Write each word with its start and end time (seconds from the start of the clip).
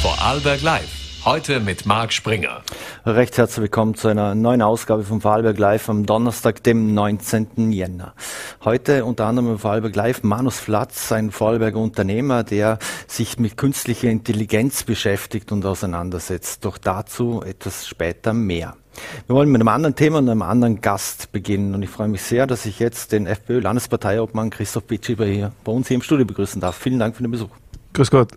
Vorarlberg 0.00 0.62
Live. 0.62 1.24
Heute 1.24 1.58
mit 1.58 1.84
Marc 1.84 2.12
Springer. 2.12 2.62
Recht 3.04 3.36
herzlich 3.36 3.62
willkommen 3.62 3.96
zu 3.96 4.06
einer 4.06 4.36
neuen 4.36 4.62
Ausgabe 4.62 5.02
von 5.02 5.20
Vorarlberg 5.20 5.58
Live 5.58 5.88
am 5.88 6.06
Donnerstag, 6.06 6.62
dem 6.62 6.94
19. 6.94 7.72
Jänner. 7.72 8.14
Heute 8.64 9.04
unter 9.04 9.26
anderem 9.26 9.50
im 9.50 9.58
Vorarlberg 9.58 9.96
Live 9.96 10.22
Manus 10.22 10.60
Flatz, 10.60 11.10
ein 11.10 11.32
Vorarlberger 11.32 11.80
Unternehmer, 11.80 12.44
der 12.44 12.78
sich 13.08 13.40
mit 13.40 13.56
künstlicher 13.56 14.08
Intelligenz 14.08 14.84
beschäftigt 14.84 15.50
und 15.50 15.66
auseinandersetzt. 15.66 16.64
Doch 16.64 16.78
dazu 16.78 17.42
etwas 17.44 17.88
später 17.88 18.32
mehr. 18.32 18.76
Wir 19.26 19.34
wollen 19.34 19.50
mit 19.50 19.60
einem 19.60 19.68
anderen 19.68 19.96
Thema 19.96 20.18
und 20.18 20.28
einem 20.28 20.42
anderen 20.42 20.80
Gast 20.80 21.32
beginnen. 21.32 21.74
Und 21.74 21.82
ich 21.82 21.90
freue 21.90 22.08
mich 22.08 22.22
sehr, 22.22 22.46
dass 22.46 22.66
ich 22.66 22.78
jetzt 22.78 23.10
den 23.10 23.26
FPÖ-Landesparteiobmann 23.26 24.50
Christoph 24.50 24.84
Bitschi 24.84 25.16
bei, 25.16 25.50
bei 25.64 25.72
uns 25.72 25.88
hier 25.88 25.96
im 25.96 26.02
Studio 26.02 26.24
begrüßen 26.24 26.60
darf. 26.60 26.76
Vielen 26.76 27.00
Dank 27.00 27.16
für 27.16 27.24
den 27.24 27.32
Besuch. 27.32 27.50
Grüß 27.94 28.12
Gott. 28.12 28.28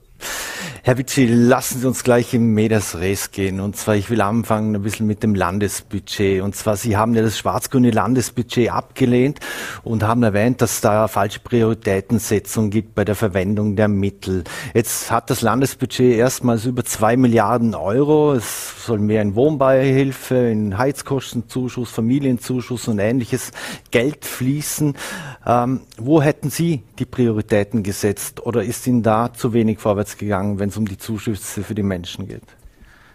Herr 0.84 0.98
Witschi, 0.98 1.28
lassen 1.28 1.80
Sie 1.80 1.86
uns 1.86 2.04
gleich 2.04 2.34
im 2.34 2.56
Medias 2.56 2.98
Res 2.98 3.30
gehen. 3.30 3.60
Und 3.60 3.76
zwar, 3.76 3.96
ich 3.96 4.10
will 4.10 4.20
anfangen 4.20 4.76
ein 4.76 4.82
bisschen 4.82 5.06
mit 5.06 5.22
dem 5.22 5.36
Landesbudget. 5.36 6.42
Und 6.42 6.56
zwar, 6.56 6.76
Sie 6.76 6.98
haben 6.98 7.14
ja 7.14 7.22
das 7.22 7.38
schwarz-grüne 7.38 7.92
Landesbudget 7.92 8.72
abgelehnt 8.72 9.40
und 9.84 10.02
haben 10.02 10.24
erwähnt, 10.24 10.60
dass 10.60 10.82
da 10.82 11.08
falsche 11.08 11.40
Prioritätensetzung 11.40 12.72
gibt 12.72 12.96
bei 12.96 13.06
der 13.06 13.14
Verwendung 13.14 13.76
der 13.76 13.90
Mittel. 13.90 14.44
Jetzt 14.74 15.12
hat 15.12 15.30
das 15.30 15.42
Landesbudget 15.42 16.16
erstmals 16.16 16.66
über 16.66 16.84
zwei 16.84 17.16
Milliarden 17.16 17.76
Euro. 17.76 18.34
Es 18.34 18.84
soll 18.84 18.98
mehr 18.98 19.22
in 19.22 19.36
Wohnbeihilfe, 19.36 20.36
in 20.36 20.80
Heizkostenzuschuss, 20.80 21.92
Familienzuschuss 21.92 22.88
und 22.88 22.98
ähnliches 22.98 23.52
Geld 23.92 24.26
fließen. 24.26 24.96
Ähm, 25.46 25.82
wo 26.00 26.24
hätten 26.24 26.50
Sie 26.50 26.82
die 26.98 27.06
Prioritäten 27.06 27.84
gesetzt? 27.84 28.44
Oder 28.44 28.64
ist 28.64 28.88
Ihnen 28.88 29.04
da 29.04 29.32
zu 29.32 29.54
wenig 29.54 29.78
vorwärts 29.78 30.11
gegangen, 30.18 30.60
wenn 30.60 30.70
es 30.70 30.78
um 30.78 30.88
die 30.88 30.98
Zuschüsse 30.98 31.64
für 31.64 31.76
die 31.76 31.84
Menschen 31.84 32.28
geht. 32.28 32.44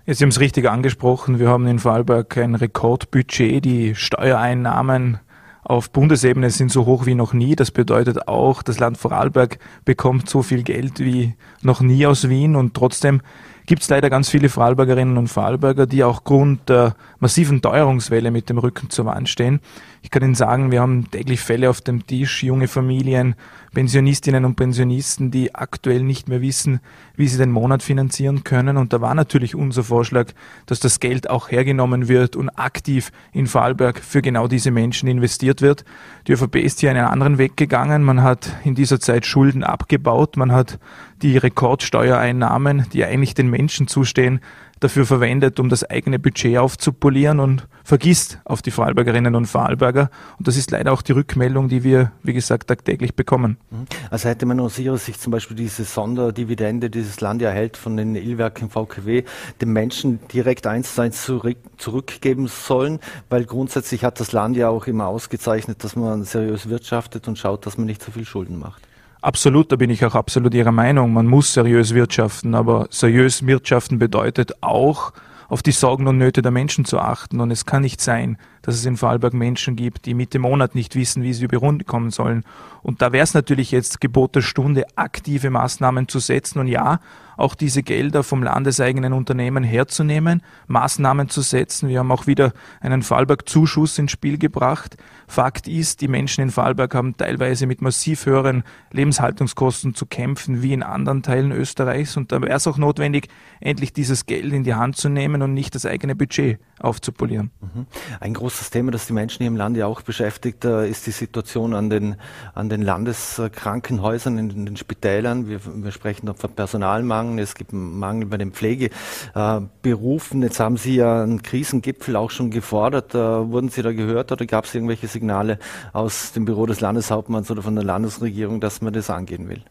Sie 0.09 0.23
haben 0.23 0.29
es 0.29 0.39
richtig 0.39 0.69
angesprochen. 0.69 1.41
Wir 1.41 1.49
haben 1.49 1.67
in 1.67 1.81
Vorarlberg 1.81 2.37
ein 2.39 2.55
Rekordbudget. 2.55 3.65
Die 3.65 3.95
Steuereinnahmen 3.97 5.19
auf 5.65 5.91
Bundesebene 5.91 6.51
sind 6.51 6.71
so 6.71 6.87
hoch 6.87 7.07
wie 7.07 7.17
noch 7.17 7.33
nie. 7.33 7.57
Das 7.57 7.73
bedeutet 7.73 8.29
auch, 8.29 8.63
das 8.63 8.79
Land 8.79 8.99
Vorarlberg 8.99 9.59
bekommt 9.85 10.31
so 10.31 10.43
viel 10.43 10.63
Geld 10.63 11.01
wie 11.01 11.35
noch 11.61 11.81
nie 11.81 12.07
aus 12.07 12.29
Wien 12.29 12.55
und 12.55 12.75
trotzdem 12.75 13.21
gibt 13.67 13.83
es 13.83 13.89
leider 13.89 14.09
ganz 14.09 14.29
viele 14.29 14.49
Vorarlbergerinnen 14.49 15.19
und 15.19 15.27
Vorarlberger, 15.27 15.87
die 15.87 16.05
auch 16.05 16.23
Grund 16.23 16.69
der 16.69 16.95
massiven 17.19 17.63
Teuerungswelle 17.63 18.31
mit 18.31 18.49
dem 18.49 18.59
Rücken 18.59 18.91
zur 18.91 19.07
Wand 19.07 19.29
stehen. 19.29 19.59
Ich 20.07 20.11
kann 20.11 20.23
Ihnen 20.23 20.37
sagen, 20.37 20.71
wir 20.71 20.83
haben 20.83 21.11
täglich 21.11 21.41
Fälle 21.41 21.69
auf 21.69 21.81
dem 21.81 22.07
Tisch, 22.07 22.45
junge 22.45 22.69
Familien, 22.69 23.35
Pensionistinnen 23.75 24.45
und 24.45 24.55
Pensionisten, 24.55 25.33
die 25.33 25.53
aktuell 25.53 26.05
nicht 26.05 26.29
mehr 26.29 26.41
wissen, 26.41 26.79
wie 27.17 27.27
sie 27.27 27.39
den 27.39 27.51
Monat 27.51 27.83
finanzieren 27.83 28.45
können. 28.45 28.77
Und 28.77 28.93
da 28.93 29.01
war 29.01 29.17
natürlich 29.17 29.57
unser 29.57 29.83
Vorschlag, 29.83 30.29
dass 30.67 30.79
das 30.79 31.01
Geld 31.01 31.29
auch 31.29 31.51
hergenommen 31.51 32.07
wird 32.07 32.37
und 32.37 32.51
aktiv 32.51 33.11
in 33.33 33.49
Vorarlberg 33.49 33.99
für 33.99 34.23
genau 34.23 34.47
diese 34.47 34.71
Menschen 34.71 35.09
investiert 35.09 35.61
wird. 35.61 35.85
Die 36.29 36.33
ÖVP 36.35 36.55
ist 36.55 36.79
hier 36.79 36.91
einen 36.91 37.05
anderen 37.05 37.37
Weg 37.37 37.57
gegangen. 37.57 38.05
Man 38.05 38.23
hat 38.23 38.49
in 38.63 38.77
dieser 38.77 39.01
Zeit 39.01 39.27
Schulden 39.27 39.65
abgebaut. 39.65 40.37
Man 40.37 40.53
hat 40.53 40.79
die 41.21 41.37
Rekordsteuereinnahmen, 41.37 42.87
die 42.93 43.05
eigentlich 43.05 43.35
den 43.35 43.51
Menschen 43.51 43.89
zustehen, 43.89 44.39
dafür 44.81 45.07
verwendet, 45.07 45.59
um 45.59 45.69
das 45.69 45.85
eigene 45.85 46.19
Budget 46.19 46.59
aufzupolieren 46.59 47.41
und 47.41 47.67
vergisst 47.85 48.41
auf 48.45 48.61
die 48.61 48.71
Vorarlbergerinnen 48.71 49.35
und 49.35 49.47
Vorarlberger. 49.47 50.11
Und 50.39 50.47
das 50.49 50.57
ist 50.57 50.71
leider 50.71 50.93
auch 50.93 51.03
die 51.03 51.13
Rückmeldung, 51.13 51.69
die 51.69 51.83
wir, 51.83 52.13
wie 52.23 52.35
gesagt, 52.35 52.67
tagtäglich 52.67 53.15
bekommen. 53.15 53.57
Mhm. 53.71 53.87
Also 54.11 54.29
hätte 54.29 54.45
man 54.45 54.61
aus 54.61 54.79
Ihrer 54.79 54.99
Sicht 54.99 55.21
zum 55.21 55.31
Beispiel 55.31 55.57
diese 55.57 55.85
Sonderdividende, 55.85 56.91
die 56.91 57.07
dieses 57.07 57.21
Land 57.21 57.41
erhält 57.43 57.77
von 57.77 57.97
den 57.97 58.17
Illwerken 58.17 58.69
VKW, 58.69 59.23
den 59.61 59.73
Menschen 59.73 60.19
direkt 60.33 60.67
eins 60.67 60.95
zu 60.95 61.03
eins 61.03 61.23
zurück, 61.23 61.59
zurückgeben 61.77 62.49
sollen, 62.49 62.99
weil 63.29 63.45
grundsätzlich 63.45 64.03
hat 64.03 64.19
das 64.19 64.33
Land 64.33 64.57
ja 64.57 64.69
auch 64.69 64.87
immer 64.87 65.07
ausgezeichnet, 65.07 65.85
dass 65.85 65.95
man 65.95 66.25
seriös 66.25 66.69
wirtschaftet 66.69 67.29
und 67.29 67.39
schaut, 67.39 67.65
dass 67.65 67.79
man 67.79 67.87
nicht 67.87 68.03
zu 68.03 68.11
viel 68.11 68.25
Schulden 68.25 68.59
macht. 68.59 68.86
Absolut, 69.27 69.73
da 69.73 69.77
bin 69.77 69.91
ich 69.91 70.05
auch 70.05 70.15
absolut 70.15 70.55
Ihrer 70.55 70.71
Meinung. 70.71 71.13
Man 71.13 71.27
muss 71.27 71.53
seriös 71.53 71.95
wirtschaften, 71.95 72.55
aber 72.55 72.87
seriös 72.91 73.45
wirtschaften 73.45 73.99
bedeutet 73.99 74.63
auch, 74.63 75.13
auf 75.49 75.65
die 75.65 75.73
Sorgen 75.73 76.07
und 76.07 76.17
Nöte 76.17 76.43
der 76.43 76.53
Menschen 76.53 76.85
zu 76.85 77.01
achten. 77.01 77.41
Und 77.41 77.51
es 77.51 77.67
kann 77.67 77.83
nicht 77.83 78.01
sein, 78.01 78.39
dass 78.63 78.77
es 78.77 78.87
in 78.87 78.97
Vorarlberg 78.97 79.35
Menschen 79.35 79.75
gibt, 79.75 80.07
die 80.07 80.15
Mitte 80.15 80.39
Monat 80.39 80.77
nicht 80.77 80.95
wissen, 80.95 81.25
wie 81.25 81.33
sie 81.33 81.47
über 81.47 81.57
Runde 81.57 81.85
kommen 81.85 82.11
sollen. 82.11 82.45
Und 82.85 83.03
da 83.03 83.11
wäre 83.11 83.25
es 83.25 83.35
natürlich 83.35 83.73
jetzt 83.73 84.01
Gebot 84.01 84.37
der 84.37 84.43
Stunde, 84.43 84.85
aktive 84.95 85.51
Maßnahmen 85.51 86.07
zu 86.07 86.21
setzen. 86.21 86.61
Und 86.61 86.69
ja, 86.69 87.01
auch 87.37 87.55
diese 87.55 87.83
Gelder 87.83 88.23
vom 88.23 88.43
landeseigenen 88.43 89.13
Unternehmen 89.13 89.65
herzunehmen, 89.65 90.43
Maßnahmen 90.67 91.29
zu 91.29 91.43
setzen. 91.43 91.89
Wir 91.89 92.01
haben 92.01 92.13
auch 92.13 92.27
wieder 92.27 92.53
einen 92.81 93.03
Vorarlberg-Zuschuss 93.03 93.99
ins 93.99 94.13
Spiel 94.13 94.39
gebracht. 94.39 94.97
Fakt 95.29 95.69
ist, 95.69 96.01
die 96.01 96.09
Menschen 96.09 96.43
in 96.43 96.51
Vorarlberg 96.51 96.95
haben 96.95 97.17
teilweise 97.17 97.67
mit 97.67 97.83
massiv 97.83 98.27
höheren 98.27 98.63
Lebenshaltungskosten 98.93 99.95
zu 99.95 100.07
kämpfen 100.07 100.63
wie 100.63 100.73
in 100.73 100.83
anderen 100.83 101.23
Teilen 101.23 101.53
Österreichs. 101.53 102.17
Und 102.17 102.33
da 102.33 102.41
wäre 102.41 102.55
es 102.55 102.67
auch 102.67 102.79
notwendig, 102.79 103.29
endlich 103.61 103.93
dieses 103.93 104.27
Geld 104.27 104.53
in 104.53 104.65
die 104.65 104.75
Hand 104.75 104.97
zu 104.97 105.09
nehmen 105.09 105.43
und 105.43 105.55
nicht 105.55 105.75
das 105.75 105.87
eigene 105.87 106.15
Budget 106.15 106.59
aufzupolieren. 106.81 107.51
Mhm. 107.61 107.87
Ein 108.21 108.35
großes 108.35 108.71
Thema, 108.71 108.91
das 108.91 109.07
die 109.07 109.13
Menschen 109.13 109.39
hier 109.39 109.49
im 109.49 109.57
Land 109.57 109.77
ja 109.77 109.87
auch 109.87 110.03
beschäftigt, 110.03 110.65
äh, 110.65 110.89
ist 110.89 111.07
die 111.07 111.11
Situation 111.11 111.75
an 111.75 111.91
den, 111.91 112.17
an 112.55 112.69
den 112.69 112.83
Landeskrankenhäusern, 112.83 114.39
in 114.39 114.67
den 114.67 114.77
Spitälern. 114.77 115.49
Wir, 115.49 115.61
wir 115.65 115.91
sprechen 115.91 116.33
von 116.35 116.53
Personalmangel, 116.53 117.43
es 117.43 117.55
gibt 117.55 117.73
einen 117.73 117.99
Mangel 117.99 118.27
bei 118.27 118.37
den 118.37 118.53
Pflegeberufen. 118.53 120.43
Jetzt 120.43 120.61
haben 120.61 120.77
Sie 120.77 120.97
ja 120.97 121.23
einen 121.23 121.43
Krisengipfel 121.43 122.17
auch 122.17 122.31
schon 122.31 122.51
gefordert. 122.51 123.15
Äh, 123.15 123.19
wurden 123.19 123.69
Sie 123.69 123.83
da 123.83 123.93
gehört 123.93 124.33
oder 124.33 124.45
gab 124.47 124.67
es 124.67 124.75
irgendwelche 124.75 125.09
Signale 125.09 125.59
aus 125.93 126.33
dem 126.33 126.45
Büro 126.45 126.67
des 126.67 126.81
Landeshauptmanns 126.81 127.51
oder 127.51 127.63
von 127.63 127.75
der 127.75 127.85
Landesregierung, 127.85 128.61
dass 128.61 128.83
man 128.83 128.93
das 128.93 129.11
angehen 129.11 129.49
will? 129.49 129.63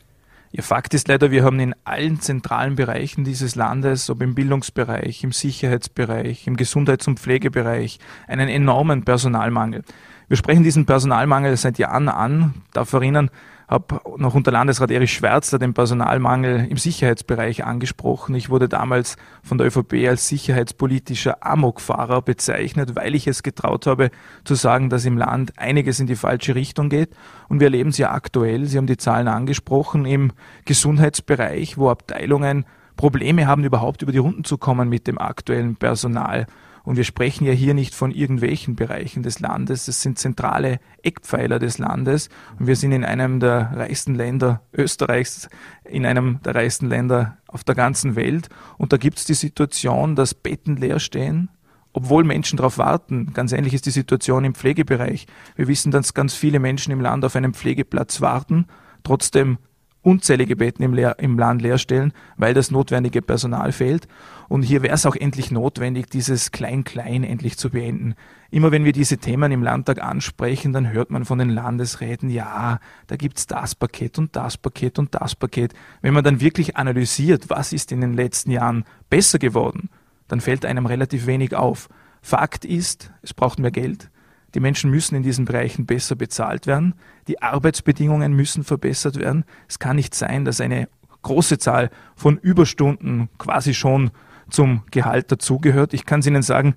Ja, 0.51 0.61
Fakt 0.61 0.93
ist 0.93 1.07
leider, 1.07 1.31
wir 1.31 1.43
haben 1.43 1.59
in 1.59 1.75
allen 1.83 2.21
zentralen 2.21 2.75
Bereichen 2.75 3.23
dieses 3.25 3.55
Landes, 3.55 4.09
ob 4.09 4.21
im 4.21 4.35
Bildungsbereich, 4.35 5.23
im 5.23 5.31
Sicherheitsbereich, 5.31 6.47
im 6.47 6.55
Gesundheits- 6.55 7.07
und 7.07 7.19
Pflegebereich, 7.19 7.99
einen 8.27 8.47
enormen 8.47 9.03
Personalmangel. 9.03 9.83
Wir 10.27 10.37
sprechen 10.37 10.63
diesen 10.63 10.85
Personalmangel 10.85 11.55
seit 11.57 11.77
Jahren 11.77 12.09
an. 12.09 12.53
Darf 12.73 12.93
erinnern, 12.93 13.29
habe 13.67 13.99
noch 14.17 14.35
unter 14.35 14.51
Landesrat 14.51 14.91
Erich 14.91 15.13
Schwärzer 15.13 15.57
den 15.57 15.73
Personalmangel 15.73 16.67
im 16.69 16.77
Sicherheitsbereich 16.77 17.65
angesprochen. 17.65 18.35
Ich 18.35 18.49
wurde 18.49 18.69
damals 18.69 19.17
von 19.43 19.57
der 19.57 19.67
ÖVP 19.67 20.07
als 20.07 20.27
sicherheitspolitischer 20.27 21.37
Amokfahrer 21.43 22.21
bezeichnet, 22.21 22.95
weil 22.95 23.15
ich 23.15 23.27
es 23.27 23.43
getraut 23.43 23.87
habe 23.87 24.11
zu 24.43 24.55
sagen, 24.55 24.89
dass 24.89 25.05
im 25.05 25.17
Land 25.17 25.57
einiges 25.57 25.99
in 25.99 26.07
die 26.07 26.15
falsche 26.15 26.53
Richtung 26.53 26.89
geht. 26.89 27.09
Und 27.49 27.59
wir 27.59 27.67
erleben 27.67 27.89
es 27.89 27.97
ja 27.97 28.11
aktuell, 28.11 28.65
Sie 28.65 28.77
haben 28.77 28.87
die 28.87 28.97
Zahlen 28.97 29.27
angesprochen, 29.27 30.05
im 30.05 30.31
Gesundheitsbereich, 30.65 31.77
wo 31.77 31.89
Abteilungen 31.89 32.65
Probleme 32.95 33.47
haben, 33.47 33.63
überhaupt 33.63 34.01
über 34.03 34.11
die 34.11 34.19
Runden 34.19 34.43
zu 34.43 34.57
kommen 34.57 34.89
mit 34.89 35.07
dem 35.07 35.17
aktuellen 35.17 35.75
Personal. 35.75 36.47
Und 36.85 36.97
wir 36.97 37.03
sprechen 37.03 37.45
ja 37.45 37.51
hier 37.51 37.73
nicht 37.73 37.95
von 37.95 38.11
irgendwelchen 38.11 38.75
Bereichen 38.75 39.23
des 39.23 39.39
Landes. 39.39 39.87
Es 39.87 40.01
sind 40.01 40.19
zentrale 40.19 40.79
Eckpfeiler 41.01 41.59
des 41.59 41.79
Landes. 41.79 42.29
Und 42.59 42.67
wir 42.67 42.75
sind 42.75 42.91
in 42.91 43.03
einem 43.03 43.39
der 43.39 43.71
reichsten 43.75 44.13
Länder 44.15 44.61
Österreichs, 44.71 45.49
in 45.83 46.05
einem 46.05 46.39
der 46.43 46.55
reichsten 46.55 46.87
Länder 46.87 47.37
auf 47.47 47.63
der 47.63 47.75
ganzen 47.75 48.15
Welt. 48.15 48.49
Und 48.77 48.93
da 48.93 48.97
gibt 48.97 49.17
es 49.17 49.25
die 49.25 49.33
Situation, 49.33 50.15
dass 50.15 50.35
Betten 50.35 50.77
leer 50.77 50.99
stehen, 50.99 51.49
obwohl 51.91 52.23
Menschen 52.23 52.57
darauf 52.57 52.77
warten. 52.77 53.33
Ganz 53.33 53.51
ähnlich 53.51 53.73
ist 53.73 53.87
die 53.87 53.91
Situation 53.91 54.45
im 54.45 54.53
Pflegebereich. 54.53 55.25
Wir 55.55 55.67
wissen, 55.67 55.91
dass 55.91 56.13
ganz 56.13 56.35
viele 56.35 56.59
Menschen 56.59 56.91
im 56.91 57.01
Land 57.01 57.25
auf 57.25 57.35
einen 57.35 57.53
Pflegeplatz 57.53 58.21
warten, 58.21 58.67
trotzdem 59.03 59.57
unzählige 60.05 60.55
Betten 60.55 60.83
im, 60.83 60.93
leer, 60.93 61.17
im 61.19 61.37
Land 61.37 61.61
leer 61.61 61.77
stellen, 61.77 62.13
weil 62.37 62.53
das 62.53 62.69
notwendige 62.69 63.21
Personal 63.21 63.71
fehlt. 63.71 64.07
Und 64.47 64.61
hier 64.61 64.83
wäre 64.83 64.93
es 64.93 65.05
auch 65.05 65.15
endlich 65.15 65.49
notwendig, 65.49 66.09
dieses 66.09 66.51
Klein-Klein 66.51 67.23
endlich 67.23 67.57
zu 67.57 67.71
beenden. 67.71 68.13
Immer 68.51 68.71
wenn 68.71 68.85
wir 68.85 68.93
diese 68.93 69.17
Themen 69.17 69.51
im 69.51 69.63
Landtag 69.63 70.01
ansprechen, 70.01 70.73
dann 70.73 70.91
hört 70.91 71.09
man 71.09 71.25
von 71.25 71.39
den 71.39 71.49
Landesräten, 71.49 72.29
ja, 72.29 72.79
da 73.07 73.15
gibt's 73.15 73.47
das 73.47 73.73
Paket 73.73 74.19
und 74.19 74.35
das 74.35 74.57
Paket 74.57 74.99
und 74.99 75.15
das 75.15 75.35
Paket. 75.35 75.73
Wenn 76.01 76.13
man 76.13 76.23
dann 76.23 76.39
wirklich 76.39 76.77
analysiert, 76.77 77.49
was 77.49 77.73
ist 77.73 77.91
in 77.91 78.01
den 78.01 78.13
letzten 78.13 78.51
Jahren 78.51 78.85
besser 79.09 79.39
geworden, 79.39 79.89
dann 80.27 80.39
fällt 80.39 80.65
einem 80.65 80.85
relativ 80.85 81.25
wenig 81.25 81.55
auf. 81.55 81.89
Fakt 82.21 82.63
ist, 82.63 83.11
es 83.23 83.33
braucht 83.33 83.57
mehr 83.57 83.71
Geld, 83.71 84.11
die 84.55 84.59
Menschen 84.61 84.89
müssen 84.89 85.15
in 85.15 85.23
diesen 85.23 85.45
Bereichen 85.45 85.85
besser 85.85 86.15
bezahlt 86.15 86.65
werden. 86.65 86.95
Die 87.27 87.41
Arbeitsbedingungen 87.41 88.33
müssen 88.33 88.63
verbessert 88.63 89.17
werden. 89.17 89.43
Es 89.67 89.79
kann 89.79 89.97
nicht 89.97 90.15
sein, 90.15 90.45
dass 90.45 90.61
eine 90.61 90.87
große 91.21 91.57
Zahl 91.57 91.89
von 92.15 92.37
Überstunden 92.37 93.29
quasi 93.37 93.73
schon 93.73 94.11
zum 94.49 94.83
Gehalt 94.91 95.31
dazugehört. 95.31 95.93
Ich 95.93 96.05
kann 96.05 96.19
es 96.19 96.27
Ihnen 96.27 96.43
sagen, 96.43 96.75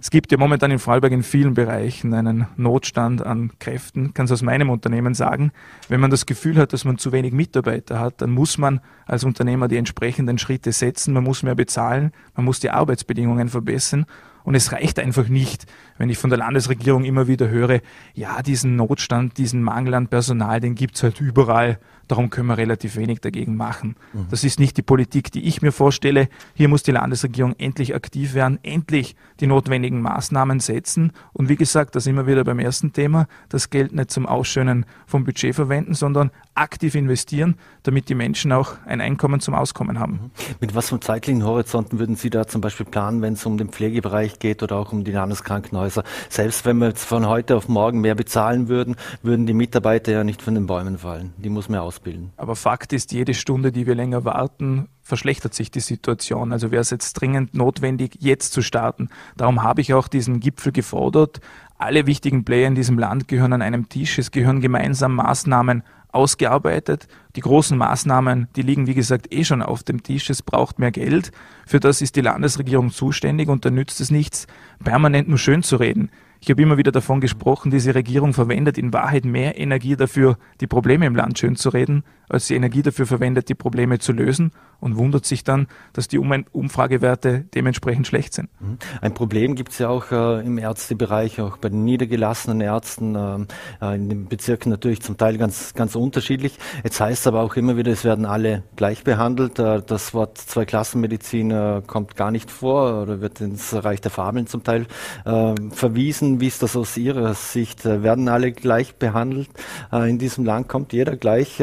es 0.00 0.10
gibt 0.10 0.30
ja 0.32 0.38
momentan 0.38 0.70
in 0.70 0.78
Vorarlberg 0.78 1.12
in 1.12 1.22
vielen 1.22 1.54
Bereichen 1.54 2.12
einen 2.12 2.46
Notstand 2.56 3.24
an 3.24 3.52
Kräften. 3.58 4.06
Ich 4.06 4.14
kann 4.14 4.26
es 4.26 4.32
aus 4.32 4.42
meinem 4.42 4.70
Unternehmen 4.70 5.14
sagen. 5.14 5.50
Wenn 5.88 6.00
man 6.00 6.10
das 6.10 6.26
Gefühl 6.26 6.58
hat, 6.58 6.72
dass 6.72 6.84
man 6.84 6.98
zu 6.98 7.12
wenig 7.12 7.32
Mitarbeiter 7.32 7.98
hat, 7.98 8.20
dann 8.20 8.30
muss 8.30 8.58
man 8.58 8.80
als 9.06 9.24
Unternehmer 9.24 9.66
die 9.66 9.78
entsprechenden 9.78 10.38
Schritte 10.38 10.72
setzen. 10.72 11.14
Man 11.14 11.24
muss 11.24 11.42
mehr 11.42 11.54
bezahlen, 11.54 12.12
man 12.34 12.44
muss 12.44 12.60
die 12.60 12.70
Arbeitsbedingungen 12.70 13.48
verbessern. 13.48 14.06
Und 14.44 14.54
es 14.54 14.70
reicht 14.70 15.00
einfach 15.00 15.26
nicht, 15.26 15.66
wenn 15.98 16.10
ich 16.10 16.18
von 16.18 16.30
der 16.30 16.38
Landesregierung 16.38 17.04
immer 17.04 17.28
wieder 17.28 17.48
höre, 17.48 17.80
ja, 18.14 18.42
diesen 18.42 18.76
Notstand, 18.76 19.38
diesen 19.38 19.62
Mangel 19.62 19.94
an 19.94 20.08
Personal, 20.08 20.60
den 20.60 20.74
gibt's 20.74 21.02
halt 21.02 21.20
überall. 21.20 21.78
Darum 22.08 22.30
können 22.30 22.46
wir 22.46 22.56
relativ 22.56 22.94
wenig 22.94 23.20
dagegen 23.20 23.56
machen. 23.56 23.96
Mhm. 24.12 24.26
Das 24.30 24.44
ist 24.44 24.60
nicht 24.60 24.76
die 24.76 24.82
Politik, 24.82 25.32
die 25.32 25.42
ich 25.42 25.60
mir 25.60 25.72
vorstelle. 25.72 26.28
Hier 26.54 26.68
muss 26.68 26.84
die 26.84 26.92
Landesregierung 26.92 27.56
endlich 27.58 27.96
aktiv 27.96 28.34
werden, 28.34 28.60
endlich 28.62 29.16
die 29.40 29.48
notwendigen 29.48 30.00
Maßnahmen 30.00 30.60
setzen. 30.60 31.12
Und 31.32 31.48
wie 31.48 31.56
gesagt, 31.56 31.96
da 31.96 32.00
sind 32.00 32.14
wir 32.14 32.28
wieder 32.28 32.44
beim 32.44 32.60
ersten 32.60 32.92
Thema, 32.92 33.26
das 33.48 33.70
Geld 33.70 33.92
nicht 33.92 34.12
zum 34.12 34.26
Ausschönen 34.26 34.86
vom 35.06 35.24
Budget 35.24 35.54
verwenden, 35.56 35.94
sondern 35.94 36.30
aktiv 36.54 36.94
investieren, 36.94 37.56
damit 37.82 38.08
die 38.08 38.14
Menschen 38.14 38.52
auch 38.52 38.74
ein 38.86 39.00
Einkommen 39.00 39.40
zum 39.40 39.54
Auskommen 39.54 39.98
haben. 39.98 40.12
Mhm. 40.12 40.30
Mit 40.60 40.74
was 40.76 40.90
von 40.90 41.02
zeitlichen 41.02 41.44
Horizonten 41.44 41.98
würden 41.98 42.14
Sie 42.14 42.30
da 42.30 42.46
zum 42.46 42.60
Beispiel 42.60 42.86
planen, 42.86 43.20
wenn 43.20 43.32
es 43.32 43.44
um 43.44 43.58
den 43.58 43.70
Pflegebereich 43.70 44.38
geht 44.38 44.62
oder 44.62 44.76
auch 44.76 44.92
um 44.92 45.02
die 45.02 45.10
Landeskrankenhäuser? 45.10 45.85
Selbst 46.28 46.64
wenn 46.64 46.78
wir 46.78 46.88
jetzt 46.88 47.04
von 47.04 47.26
heute 47.26 47.56
auf 47.56 47.68
morgen 47.68 48.00
mehr 48.00 48.14
bezahlen 48.14 48.68
würden, 48.68 48.94
würden 49.22 49.46
die 49.46 49.54
Mitarbeiter 49.54 50.12
ja 50.12 50.24
nicht 50.24 50.40
von 50.40 50.54
den 50.54 50.66
Bäumen 50.66 50.98
fallen. 50.98 51.32
Die 51.38 51.48
muss 51.48 51.68
man 51.68 51.80
aus 51.80 51.96
ausbilden. 51.96 52.32
Aber 52.36 52.56
Fakt 52.56 52.92
ist, 52.92 53.12
jede 53.12 53.34
Stunde, 53.34 53.72
die 53.72 53.86
wir 53.86 53.94
länger 53.94 54.24
warten, 54.24 54.88
verschlechtert 55.02 55.54
sich 55.54 55.70
die 55.70 55.80
Situation. 55.80 56.52
Also 56.52 56.70
wäre 56.70 56.82
es 56.82 56.90
jetzt 56.90 57.14
dringend 57.14 57.54
notwendig, 57.54 58.16
jetzt 58.20 58.52
zu 58.52 58.62
starten. 58.62 59.08
Darum 59.36 59.62
habe 59.62 59.80
ich 59.80 59.94
auch 59.94 60.08
diesen 60.08 60.40
Gipfel 60.40 60.72
gefordert. 60.72 61.40
Alle 61.78 62.06
wichtigen 62.06 62.44
Player 62.44 62.68
in 62.68 62.74
diesem 62.74 62.98
Land 62.98 63.28
gehören 63.28 63.52
an 63.52 63.62
einem 63.62 63.88
Tisch. 63.88 64.18
Es 64.18 64.30
gehören 64.30 64.60
gemeinsam 64.60 65.14
Maßnahmen 65.14 65.82
ausgearbeitet. 66.16 67.06
Die 67.36 67.40
großen 67.40 67.78
Maßnahmen, 67.78 68.48
die 68.56 68.62
liegen, 68.62 68.86
wie 68.86 68.94
gesagt, 68.94 69.32
eh 69.32 69.44
schon 69.44 69.62
auf 69.62 69.84
dem 69.84 70.02
Tisch. 70.02 70.28
Es 70.30 70.42
braucht 70.42 70.78
mehr 70.78 70.90
Geld. 70.90 71.30
Für 71.66 71.78
das 71.78 72.02
ist 72.02 72.16
die 72.16 72.22
Landesregierung 72.22 72.90
zuständig 72.90 73.48
und 73.48 73.64
da 73.64 73.70
nützt 73.70 74.00
es 74.00 74.10
nichts, 74.10 74.46
permanent 74.82 75.28
nur 75.28 75.38
schön 75.38 75.62
zu 75.62 75.76
reden. 75.76 76.10
Ich 76.40 76.50
habe 76.50 76.62
immer 76.62 76.76
wieder 76.76 76.92
davon 76.92 77.20
gesprochen, 77.20 77.70
diese 77.70 77.94
Regierung 77.94 78.34
verwendet 78.34 78.78
in 78.78 78.92
Wahrheit 78.92 79.24
mehr 79.24 79.58
Energie 79.58 79.96
dafür, 79.96 80.36
die 80.60 80.66
Probleme 80.66 81.06
im 81.06 81.16
Land 81.16 81.38
schön 81.38 81.56
zu 81.56 81.70
reden, 81.70 82.04
als 82.28 82.46
sie 82.46 82.54
Energie 82.54 82.82
dafür 82.82 83.06
verwendet, 83.06 83.48
die 83.48 83.54
Probleme 83.54 83.98
zu 83.98 84.12
lösen 84.12 84.52
und 84.80 84.96
wundert 84.96 85.24
sich 85.24 85.44
dann, 85.44 85.68
dass 85.92 86.08
die 86.08 86.18
Umfragewerte 86.18 87.44
dementsprechend 87.54 88.06
schlecht 88.06 88.34
sind. 88.34 88.50
Mhm. 88.60 88.78
Ein 89.00 89.14
Problem 89.14 89.54
gibt 89.54 89.72
es 89.72 89.78
ja 89.78 89.88
auch 89.88 90.10
äh, 90.10 90.44
im 90.44 90.58
Ärztebereich, 90.58 91.40
auch 91.40 91.56
bei 91.56 91.68
den 91.68 91.84
niedergelassenen 91.84 92.60
Ärzten, 92.60 93.14
äh, 93.14 93.94
in 93.94 94.08
den 94.08 94.28
Bezirken 94.28 94.70
natürlich 94.70 95.00
zum 95.00 95.16
Teil 95.16 95.38
ganz, 95.38 95.74
ganz 95.74 95.94
unterschiedlich. 95.94 96.58
Jetzt 96.84 97.00
heißt 97.00 97.26
aber 97.26 97.40
auch 97.42 97.56
immer 97.56 97.76
wieder, 97.76 97.92
es 97.92 98.04
werden 98.04 98.26
alle 98.26 98.62
gleich 98.76 99.04
behandelt. 99.04 99.58
Äh, 99.58 99.82
das 99.86 100.14
Wort 100.14 100.38
Zweiklassenmedizin 100.38 101.50
äh, 101.50 101.82
kommt 101.86 102.16
gar 102.16 102.30
nicht 102.30 102.50
vor 102.50 103.02
oder 103.02 103.20
wird 103.20 103.40
ins 103.40 103.72
Reich 103.72 104.00
der 104.00 104.10
Fabeln 104.10 104.46
zum 104.46 104.62
Teil 104.62 104.86
äh, 105.24 105.54
verwiesen. 105.70 106.40
Wie 106.40 106.46
ist 106.46 106.62
das 106.62 106.76
aus 106.76 106.96
Ihrer 106.96 107.34
Sicht? 107.34 107.84
Äh, 107.86 108.02
werden 108.02 108.28
alle 108.28 108.52
gleich 108.52 108.96
behandelt? 108.96 109.48
in 109.92 110.18
diesem 110.18 110.44
Land 110.44 110.68
kommt 110.68 110.92
jeder 110.92 111.16
gleich 111.16 111.62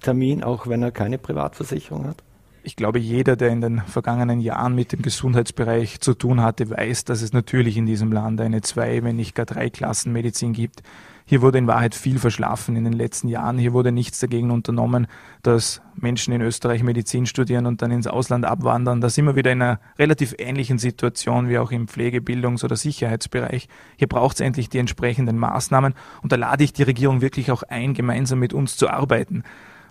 Termin, 0.00 0.42
auch 0.42 0.66
wenn 0.66 0.82
er 0.82 0.90
keine 0.90 1.18
Privatversicherung 1.18 2.06
hat? 2.06 2.22
Ich 2.62 2.74
glaube, 2.74 2.98
jeder, 2.98 3.36
der 3.36 3.50
in 3.50 3.60
den 3.60 3.80
vergangenen 3.82 4.40
Jahren 4.40 4.74
mit 4.74 4.90
dem 4.90 5.00
Gesundheitsbereich 5.00 6.00
zu 6.00 6.14
tun 6.14 6.40
hatte, 6.40 6.68
weiß, 6.68 7.04
dass 7.04 7.22
es 7.22 7.32
natürlich 7.32 7.76
in 7.76 7.86
diesem 7.86 8.10
Land 8.10 8.40
eine 8.40 8.60
zwei, 8.60 9.04
wenn 9.04 9.14
nicht 9.14 9.36
gar 9.36 9.46
drei 9.46 9.70
Klassenmedizin 9.70 10.52
gibt. 10.52 10.82
Hier 11.28 11.42
wurde 11.42 11.58
in 11.58 11.66
Wahrheit 11.66 11.96
viel 11.96 12.20
verschlafen 12.20 12.76
in 12.76 12.84
den 12.84 12.92
letzten 12.92 13.26
Jahren. 13.26 13.58
Hier 13.58 13.72
wurde 13.72 13.90
nichts 13.90 14.20
dagegen 14.20 14.52
unternommen, 14.52 15.08
dass 15.42 15.82
Menschen 15.96 16.32
in 16.32 16.40
Österreich 16.40 16.84
Medizin 16.84 17.26
studieren 17.26 17.66
und 17.66 17.82
dann 17.82 17.90
ins 17.90 18.06
Ausland 18.06 18.44
abwandern. 18.44 19.00
Da 19.00 19.10
sind 19.10 19.24
wir 19.24 19.34
wieder 19.34 19.50
in 19.50 19.60
einer 19.60 19.80
relativ 19.98 20.36
ähnlichen 20.38 20.78
Situation 20.78 21.48
wie 21.48 21.58
auch 21.58 21.72
im 21.72 21.88
Pflegebildungs- 21.88 22.64
oder 22.64 22.76
Sicherheitsbereich. 22.76 23.68
Hier 23.96 24.06
braucht 24.06 24.36
es 24.36 24.40
endlich 24.40 24.68
die 24.68 24.78
entsprechenden 24.78 25.36
Maßnahmen 25.36 25.94
und 26.22 26.30
da 26.30 26.36
lade 26.36 26.62
ich 26.62 26.72
die 26.72 26.84
Regierung 26.84 27.20
wirklich 27.20 27.50
auch 27.50 27.64
ein, 27.64 27.94
gemeinsam 27.94 28.38
mit 28.38 28.54
uns 28.54 28.76
zu 28.76 28.88
arbeiten. 28.88 29.42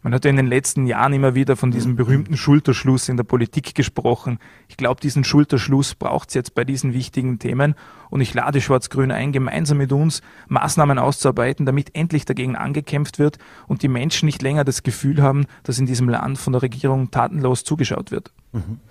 Man 0.06 0.14
hat 0.14 0.24
ja 0.24 0.30
in 0.30 0.36
den 0.36 0.46
letzten 0.46 0.86
Jahren 0.86 1.14
immer 1.14 1.34
wieder 1.34 1.56
von 1.56 1.72
diesem 1.72 1.96
berühmten 1.96 2.38
Schulterschluss 2.38 3.10
in 3.10 3.18
der 3.18 3.24
Politik 3.24 3.74
gesprochen. 3.74 4.38
Ich 4.68 4.78
glaube, 4.78 5.02
diesen 5.02 5.24
Schulterschluss 5.24 5.96
braucht 5.96 6.30
es 6.30 6.36
jetzt 6.36 6.54
bei 6.54 6.64
diesen 6.64 6.94
wichtigen 6.94 7.40
Themen. 7.40 7.74
Und 8.12 8.22
ich 8.22 8.32
lade 8.36 8.62
Schwarz-Grün 8.62 9.10
ein, 9.10 9.32
gemeinsam 9.32 9.80
mit 9.80 9.92
uns 9.92 10.22
Maßnahmen 10.48 11.00
auszuarbeiten, 11.00 11.66
damit 11.66 11.96
endlich 11.96 12.24
dagegen 12.24 12.56
angekämpft 12.56 13.18
wird 13.18 13.40
und 13.66 13.82
die 13.82 13.88
Menschen 13.88 14.28
nicht 14.28 14.44
länger 14.44 14.64
das 14.64 14.84
Gefühl 14.84 15.24
haben, 15.24 15.48
dass 15.64 15.80
in 15.80 15.88
diesem 15.88 16.08
Land 16.08 16.38
von 16.38 16.54
der 16.54 16.62
Regierung 16.62 17.10
tatenlos 17.10 17.64
zugeschaut 17.64 18.12
wird. 18.12 18.32
Mhm. 18.52 18.82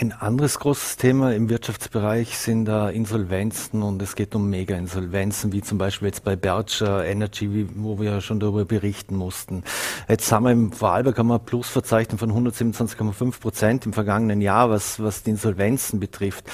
Ein 0.00 0.12
anderes 0.12 0.60
großes 0.60 0.96
Thema 0.96 1.34
im 1.34 1.48
Wirtschaftsbereich 1.48 2.38
sind 2.38 2.68
äh, 2.68 2.90
Insolvenzen 2.90 3.82
und 3.82 4.00
es 4.00 4.14
geht 4.14 4.32
um 4.36 4.48
Mega-Insolvenzen, 4.48 5.50
wie 5.50 5.60
zum 5.60 5.76
Beispiel 5.76 6.06
jetzt 6.06 6.22
bei 6.22 6.36
Berger 6.36 7.04
Energy, 7.04 7.68
wo 7.74 7.98
wir 7.98 8.12
ja 8.12 8.20
schon 8.20 8.38
darüber 8.38 8.64
berichten 8.64 9.16
mussten. 9.16 9.64
Jetzt 10.08 10.30
haben 10.30 10.44
wir 10.44 10.52
im 10.52 10.70
Vorarlberg 10.70 11.18
haben 11.18 11.26
wir 11.26 11.40
Plus 11.40 11.68
verzeichnet 11.68 12.20
von 12.20 12.30
127,5 12.30 13.40
Prozent 13.40 13.86
im 13.86 13.92
vergangenen 13.92 14.40
Jahr, 14.40 14.70
was, 14.70 15.02
was 15.02 15.24
die 15.24 15.30
Insolvenzen 15.30 15.98
betrifft. 15.98 16.44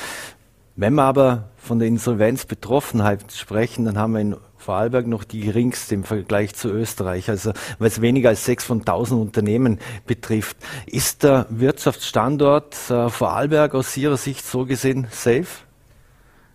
Wenn 0.77 0.95
wir 0.95 1.05
aber 1.05 1.51
von 1.57 1.79
der 1.79 1.87
Insolvenzbetroffenheit 1.87 3.31
sprechen, 3.33 3.85
dann 3.85 3.97
haben 3.97 4.13
wir 4.13 4.21
in 4.21 4.37
Vorarlberg 4.57 5.07
noch 5.07 5.23
die 5.23 5.43
geringste 5.43 5.95
im 5.95 6.03
Vergleich 6.03 6.55
zu 6.55 6.69
Österreich, 6.69 7.29
also 7.31 7.53
weil 7.79 7.89
es 7.89 8.01
weniger 8.01 8.31
als 8.31 8.45
sechs 8.45 8.65
von 8.65 8.85
tausend 8.85 9.21
Unternehmen 9.21 9.79
betrifft. 10.05 10.57
Ist 10.87 11.23
der 11.23 11.47
Wirtschaftsstandort 11.51 12.91
äh, 12.91 13.09
Vorarlberg 13.09 13.75
aus 13.75 13.97
Ihrer 13.97 14.17
Sicht 14.17 14.45
so 14.45 14.65
gesehen 14.65 15.07
safe? 15.11 15.47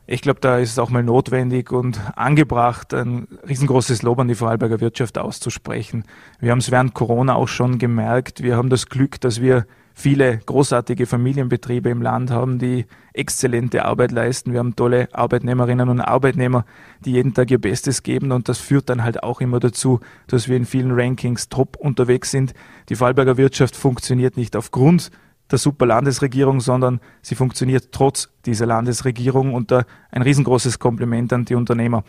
Ich 0.06 0.22
glaube, 0.22 0.40
da 0.42 0.58
ist 0.58 0.72
es 0.72 0.80
auch 0.80 0.90
mal 0.90 1.04
notwendig 1.04 1.72
und 1.72 2.02
angebracht, 2.18 2.94
ein 2.94 3.28
riesengroßes 3.48 4.02
Lob 4.02 4.20
an 4.20 4.28
die 4.28 4.36
Vorarlberger 4.36 4.82
Wirtschaft 4.82 5.18
auszusprechen. 5.18 6.04
Wir 6.40 6.52
haben 6.52 6.58
es 6.58 6.72
während 6.72 6.94
Corona 6.94 7.36
auch 7.36 7.48
schon 7.48 7.78
gemerkt. 7.78 8.42
Wir 8.44 8.58
haben 8.58 8.70
das 8.70 8.88
Glück, 8.88 9.22
dass 9.22 9.40
wir 9.40 9.66
viele 10.00 10.38
großartige 10.38 11.06
Familienbetriebe 11.06 11.90
im 11.90 12.02
Land 12.02 12.32
haben, 12.32 12.58
die 12.58 12.86
exzellente 13.14 13.84
Arbeit 13.84 14.12
leisten. 14.12 14.54
Wir 14.54 14.60
haben 14.60 14.78
tolle 14.78 15.10
Arbeitnehmerinnen 15.12 15.90
und 15.90 16.00
Arbeitnehmer, 16.00 16.66
die 17.04 17.12
jeden 17.12 17.34
Tag 17.34 17.52
ihr 17.52 17.60
Bestes 17.60 18.02
geben 18.02 18.32
und 18.32 18.48
das 18.48 18.60
führt 18.60 18.90
dann 18.90 19.04
halt 19.04 19.24
auch 19.24 19.42
immer 19.42 19.60
dazu, 19.60 20.00
dass 20.28 20.48
wir 20.48 20.56
in 20.56 20.66
vielen 20.66 20.92
Rankings 20.92 21.50
top 21.50 21.76
unterwegs 21.76 22.32
sind. 22.32 22.54
Die 22.88 22.96
Vorarlberger 22.96 23.36
Wirtschaft 23.36 23.76
funktioniert 23.76 24.38
nicht 24.38 24.56
aufgrund 24.56 25.12
der 25.52 25.60
super 25.60 25.86
Landesregierung, 25.86 26.62
sondern 26.62 27.02
sie 27.22 27.36
funktioniert 27.36 27.92
trotz 27.92 28.30
dieser 28.46 28.68
Landesregierung 28.68 29.54
und 29.54 29.74
ein 29.74 30.22
riesengroßes 30.22 30.80
Kompliment 30.80 31.34
an 31.34 31.44
die 31.44 31.56
Unternehmer. 31.56 32.04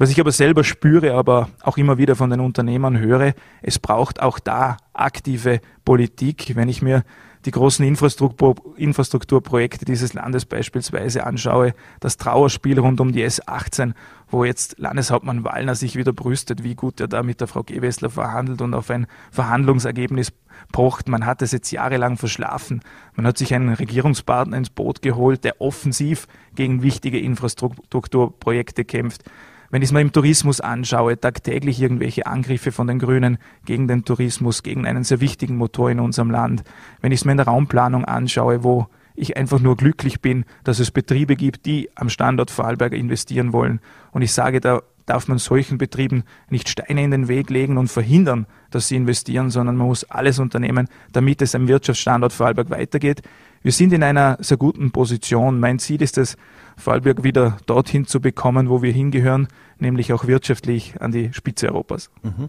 Was 0.00 0.10
ich 0.10 0.18
aber 0.18 0.32
selber 0.32 0.64
spüre, 0.64 1.12
aber 1.12 1.50
auch 1.60 1.76
immer 1.76 1.98
wieder 1.98 2.16
von 2.16 2.30
den 2.30 2.40
Unternehmern 2.40 2.98
höre, 2.98 3.34
es 3.60 3.78
braucht 3.78 4.22
auch 4.22 4.38
da 4.38 4.78
aktive 4.94 5.60
Politik. 5.84 6.52
Wenn 6.56 6.70
ich 6.70 6.80
mir 6.80 7.04
die 7.46 7.50
großen 7.50 7.84
Infrastruktur, 7.84 8.56
Infrastrukturprojekte 8.76 9.84
dieses 9.84 10.12
Landes 10.12 10.44
beispielsweise 10.44 11.24
anschaue, 11.24 11.72
das 12.00 12.16
Trauerspiel 12.16 12.78
rund 12.78 13.00
um 13.00 13.12
die 13.12 13.24
S18, 13.24 13.94
wo 14.28 14.44
jetzt 14.44 14.78
Landeshauptmann 14.78 15.44
Wallner 15.44 15.74
sich 15.74 15.96
wieder 15.96 16.12
brüstet, 16.12 16.62
wie 16.62 16.74
gut 16.74 17.00
er 17.00 17.08
da 17.08 17.22
mit 17.22 17.40
der 17.40 17.48
Frau 17.48 17.62
Gewessler 17.62 18.10
verhandelt 18.10 18.60
und 18.60 18.74
auf 18.74 18.90
ein 18.90 19.06
Verhandlungsergebnis 19.30 20.32
pocht. 20.72 21.08
Man 21.08 21.24
hat 21.24 21.40
es 21.42 21.52
jetzt 21.52 21.70
jahrelang 21.70 22.16
verschlafen. 22.16 22.82
Man 23.14 23.26
hat 23.26 23.38
sich 23.38 23.54
einen 23.54 23.72
Regierungspartner 23.72 24.56
ins 24.56 24.70
Boot 24.70 25.00
geholt, 25.00 25.44
der 25.44 25.60
offensiv 25.60 26.26
gegen 26.54 26.82
wichtige 26.82 27.18
Infrastrukturprojekte 27.18 28.84
kämpft. 28.84 29.24
Wenn 29.70 29.82
ich 29.82 29.88
es 29.88 29.92
mir 29.92 30.00
im 30.00 30.10
Tourismus 30.10 30.60
anschaue, 30.60 31.18
tagtäglich 31.18 31.80
irgendwelche 31.80 32.26
Angriffe 32.26 32.72
von 32.72 32.88
den 32.88 32.98
Grünen 32.98 33.38
gegen 33.64 33.86
den 33.86 34.04
Tourismus, 34.04 34.64
gegen 34.64 34.84
einen 34.84 35.04
sehr 35.04 35.20
wichtigen 35.20 35.56
Motor 35.56 35.90
in 35.90 36.00
unserem 36.00 36.30
Land. 36.30 36.64
Wenn 37.00 37.12
ich 37.12 37.20
es 37.20 37.24
mir 37.24 37.32
in 37.32 37.38
der 37.38 37.46
Raumplanung 37.46 38.04
anschaue, 38.04 38.64
wo 38.64 38.88
ich 39.14 39.36
einfach 39.36 39.60
nur 39.60 39.76
glücklich 39.76 40.20
bin, 40.20 40.44
dass 40.64 40.80
es 40.80 40.90
Betriebe 40.90 41.36
gibt, 41.36 41.66
die 41.66 41.88
am 41.94 42.08
Standort 42.08 42.50
Vorarlberg 42.50 42.94
investieren 42.94 43.52
wollen. 43.52 43.80
Und 44.10 44.22
ich 44.22 44.32
sage, 44.32 44.60
da 44.60 44.82
darf 45.06 45.28
man 45.28 45.38
solchen 45.38 45.78
Betrieben 45.78 46.24
nicht 46.48 46.68
Steine 46.68 47.02
in 47.02 47.10
den 47.10 47.28
Weg 47.28 47.50
legen 47.50 47.78
und 47.78 47.88
verhindern, 47.88 48.46
dass 48.70 48.88
sie 48.88 48.96
investieren, 48.96 49.50
sondern 49.50 49.76
man 49.76 49.88
muss 49.88 50.04
alles 50.04 50.38
unternehmen, 50.38 50.88
damit 51.12 51.42
es 51.42 51.54
am 51.54 51.68
Wirtschaftsstandort 51.68 52.32
Vorarlberg 52.32 52.70
weitergeht. 52.70 53.22
Wir 53.62 53.72
sind 53.72 53.92
in 53.92 54.02
einer 54.02 54.38
sehr 54.40 54.56
guten 54.56 54.90
Position. 54.90 55.60
Mein 55.60 55.78
Ziel 55.78 56.00
ist 56.00 56.16
es, 56.16 56.36
Vorarlberg 56.80 57.22
wieder 57.22 57.58
dorthin 57.66 58.06
zu 58.06 58.20
bekommen, 58.20 58.68
wo 58.68 58.82
wir 58.82 58.92
hingehören, 58.92 59.48
nämlich 59.78 60.12
auch 60.12 60.26
wirtschaftlich 60.26 61.00
an 61.00 61.12
die 61.12 61.32
Spitze 61.32 61.68
Europas. 61.68 62.10
Mhm. 62.22 62.48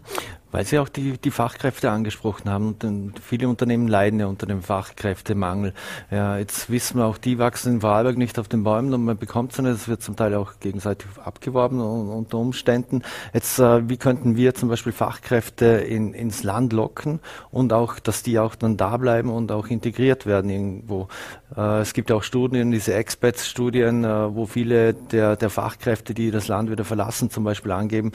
Weil 0.50 0.66
Sie 0.66 0.78
auch 0.78 0.90
die, 0.90 1.16
die 1.16 1.30
Fachkräfte 1.30 1.90
angesprochen 1.90 2.50
haben 2.50 2.76
und 2.82 3.18
viele 3.20 3.48
Unternehmen 3.48 3.88
leiden 3.88 4.20
ja 4.20 4.26
unter 4.26 4.46
dem 4.46 4.60
Fachkräftemangel. 4.60 5.72
Ja, 6.10 6.36
jetzt 6.36 6.68
wissen 6.68 6.98
wir 6.98 7.06
auch, 7.06 7.16
die 7.16 7.38
wachsen 7.38 7.74
in 7.74 7.80
Vorarlberg 7.80 8.18
nicht 8.18 8.38
auf 8.38 8.48
den 8.48 8.62
Bäumen 8.62 8.92
und 8.92 9.04
man 9.04 9.16
bekommt 9.16 9.54
sie 9.54 9.62
nicht. 9.62 9.72
Es 9.72 9.88
wird 9.88 10.02
zum 10.02 10.14
Teil 10.14 10.34
auch 10.34 10.60
gegenseitig 10.60 11.06
abgeworben 11.24 11.80
unter 11.80 12.36
Umständen. 12.36 13.02
Jetzt, 13.32 13.58
äh, 13.58 13.88
wie 13.88 13.96
könnten 13.96 14.36
wir 14.36 14.54
zum 14.54 14.68
Beispiel 14.68 14.92
Fachkräfte 14.92 15.64
in, 15.64 16.12
ins 16.12 16.42
Land 16.42 16.74
locken 16.74 17.20
und 17.50 17.72
auch, 17.72 17.98
dass 17.98 18.22
die 18.22 18.38
auch 18.38 18.54
dann 18.54 18.76
da 18.76 18.98
bleiben 18.98 19.30
und 19.30 19.50
auch 19.52 19.68
integriert 19.68 20.26
werden 20.26 20.50
irgendwo? 20.50 21.08
Äh, 21.56 21.80
es 21.80 21.94
gibt 21.94 22.12
auch 22.12 22.22
Studien, 22.22 22.70
diese 22.70 22.92
Expats-Studien, 22.92 24.04
äh, 24.04 24.21
wo 24.34 24.46
viele 24.46 24.94
der, 24.94 25.36
der 25.36 25.50
Fachkräfte, 25.50 26.14
die 26.14 26.30
das 26.30 26.48
Land 26.48 26.70
wieder 26.70 26.84
verlassen, 26.84 27.30
zum 27.30 27.44
Beispiel 27.44 27.72
angeben, 27.72 28.12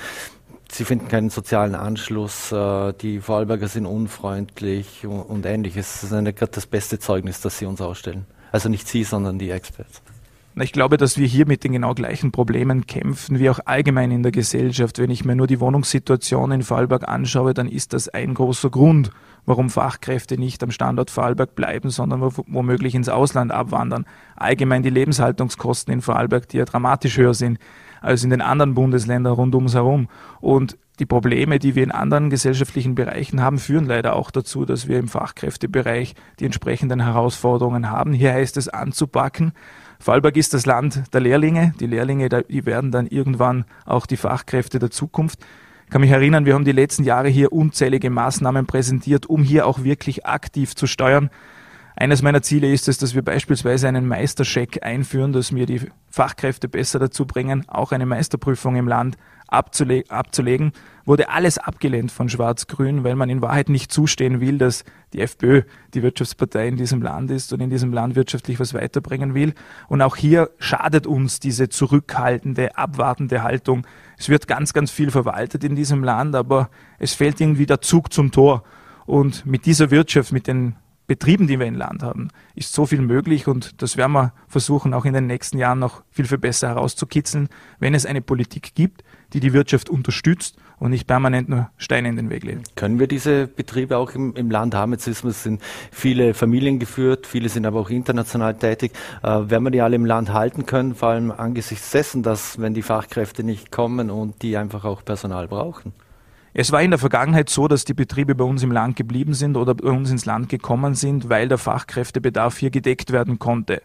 Sie 0.70 0.84
finden 0.84 1.08
keinen 1.08 1.30
sozialen 1.30 1.76
Anschluss, 1.76 2.52
äh, 2.52 2.94
die 2.94 3.22
Vorarlberger 3.22 3.68
sind 3.68 3.86
unfreundlich 3.86 5.06
und, 5.08 5.46
ähnliches. 5.46 6.02
Das 6.02 6.12
ist 6.12 6.36
gerade 6.36 6.52
das 6.52 6.66
beste 6.66 7.00
Zeugnis, 7.00 7.42
das 7.42 7.58
Sie 7.58 7.66
uns 7.66 7.80
ausstellen. 7.80 8.26
Also 8.52 8.70
nicht 8.70 8.88
Sie, 8.88 9.04
sondern 9.04 9.40
die 9.40 9.50
Experts. 9.50 10.02
Ich 10.60 10.72
glaube, 10.72 10.98
dass 10.98 11.18
wir 11.18 11.28
hier 11.28 11.46
mit 11.46 11.64
den 11.64 11.74
genau 11.74 11.94
gleichen 11.94 12.32
Problemen 12.32 12.88
kämpfen 12.88 13.40
wie 13.40 13.50
auch 13.50 13.60
allgemein 13.66 14.10
in 14.10 14.24
der 14.24 14.32
Gesellschaft. 14.32 14.98
Wenn 14.98 15.12
ich 15.12 15.24
mir 15.24 15.36
nur 15.36 15.46
die 15.46 15.60
Wohnungssituation 15.60 16.52
in 16.52 16.64
Vorarlberg 16.64 17.08
anschaue, 17.08 17.54
dann 17.54 17.68
ist 17.68 17.94
das 17.94 18.10
ein 18.10 18.34
großer 18.34 18.72
Grund, 18.72 19.12
warum 19.48 19.72
Fachkräfte 19.72 20.38
nicht 20.38 20.62
am 20.62 20.70
Standort 20.70 21.10
Vorarlberg 21.10 21.56
bleiben, 21.56 21.90
sondern 21.90 22.22
womöglich 22.22 22.94
ins 22.94 23.10
Ausland 23.10 23.52
abwandern. 23.52 24.06
Allgemein 24.36 24.84
die 24.84 24.92
Lebenshaltungskosten 24.92 25.92
in 25.92 26.02
Vorarlberg, 26.02 26.48
die 26.50 26.58
ja 26.58 26.66
dramatisch 26.66 27.18
höher 27.18 27.34
sind 27.34 27.58
als 28.02 28.24
in 28.24 28.30
den 28.30 28.42
anderen 28.42 28.76
Bundesländern 28.76 29.34
rund 29.34 29.56
ums 29.56 29.74
herum. 29.74 30.10
Und 30.42 30.78
die 31.00 31.06
Probleme, 31.06 31.60
die 31.60 31.76
wir 31.76 31.84
in 31.84 31.92
anderen 31.92 32.30
gesellschaftlichen 32.30 32.94
Bereichen 32.94 33.42
haben, 33.42 33.58
führen 33.58 33.86
leider 33.86 34.16
auch 34.16 34.32
dazu, 34.32 34.66
dass 34.66 34.88
wir 34.88 35.00
im 35.00 35.08
Fachkräftebereich 35.08 36.14
die 36.40 36.46
entsprechenden 36.46 37.00
Herausforderungen 37.00 37.90
haben. 37.90 38.14
Hier 38.14 38.34
heißt 38.34 38.58
es 38.58 38.68
anzupacken. 38.68 39.54
Vorarlberg 40.00 40.36
ist 40.38 40.54
das 40.54 40.66
Land 40.66 41.04
der 41.14 41.22
Lehrlinge. 41.22 41.74
Die 41.80 41.88
Lehrlinge, 41.88 42.30
die 42.30 42.66
werden 42.66 42.92
dann 42.92 43.08
irgendwann 43.08 43.66
auch 43.86 44.06
die 44.06 44.18
Fachkräfte 44.18 44.78
der 44.78 44.92
Zukunft. 44.92 45.40
Ich 45.88 45.92
kann 45.92 46.02
mich 46.02 46.12
erinnern, 46.12 46.46
wir 46.46 46.54
haben 46.54 46.66
die 46.66 46.74
letzten 46.74 47.06
Jahre 47.06 47.30
hier 47.30 47.54
unzählige 47.54 48.10
Maßnahmen 48.10 48.66
präsentiert, 48.66 49.28
um 49.28 49.42
hier 49.42 49.66
auch 49.66 49.86
wirklich 49.86 50.26
aktiv 50.26 50.76
zu 50.76 50.86
steuern. 50.86 51.30
Eines 51.96 52.22
meiner 52.22 52.42
Ziele 52.42 52.70
ist 52.70 52.90
es, 52.90 52.98
dass 52.98 53.16
wir 53.16 53.22
beispielsweise 53.22 53.88
einen 53.88 54.06
Meistercheck 54.06 54.86
einführen, 54.86 55.32
dass 55.32 55.56
wir 55.56 55.66
die 55.66 55.90
Fachkräfte 56.10 56.68
besser 56.68 57.00
dazu 57.00 57.26
bringen, 57.26 57.64
auch 57.70 57.94
eine 57.94 58.06
Meisterprüfung 58.06 58.76
im 58.76 58.90
Land 58.90 59.16
abzule 59.48 60.04
abzulegen. 60.10 60.72
Wurde 61.06 61.30
alles 61.30 61.58
abgelehnt 61.58 62.12
von 62.12 62.28
Schwarz-Grün, 62.28 63.04
weil 63.04 63.16
man 63.16 63.30
in 63.30 63.42
Wahrheit 63.42 63.70
nicht 63.70 63.92
zustehen 63.92 64.42
will, 64.42 64.58
dass 64.58 64.84
die 65.14 65.22
FPÖ 65.22 65.64
die 65.94 66.04
Wirtschaftspartei 66.04 66.68
in 66.68 66.76
diesem 66.76 67.02
Land 67.02 67.32
ist 67.32 67.54
und 67.54 67.62
in 67.62 67.70
diesem 67.70 67.94
Land 67.94 68.16
wirtschaftlich 68.16 68.60
was 68.60 68.74
weiterbringen 68.74 69.34
will. 69.34 69.54
Und 69.88 70.02
auch 70.02 70.18
hier 70.18 70.50
schadet 70.60 71.08
uns 71.08 71.40
diese 71.40 71.70
zurückhaltende, 71.70 72.78
abwartende 72.78 73.44
Haltung. 73.44 73.88
Es 74.18 74.28
wird 74.28 74.48
ganz, 74.48 74.74
ganz 74.74 74.92
viel 74.92 75.12
verwaltet 75.12 75.64
in 75.64 75.76
diesem 75.76 76.04
Land, 76.04 76.36
aber 76.36 76.70
es 77.00 77.14
fällt 77.14 77.40
irgendwie 77.40 77.66
der 77.66 77.82
Zug 77.82 78.12
zum 78.12 78.32
Tor. 78.32 78.64
Und 79.06 79.46
mit 79.46 79.66
dieser 79.66 79.92
Wirtschaft, 79.92 80.34
mit 80.34 80.48
den 80.48 80.76
Betrieben, 81.08 81.48
die 81.48 81.58
wir 81.58 81.66
im 81.66 81.76
Land 81.76 82.04
haben, 82.04 82.28
ist 82.54 82.74
so 82.74 82.86
viel 82.86 83.02
möglich 83.02 83.48
und 83.48 83.82
das 83.82 83.96
werden 83.96 84.12
wir 84.12 84.34
versuchen, 84.50 84.94
auch 84.94 85.06
in 85.06 85.14
den 85.14 85.26
nächsten 85.26 85.58
Jahren 85.58 85.80
noch 85.80 86.04
viel, 86.12 86.26
viel 86.26 86.38
besser 86.38 86.68
herauszukitzeln, 86.68 87.48
wenn 87.80 87.94
es 87.94 88.06
eine 88.06 88.22
Politik 88.22 88.76
gibt, 88.76 89.06
die 89.32 89.40
die 89.40 89.54
Wirtschaft 89.54 89.90
unterstützt 89.90 90.58
und 90.80 90.92
nicht 90.92 91.08
permanent 91.08 91.48
nur 91.48 91.70
Steine 91.78 92.10
in 92.10 92.18
den 92.18 92.30
Weg 92.30 92.44
legt. 92.44 92.76
Können 92.76 93.00
wir 93.00 93.08
diese 93.08 93.48
Betriebe 93.48 93.98
auch 93.98 94.16
im, 94.16 94.36
im 94.36 94.52
Land 94.52 94.76
haben? 94.76 94.92
Jetzt 94.92 95.08
es 95.08 95.44
sind 95.44 95.62
viele 95.92 96.34
Familien 96.34 96.78
geführt, 96.78 97.26
viele 97.26 97.48
sind 97.48 97.66
aber 97.66 97.80
auch 97.80 97.90
international 97.90 98.56
tätig. 98.56 98.92
Äh, 99.24 99.50
werden 99.50 99.64
wir 99.64 99.72
die 99.72 99.82
alle 99.82 99.96
im 99.96 100.06
Land 100.06 100.34
halten 100.34 100.66
können, 100.66 100.94
vor 100.94 101.10
allem 101.10 101.32
angesichts 101.32 101.92
dessen, 101.92 102.22
dass 102.22 102.60
wenn 102.60 102.74
die 102.74 102.82
Fachkräfte 102.82 103.46
nicht 103.46 103.72
kommen 103.72 104.10
und 104.10 104.42
die 104.42 104.58
einfach 104.58 104.84
auch 104.84 105.06
Personal 105.06 105.48
brauchen? 105.48 105.94
Es 106.60 106.72
war 106.72 106.82
in 106.82 106.90
der 106.90 106.98
Vergangenheit 106.98 107.52
so, 107.52 107.68
dass 107.68 107.86
die 107.86 107.94
Betriebe 107.94 108.34
bei 108.34 108.44
uns 108.44 108.64
im 108.64 108.72
Land 108.72 108.96
geblieben 108.96 109.36
sind 109.36 109.58
oder 109.58 109.76
bei 109.76 109.92
uns 109.92 110.10
ins 110.10 110.26
Land 110.26 110.50
gekommen 110.50 110.96
sind, 110.96 111.30
weil 111.30 111.48
der 111.48 111.60
Fachkräftebedarf 111.60 112.58
hier 112.58 112.72
gedeckt 112.72 113.12
werden 113.12 113.38
konnte. 113.38 113.84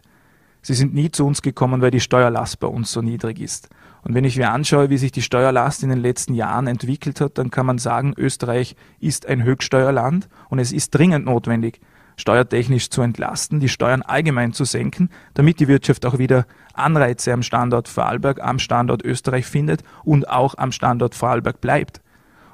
Sie 0.63 0.73
sind 0.73 0.95
nie 0.95 1.11
zu 1.11 1.27
uns 1.27 1.43
gekommen, 1.43 1.83
weil 1.83 1.91
die 1.91 2.01
Steuerlast 2.01 2.61
bei 2.61 2.67
uns 2.67 2.91
so 2.91 3.03
niedrig 3.03 3.41
ist. 3.41 3.69
Und 4.05 4.15
wenn 4.15 4.25
ich 4.25 4.39
mir 4.39 4.53
anschaue, 4.53 4.89
wie 4.89 4.97
sich 4.97 5.13
die 5.13 5.21
Steuerlast 5.21 5.83
in 5.83 5.91
den 5.91 6.01
letzten 6.01 6.33
Jahren 6.33 6.67
entwickelt 6.67 7.21
hat, 7.21 7.37
dann 7.37 7.51
kann 7.51 7.67
man 7.67 7.77
sagen, 7.77 8.15
Österreich 8.17 8.75
ist 9.01 9.27
ein 9.27 9.43
Höchststeuerland 9.43 10.31
und 10.49 10.59
es 10.59 10.73
ist 10.73 10.93
dringend 10.93 11.27
notwendig, 11.27 11.79
steuertechnisch 12.17 12.89
zu 12.89 13.03
entlasten, 13.03 13.61
die 13.61 13.69
Steuern 13.69 14.01
allgemein 14.01 14.55
zu 14.55 14.65
senken, 14.65 15.11
damit 15.35 15.61
die 15.61 15.69
Wirtschaft 15.69 16.07
auch 16.07 16.17
wieder 16.17 16.47
Anreize 16.73 17.35
am 17.35 17.43
Standort 17.43 17.89
Vorarlberg, 17.89 18.41
am 18.41 18.59
Standort 18.59 19.05
Österreich 19.05 19.45
findet 19.45 19.85
und 20.05 20.31
auch 20.31 20.57
am 20.57 20.73
Standort 20.73 21.15
Vorarlberg 21.15 21.61
bleibt. 21.61 22.02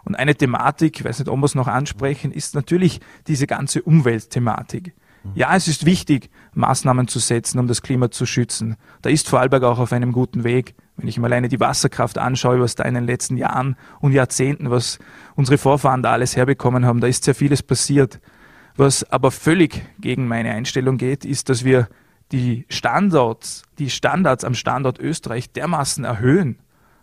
Und 0.09 0.15
eine 0.15 0.35
Thematik, 0.35 0.99
ich 0.99 1.05
weiß 1.05 1.19
nicht, 1.19 1.29
ob 1.29 1.39
wir 1.39 1.45
es 1.45 1.55
noch 1.55 1.69
ansprechen, 1.69 2.33
ist 2.33 2.55
natürlich 2.55 3.01
diese 3.27 3.47
ganze 3.47 3.83
Umweltthematik. 3.83 4.95
Ja, 5.35 5.55
es 5.55 5.69
ist 5.69 5.85
wichtig, 5.85 6.31
Maßnahmen 6.55 7.09
zu 7.09 7.19
setzen, 7.19 7.59
um 7.59 7.67
das 7.67 7.83
Klima 7.83 8.11
zu 8.11 8.25
schützen. 8.25 8.77
Da 9.03 9.11
ist 9.11 9.29
Vorarlberg 9.29 9.65
auch 9.65 9.79
auf 9.79 9.93
einem 9.93 10.13
guten 10.13 10.45
Weg. 10.45 10.75
Wenn 10.97 11.09
ich 11.09 11.19
mir 11.19 11.27
alleine 11.27 11.49
die 11.49 11.61
Wasserkraft 11.61 12.17
anschaue, 12.17 12.59
was 12.61 12.75
da 12.75 12.85
in 12.85 12.95
den 12.95 13.05
letzten 13.05 13.37
Jahren 13.37 13.77
und 14.01 14.13
Jahrzehnten, 14.13 14.71
was 14.71 14.99
unsere 15.35 15.59
Vorfahren 15.59 16.03
da 16.03 16.13
alles 16.13 16.37
herbekommen 16.37 16.87
haben, 16.87 17.03
da 17.03 17.07
ist 17.07 17.25
sehr 17.25 17.35
vieles 17.35 17.63
passiert. 17.63 18.19
Was 18.77 19.05
aber 19.13 19.31
völlig 19.31 19.85
gegen 20.01 20.27
meine 20.27 20.53
Einstellung 20.53 20.97
geht, 20.97 21.27
ist, 21.27 21.51
dass 21.51 21.65
wir 21.65 21.89
die 22.33 22.65
Standards, 22.71 23.65
die 23.79 23.91
Standards 23.91 24.45
am 24.45 24.55
Standort 24.55 24.99
Österreich 24.99 25.53
dermaßen 25.53 26.05
erhöhen, 26.05 26.59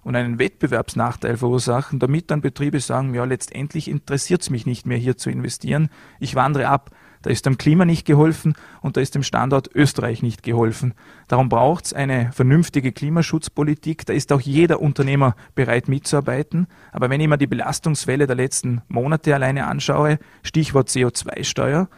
und 0.06 0.16
einen 0.16 0.38
Wettbewerbsnachteil 0.38 1.36
verursachen, 1.36 1.98
damit 1.98 2.30
dann 2.30 2.40
Betriebe 2.40 2.80
sagen, 2.80 3.16
ja, 3.16 3.26
letztendlich 3.26 3.90
interessiert 3.90 4.44
es 4.44 4.52
mich 4.52 4.68
nicht 4.68 4.86
mehr 4.86 5.00
hier 5.00 5.18
zu 5.18 5.32
investieren, 5.32 5.90
ich 6.20 6.36
wandere 6.36 6.68
ab. 6.68 6.92
Da 7.24 7.32
ist 7.32 7.48
dem 7.48 7.58
Klima 7.58 7.86
nicht 7.86 8.06
geholfen 8.06 8.54
und 8.82 8.98
da 8.98 9.02
ist 9.02 9.16
dem 9.16 9.24
Standort 9.24 9.68
Österreich 9.74 10.22
nicht 10.22 10.44
geholfen. 10.44 10.94
Darum 11.28 11.50
braucht 11.50 11.86
es 11.86 11.94
eine 11.94 12.32
vernünftige 12.34 12.92
Klimaschutzpolitik. 12.92 14.06
Da 14.06 14.14
ist 14.14 14.32
auch 14.32 14.42
jeder 14.42 14.80
Unternehmer 14.80 15.36
bereit 15.56 15.88
mitzuarbeiten. 15.88 16.68
Aber 16.92 17.10
wenn 17.10 17.20
ich 17.20 17.28
mir 17.28 17.40
die 17.40 17.48
Belastungswelle 17.48 18.28
der 18.28 18.36
letzten 18.36 18.84
Monate 18.90 19.34
alleine 19.34 19.66
anschaue, 19.66 20.20
Stichwort 20.44 20.90
CO2-Steuer, 20.90 21.90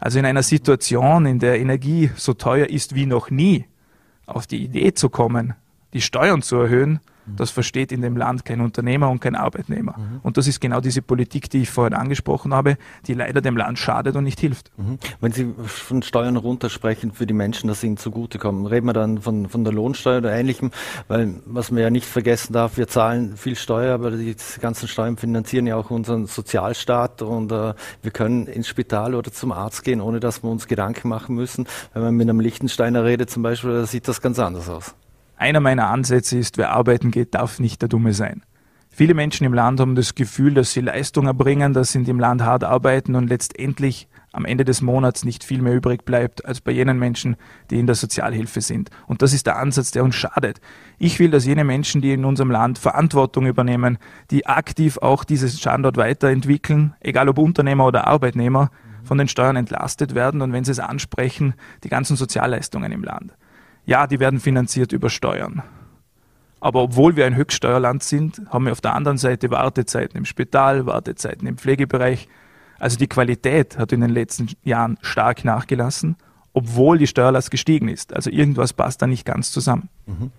also 0.00 0.18
in 0.18 0.26
einer 0.26 0.42
Situation, 0.42 1.24
in 1.24 1.38
der 1.38 1.58
Energie 1.58 2.10
so 2.14 2.34
teuer 2.34 2.66
ist 2.66 2.94
wie 2.94 3.06
noch 3.06 3.30
nie, 3.30 3.64
auf 4.26 4.46
die 4.46 4.62
Idee 4.62 4.92
zu 4.92 5.08
kommen, 5.08 5.54
die 5.94 6.02
Steuern 6.02 6.42
zu 6.42 6.56
erhöhen, 6.56 7.00
das 7.26 7.50
versteht 7.50 7.92
in 7.92 8.02
dem 8.02 8.16
Land 8.16 8.44
kein 8.44 8.60
Unternehmer 8.60 9.10
und 9.10 9.20
kein 9.20 9.34
Arbeitnehmer. 9.34 9.96
Mhm. 9.96 10.20
Und 10.22 10.36
das 10.36 10.46
ist 10.46 10.60
genau 10.60 10.80
diese 10.80 11.02
Politik, 11.02 11.50
die 11.50 11.62
ich 11.62 11.70
vorhin 11.70 11.94
angesprochen 11.94 12.54
habe, 12.54 12.76
die 13.06 13.14
leider 13.14 13.40
dem 13.40 13.56
Land 13.56 13.78
schadet 13.78 14.16
und 14.16 14.24
nicht 14.24 14.40
hilft. 14.40 14.70
Mhm. 14.76 14.98
Wenn 15.20 15.32
Sie 15.32 15.54
von 15.56 16.02
Steuern 16.02 16.36
runtersprechen 16.36 17.12
für 17.12 17.26
die 17.26 17.34
Menschen, 17.34 17.68
dass 17.68 17.80
sie 17.80 17.88
ihnen 17.88 17.96
zugutekommen, 17.96 18.66
reden 18.66 18.86
wir 18.86 18.92
dann 18.92 19.20
von, 19.20 19.48
von 19.48 19.64
der 19.64 19.72
Lohnsteuer 19.72 20.18
oder 20.18 20.32
ähnlichem, 20.32 20.70
weil 21.08 21.34
was 21.46 21.70
man 21.70 21.82
ja 21.82 21.90
nicht 21.90 22.06
vergessen 22.06 22.52
darf, 22.52 22.76
wir 22.76 22.88
zahlen 22.88 23.36
viel 23.36 23.56
Steuer, 23.56 23.94
aber 23.94 24.10
die 24.12 24.36
ganzen 24.60 24.88
Steuern 24.88 25.16
finanzieren 25.16 25.66
ja 25.66 25.76
auch 25.76 25.90
unseren 25.90 26.26
Sozialstaat 26.26 27.22
und 27.22 27.52
äh, 27.52 27.74
wir 28.02 28.10
können 28.12 28.46
ins 28.46 28.68
Spital 28.68 29.14
oder 29.14 29.32
zum 29.32 29.52
Arzt 29.52 29.84
gehen, 29.84 30.00
ohne 30.00 30.20
dass 30.20 30.42
wir 30.42 30.50
uns 30.50 30.66
Gedanken 30.66 31.08
machen 31.08 31.34
müssen. 31.34 31.66
Wenn 31.92 32.02
man 32.02 32.14
mit 32.14 32.28
einem 32.28 32.40
Lichtensteiner 32.40 33.04
redet 33.04 33.30
zum 33.30 33.42
Beispiel, 33.42 33.86
sieht 33.86 34.08
das 34.08 34.20
ganz 34.20 34.38
anders 34.38 34.68
aus. 34.68 34.94
Einer 35.36 35.60
meiner 35.60 35.90
Ansätze 35.90 36.38
ist, 36.38 36.58
wer 36.58 36.70
arbeiten 36.70 37.10
geht, 37.10 37.34
darf 37.34 37.58
nicht 37.58 37.82
der 37.82 37.88
Dumme 37.88 38.12
sein. 38.12 38.42
Viele 38.88 39.14
Menschen 39.14 39.44
im 39.44 39.52
Land 39.52 39.80
haben 39.80 39.96
das 39.96 40.14
Gefühl, 40.14 40.54
dass 40.54 40.72
sie 40.72 40.80
Leistung 40.80 41.26
erbringen, 41.26 41.72
dass 41.72 41.92
sie 41.92 41.98
in 41.98 42.04
dem 42.04 42.20
Land 42.20 42.42
hart 42.42 42.62
arbeiten 42.62 43.16
und 43.16 43.28
letztendlich 43.28 44.06
am 44.30 44.44
Ende 44.44 44.64
des 44.64 44.82
Monats 44.82 45.24
nicht 45.24 45.42
viel 45.42 45.62
mehr 45.62 45.74
übrig 45.74 46.04
bleibt 46.04 46.44
als 46.44 46.60
bei 46.60 46.70
jenen 46.70 46.98
Menschen, 47.00 47.34
die 47.70 47.80
in 47.80 47.86
der 47.86 47.96
Sozialhilfe 47.96 48.60
sind. 48.60 48.90
Und 49.08 49.22
das 49.22 49.32
ist 49.32 49.46
der 49.46 49.58
Ansatz, 49.58 49.90
der 49.90 50.04
uns 50.04 50.14
schadet. 50.14 50.60
Ich 50.98 51.18
will, 51.18 51.32
dass 51.32 51.44
jene 51.44 51.64
Menschen, 51.64 52.02
die 52.02 52.12
in 52.12 52.24
unserem 52.24 52.52
Land 52.52 52.78
Verantwortung 52.78 53.46
übernehmen, 53.46 53.98
die 54.30 54.46
aktiv 54.46 54.98
auch 54.98 55.24
dieses 55.24 55.58
Standort 55.58 55.96
weiterentwickeln, 55.96 56.94
egal 57.00 57.28
ob 57.28 57.38
Unternehmer 57.38 57.86
oder 57.86 58.06
Arbeitnehmer, 58.06 58.70
von 59.02 59.18
den 59.18 59.28
Steuern 59.28 59.56
entlastet 59.56 60.14
werden 60.14 60.40
und 60.40 60.52
wenn 60.52 60.64
sie 60.64 60.72
es 60.72 60.78
ansprechen, 60.78 61.54
die 61.82 61.88
ganzen 61.88 62.16
Sozialleistungen 62.16 62.92
im 62.92 63.02
Land. 63.02 63.34
Ja, 63.86 64.06
die 64.06 64.20
werden 64.20 64.40
finanziert 64.40 64.92
über 64.92 65.10
Steuern. 65.10 65.62
Aber 66.60 66.82
obwohl 66.82 67.16
wir 67.16 67.26
ein 67.26 67.36
Höchststeuerland 67.36 68.02
sind, 68.02 68.40
haben 68.48 68.64
wir 68.64 68.72
auf 68.72 68.80
der 68.80 68.94
anderen 68.94 69.18
Seite 69.18 69.50
Wartezeiten 69.50 70.16
im 70.16 70.24
Spital, 70.24 70.86
Wartezeiten 70.86 71.46
im 71.46 71.58
Pflegebereich. 71.58 72.26
Also 72.78 72.96
die 72.96 73.06
Qualität 73.06 73.76
hat 73.76 73.92
in 73.92 74.00
den 74.00 74.10
letzten 74.10 74.48
Jahren 74.62 74.96
stark 75.02 75.44
nachgelassen, 75.44 76.16
obwohl 76.54 76.96
die 76.96 77.06
Steuerlast 77.06 77.50
gestiegen 77.50 77.88
ist. 77.88 78.14
Also 78.14 78.30
irgendwas 78.30 78.72
passt 78.72 79.02
da 79.02 79.06
nicht 79.06 79.26
ganz 79.26 79.52
zusammen. 79.52 79.90
Mhm. 80.06 80.30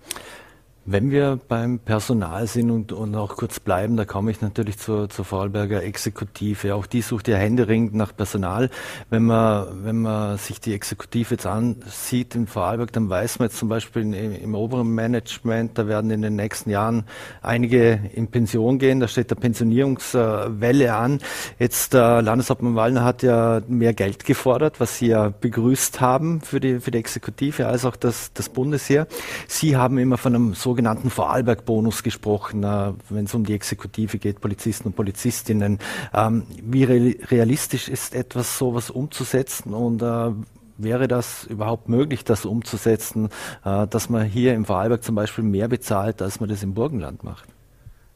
Wenn 0.88 1.10
wir 1.10 1.40
beim 1.48 1.80
Personal 1.80 2.46
sind 2.46 2.70
und, 2.70 2.92
und 2.92 3.16
auch 3.16 3.34
kurz 3.34 3.58
bleiben, 3.58 3.96
da 3.96 4.04
komme 4.04 4.30
ich 4.30 4.40
natürlich 4.40 4.78
zur, 4.78 5.08
zur 5.08 5.24
Vorarlberger 5.24 5.82
Exekutive. 5.82 6.76
Auch 6.76 6.86
die 6.86 7.02
sucht 7.02 7.26
ja 7.26 7.36
händeringend 7.36 7.92
nach 7.94 8.14
Personal. 8.14 8.70
Wenn 9.10 9.24
man, 9.24 9.82
wenn 9.82 10.00
man 10.00 10.38
sich 10.38 10.60
die 10.60 10.74
Exekutive 10.74 11.34
jetzt 11.34 11.44
ansieht 11.44 12.36
in 12.36 12.46
Vorarlberg, 12.46 12.92
dann 12.92 13.10
weiß 13.10 13.40
man 13.40 13.48
jetzt 13.48 13.58
zum 13.58 13.68
Beispiel 13.68 14.02
im, 14.02 14.14
im 14.14 14.54
oberen 14.54 14.94
Management, 14.94 15.76
da 15.76 15.88
werden 15.88 16.12
in 16.12 16.22
den 16.22 16.36
nächsten 16.36 16.70
Jahren 16.70 17.02
einige 17.42 17.98
in 18.14 18.28
Pension 18.28 18.78
gehen. 18.78 19.00
Da 19.00 19.08
steht 19.08 19.32
der 19.32 19.34
Pensionierungswelle 19.34 20.94
an. 20.94 21.18
Jetzt 21.58 21.94
der 21.94 22.22
Landeshauptmann 22.22 22.76
Wallner 22.76 23.02
hat 23.02 23.24
ja 23.24 23.60
mehr 23.66 23.92
Geld 23.92 24.24
gefordert, 24.24 24.78
was 24.78 24.98
Sie 24.98 25.08
ja 25.08 25.30
begrüßt 25.30 26.00
haben 26.00 26.42
für 26.42 26.60
die, 26.60 26.78
für 26.78 26.92
die 26.92 26.98
Exekutive, 26.98 27.66
als 27.66 27.84
auch 27.84 27.96
das, 27.96 28.32
das 28.34 28.48
Bundesheer. 28.48 29.08
Sie 29.48 29.76
haben 29.76 29.98
immer 29.98 30.16
von 30.16 30.32
einem 30.32 30.54
so 30.54 30.75
sogenannten 30.76 31.08
Vorarlberg-Bonus 31.08 32.02
gesprochen, 32.02 32.62
äh, 32.62 32.92
wenn 33.08 33.24
es 33.24 33.34
um 33.34 33.44
die 33.44 33.54
Exekutive 33.54 34.18
geht, 34.18 34.42
Polizisten 34.42 34.88
und 34.88 34.94
Polizistinnen. 34.94 35.78
Ähm, 36.12 36.42
wie 36.62 36.84
realistisch 36.84 37.88
ist 37.88 38.14
etwas 38.14 38.58
sowas 38.58 38.90
umzusetzen 38.90 39.72
und 39.72 40.02
äh, 40.02 40.32
wäre 40.76 41.08
das 41.08 41.44
überhaupt 41.44 41.88
möglich, 41.88 42.24
das 42.24 42.44
umzusetzen, 42.44 43.30
äh, 43.64 43.86
dass 43.86 44.10
man 44.10 44.26
hier 44.26 44.52
im 44.52 44.66
Vorarlberg 44.66 45.02
zum 45.02 45.14
Beispiel 45.14 45.44
mehr 45.44 45.68
bezahlt, 45.68 46.20
als 46.20 46.40
man 46.40 46.50
das 46.50 46.62
im 46.62 46.74
Burgenland 46.74 47.24
macht? 47.24 47.48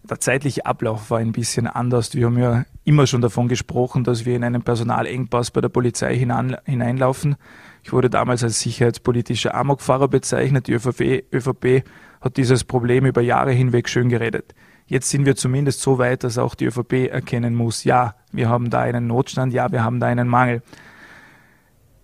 Der 0.02 0.20
zeitliche 0.20 0.66
Ablauf 0.66 1.10
war 1.10 1.18
ein 1.18 1.32
bisschen 1.32 1.66
anders. 1.66 2.14
Wir 2.14 2.26
haben 2.26 2.38
ja 2.38 2.64
immer 2.84 3.06
schon 3.06 3.22
davon 3.22 3.48
gesprochen, 3.48 4.04
dass 4.04 4.26
wir 4.26 4.36
in 4.36 4.44
einen 4.44 4.62
Personalengpass 4.62 5.50
bei 5.50 5.62
der 5.62 5.68
Polizei 5.70 6.14
hineinlaufen. 6.16 7.36
Ich 7.82 7.92
wurde 7.92 8.10
damals 8.10 8.42
als 8.42 8.60
sicherheitspolitischer 8.60 9.54
Amokfahrer 9.54 10.08
bezeichnet. 10.08 10.66
Die 10.66 10.72
ÖVP, 10.72 11.24
ÖVP 11.32 11.84
hat 12.20 12.36
dieses 12.36 12.64
Problem 12.64 13.06
über 13.06 13.20
Jahre 13.20 13.52
hinweg 13.52 13.88
schön 13.88 14.08
geredet. 14.08 14.54
Jetzt 14.86 15.10
sind 15.10 15.24
wir 15.24 15.36
zumindest 15.36 15.80
so 15.80 15.98
weit, 15.98 16.24
dass 16.24 16.36
auch 16.36 16.54
die 16.54 16.66
ÖVP 16.66 17.10
erkennen 17.10 17.54
muss, 17.54 17.84
ja, 17.84 18.16
wir 18.32 18.48
haben 18.48 18.70
da 18.70 18.80
einen 18.80 19.06
Notstand, 19.06 19.52
ja, 19.52 19.70
wir 19.70 19.84
haben 19.84 20.00
da 20.00 20.06
einen 20.06 20.28
Mangel. 20.28 20.62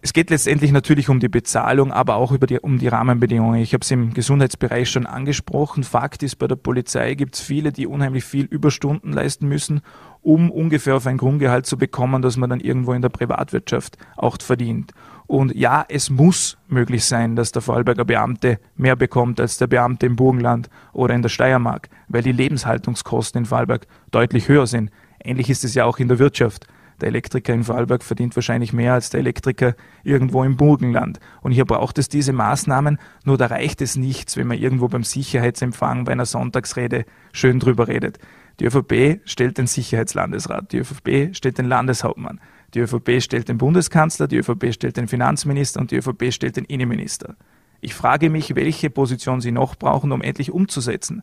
Es 0.03 0.13
geht 0.13 0.31
letztendlich 0.31 0.71
natürlich 0.71 1.09
um 1.09 1.19
die 1.19 1.29
Bezahlung, 1.29 1.91
aber 1.91 2.15
auch 2.15 2.31
über 2.31 2.47
die, 2.47 2.61
um 2.61 2.79
die 2.79 2.87
Rahmenbedingungen. 2.87 3.61
Ich 3.61 3.73
habe 3.73 3.83
es 3.83 3.91
im 3.91 4.15
Gesundheitsbereich 4.15 4.89
schon 4.89 5.05
angesprochen. 5.05 5.83
Fakt 5.83 6.23
ist, 6.23 6.37
bei 6.37 6.47
der 6.47 6.55
Polizei 6.55 7.15
gibt 7.15 7.35
es 7.35 7.41
viele, 7.41 7.73
die 7.73 7.89
unheimlich 7.89 8.23
viel 8.23 8.45
Überstunden 8.45 9.13
leisten 9.13 9.49
müssen, 9.49 9.81
um 10.23 10.53
ungefähr 10.53 10.95
auf 10.95 11.09
ein 11.09 11.17
Grundgehalt 11.17 11.67
zu 11.67 11.77
bekommen, 11.77 12.23
das 12.23 12.37
man 12.37 12.49
dann 12.49 12.61
irgendwo 12.61 12.93
in 12.93 13.03
der 13.03 13.09
Privatwirtschaft 13.09 13.99
auch 14.17 14.37
verdient. 14.41 14.93
Und 15.27 15.55
ja, 15.57 15.85
es 15.89 16.09
muss 16.09 16.57
möglich 16.69 17.05
sein, 17.05 17.35
dass 17.35 17.53
der 17.53 17.63
Vorarlberger 17.63 18.05
Beamte 18.05 18.61
mehr 18.77 18.95
bekommt 18.95 19.41
als 19.41 19.59
der 19.59 19.67
Beamte 19.67 20.07
im 20.07 20.17
Burgenland 20.17 20.71
oder 20.93 21.15
in 21.15 21.23
der 21.23 21.29
Steiermark, 21.29 21.89
weil 22.09 22.23
die 22.23 22.33
Lebenshaltungskosten 22.33 23.41
in 23.41 23.47
Vorarlberg 23.47 23.87
deutlich 24.13 24.49
höher 24.49 24.67
sind. 24.67 24.91
Ähnlich 25.23 25.51
ist 25.51 25.65
es 25.65 25.75
ja 25.75 25.85
auch 25.85 25.99
in 25.99 26.09
der 26.09 26.19
Wirtschaft. 26.21 26.67
Der 27.01 27.09
Elektriker 27.09 27.53
in 27.53 27.65
Vorarlberg 27.65 28.03
verdient 28.03 28.37
wahrscheinlich 28.37 28.73
mehr 28.73 28.95
als 28.95 29.11
der 29.11 29.21
Elektriker 29.21 29.75
irgendwo 30.03 30.45
im 30.45 30.57
Burgenland. 30.57 31.19
Und 31.43 31.53
hier 31.53 31.67
braucht 31.67 31.99
es 31.99 32.09
diese 32.09 32.33
Maßnahmen, 32.33 32.99
nur 33.25 33.37
da 33.37 33.47
reicht 33.47 33.83
es 33.83 33.97
nichts, 33.97 34.37
wenn 34.37 34.47
man 34.47 34.59
irgendwo 34.59 34.89
beim 34.89 35.05
Sicherheitsempfang 35.05 36.05
bei 36.05 36.13
einer 36.13 36.25
Sonntagsrede 36.25 37.05
schön 37.33 37.59
drüber 37.59 37.89
redet. 37.89 38.19
Die 38.61 38.65
ÖVP 38.65 39.21
stellt 39.27 39.59
den 39.59 39.67
Sicherheitslandesrat, 39.67 40.73
die 40.73 40.79
ÖVP 40.79 41.37
stellt 41.37 41.59
den 41.59 41.67
Landeshauptmann. 41.67 42.41
Die 42.77 42.83
ÖVP 42.83 43.23
stellt 43.23 43.49
den 43.49 43.57
Bundeskanzler, 43.57 44.29
die 44.29 44.37
ÖVP 44.37 44.75
stellt 44.75 44.99
den 44.99 45.09
Finanzminister 45.09 45.81
und 45.81 45.93
die 45.93 45.97
ÖVP 45.97 46.31
stellt 46.31 46.59
den 46.59 46.67
Innenminister. 46.67 47.35
Ich 47.81 47.95
frage 47.95 48.29
mich, 48.29 48.55
welche 48.55 48.91
Position 48.91 49.41
sie 49.41 49.51
noch 49.51 49.77
brauchen, 49.77 50.13
um 50.13 50.21
endlich 50.21 50.53
umzusetzen. 50.53 51.23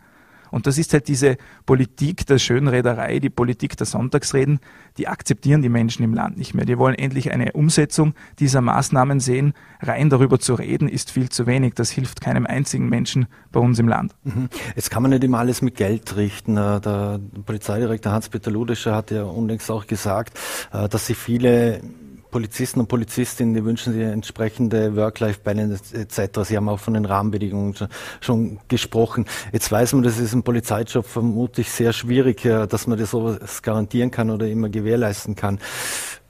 Und 0.54 0.68
das 0.68 0.78
ist 0.78 0.94
halt 0.94 1.08
diese 1.08 1.38
Politik 1.66 2.28
der 2.28 2.38
Schönrederei, 2.38 3.18
die 3.18 3.32
Politik 3.32 3.76
der 3.76 3.88
Sonntagsreden, 3.88 4.60
die 4.98 5.08
akzeptieren 5.08 5.64
die 5.64 5.70
Menschen 5.70 6.04
im 6.04 6.14
Land 6.14 6.38
nicht 6.38 6.54
mehr. 6.54 6.66
Die 6.66 6.78
wollen 6.78 6.94
endlich 6.94 7.32
eine 7.32 7.54
Umsetzung 7.54 8.14
dieser 8.38 8.62
Maßnahmen 8.62 9.20
sehen. 9.20 9.54
Rein 9.82 10.12
darüber 10.12 10.40
zu 10.40 10.54
reden, 10.54 10.88
ist 10.88 11.10
viel 11.10 11.30
zu 11.30 11.48
wenig. 11.48 11.74
Das 11.74 11.90
hilft 11.90 12.22
keinem 12.22 12.46
einzigen 12.46 12.88
Menschen 12.88 13.26
bei 13.52 13.60
uns 13.60 13.80
im 13.80 13.88
Land. 13.88 14.14
Mhm. 14.24 14.50
Jetzt 14.76 14.92
kann 14.92 15.02
man 15.02 15.10
nicht 15.10 15.24
immer 15.24 15.40
alles 15.40 15.64
mit 15.64 15.76
Geld 15.76 16.16
richten. 16.18 16.56
Äh, 16.56 16.80
der 16.82 17.20
Polizeidirektor 17.48 18.12
Hans-Peter 18.12 18.52
Ludescher 18.52 18.96
hat 18.96 19.10
ja 19.10 19.24
unlängst 19.24 19.72
auch 19.72 19.88
gesagt, 19.88 20.40
äh, 20.72 20.88
dass 20.88 21.08
sich 21.08 21.18
viele 21.18 21.82
Polizisten 22.34 22.80
und 22.80 22.88
Polizistinnen, 22.88 23.54
die 23.54 23.64
wünschen 23.64 23.94
sich 23.94 24.02
entsprechende 24.02 24.96
Work-Life-Balance 24.96 25.96
etc. 25.96 26.40
Sie 26.44 26.58
haben 26.58 26.68
auch 26.68 26.80
von 26.80 26.96
den 26.96 27.06
Rahmenbedingungen 27.06 27.76
schon, 27.76 27.88
schon, 28.22 28.60
gesprochen. 28.68 29.26
Jetzt 29.52 29.72
weiß 29.72 29.94
man, 29.94 30.02
das 30.02 30.18
ist 30.18 30.34
im 30.34 30.42
Polizeijob 30.42 31.06
vermutlich 31.06 31.70
sehr 31.70 31.94
schwierig, 31.94 32.42
dass 32.42 32.88
man 32.88 32.98
das 32.98 33.12
sowas 33.12 33.62
garantieren 33.62 34.10
kann 34.10 34.32
oder 34.32 34.48
immer 34.48 34.70
gewährleisten 34.70 35.36
kann. 35.36 35.60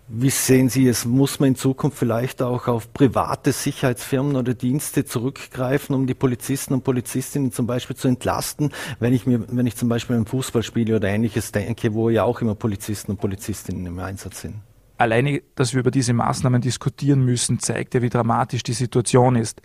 Wie 0.10 0.30
sehen 0.30 0.68
Sie 0.68 0.90
es? 0.90 1.06
Muss 1.06 1.40
man 1.40 1.50
in 1.50 1.56
Zukunft 1.56 1.98
vielleicht 1.98 2.42
auch 2.42 2.68
auf 2.68 2.92
private 2.92 3.54
Sicherheitsfirmen 3.54 4.36
oder 4.36 4.54
Dienste 4.54 5.06
zurückgreifen, 5.06 5.96
um 5.96 6.06
die 6.06 6.14
Polizisten 6.14 6.74
und 6.74 6.84
Polizistinnen 6.84 7.54
zum 7.54 7.66
Beispiel 7.66 7.96
zu 7.96 8.10
entlasten, 8.10 8.74
wenn 9.00 9.14
ich 9.14 9.26
mir, 9.26 9.46
wenn 9.48 9.66
ich 9.66 9.78
zum 9.78 9.88
Beispiel 9.88 10.18
ein 10.18 10.26
Fußballspiel 10.26 10.94
oder 10.94 11.08
ähnliches 11.08 11.54
denke, 11.54 11.94
wo 11.94 12.10
ja 12.10 12.26
auch 12.26 12.42
immer 12.42 12.56
Polizisten 12.56 13.12
und 13.12 13.22
Polizistinnen 13.22 13.86
im 13.86 13.98
Einsatz 14.00 14.42
sind? 14.42 14.56
Alleine, 15.04 15.42
dass 15.56 15.74
wir 15.74 15.82
über 15.82 15.92
diese 15.92 16.14
Maßnahmen 16.14 16.62
diskutieren 16.62 17.24
müssen, 17.24 17.60
zeigt 17.60 17.94
ja, 17.94 18.02
wie 18.02 18.10
dramatisch 18.10 18.64
die 18.64 18.74
Situation 18.74 19.36
ist. 19.36 19.62